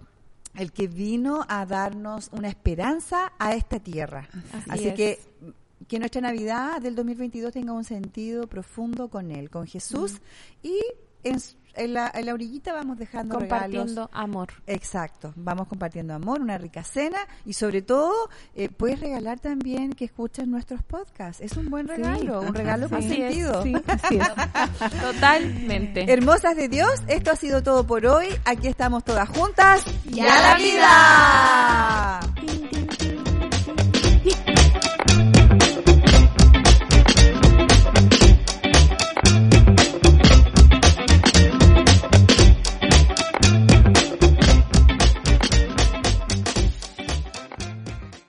el 0.55 0.73
que 0.73 0.87
vino 0.89 1.47
a 1.49 1.65
darnos 1.67 2.29
una 2.33 2.49
esperanza 2.49 3.33
a 3.39 3.55
esta 3.55 3.79
tierra. 3.81 4.29
Así 4.53 4.71
Así, 4.71 4.89
es. 4.89 4.95
que 4.95 5.19
que 5.89 5.99
nuestra 5.99 6.21
Navidad 6.21 6.81
del 6.81 6.95
2022 6.95 7.53
tenga 7.53 7.73
un 7.73 7.85
sentido 7.85 8.47
profundo 8.47 9.09
con 9.09 9.31
Él, 9.31 9.51
con 9.51 9.67
Jesús. 9.67 10.15
Y 10.63 10.79
en, 11.25 11.35
s- 11.35 11.57
en 11.75 11.95
la, 11.95 12.11
en 12.15 12.27
la 12.27 12.35
orillita 12.35 12.73
vamos 12.73 12.99
dejando 12.99 13.39
regalos. 13.39 13.61
Compartiendo 13.61 14.11
amor. 14.13 14.49
Exacto, 14.67 15.33
vamos 15.37 15.69
compartiendo 15.69 16.15
amor, 16.15 16.41
una 16.41 16.59
rica 16.59 16.85
cena 16.85 17.19
y 17.45 17.53
sobre 17.55 17.83
todo 17.83 18.13
eh, 18.55 18.69
puedes 18.69 19.01
regalar 19.01 19.41
también 19.41 19.93
que 19.93 20.05
escuches 20.05 20.47
nuestros 20.47 20.83
podcasts. 20.83 21.43
Es 21.43 21.57
un 21.57 21.71
buen 21.71 21.89
regalo, 21.89 22.41
un 22.41 22.55
regalo 22.55 22.89
con 22.89 22.99
Así 22.99 23.23
es, 23.23 23.35
sentido. 23.35 23.63
Sí. 23.63 23.73
Totalmente. 25.01 26.13
Hermosas 26.13 26.57
de 26.57 26.69
Dios, 26.69 27.03
esto 27.09 27.31
ha 27.31 27.37
sido 27.37 27.63
todo 27.63 27.87
por 27.87 28.07
hoy. 28.07 28.27
Aquí 28.45 28.69
estamos 28.69 29.05
todas 29.05 29.29
juntas. 29.29 29.85
¡Y 30.05 30.21
a 30.21 30.27
la 30.27 30.57
vida! 30.57 32.21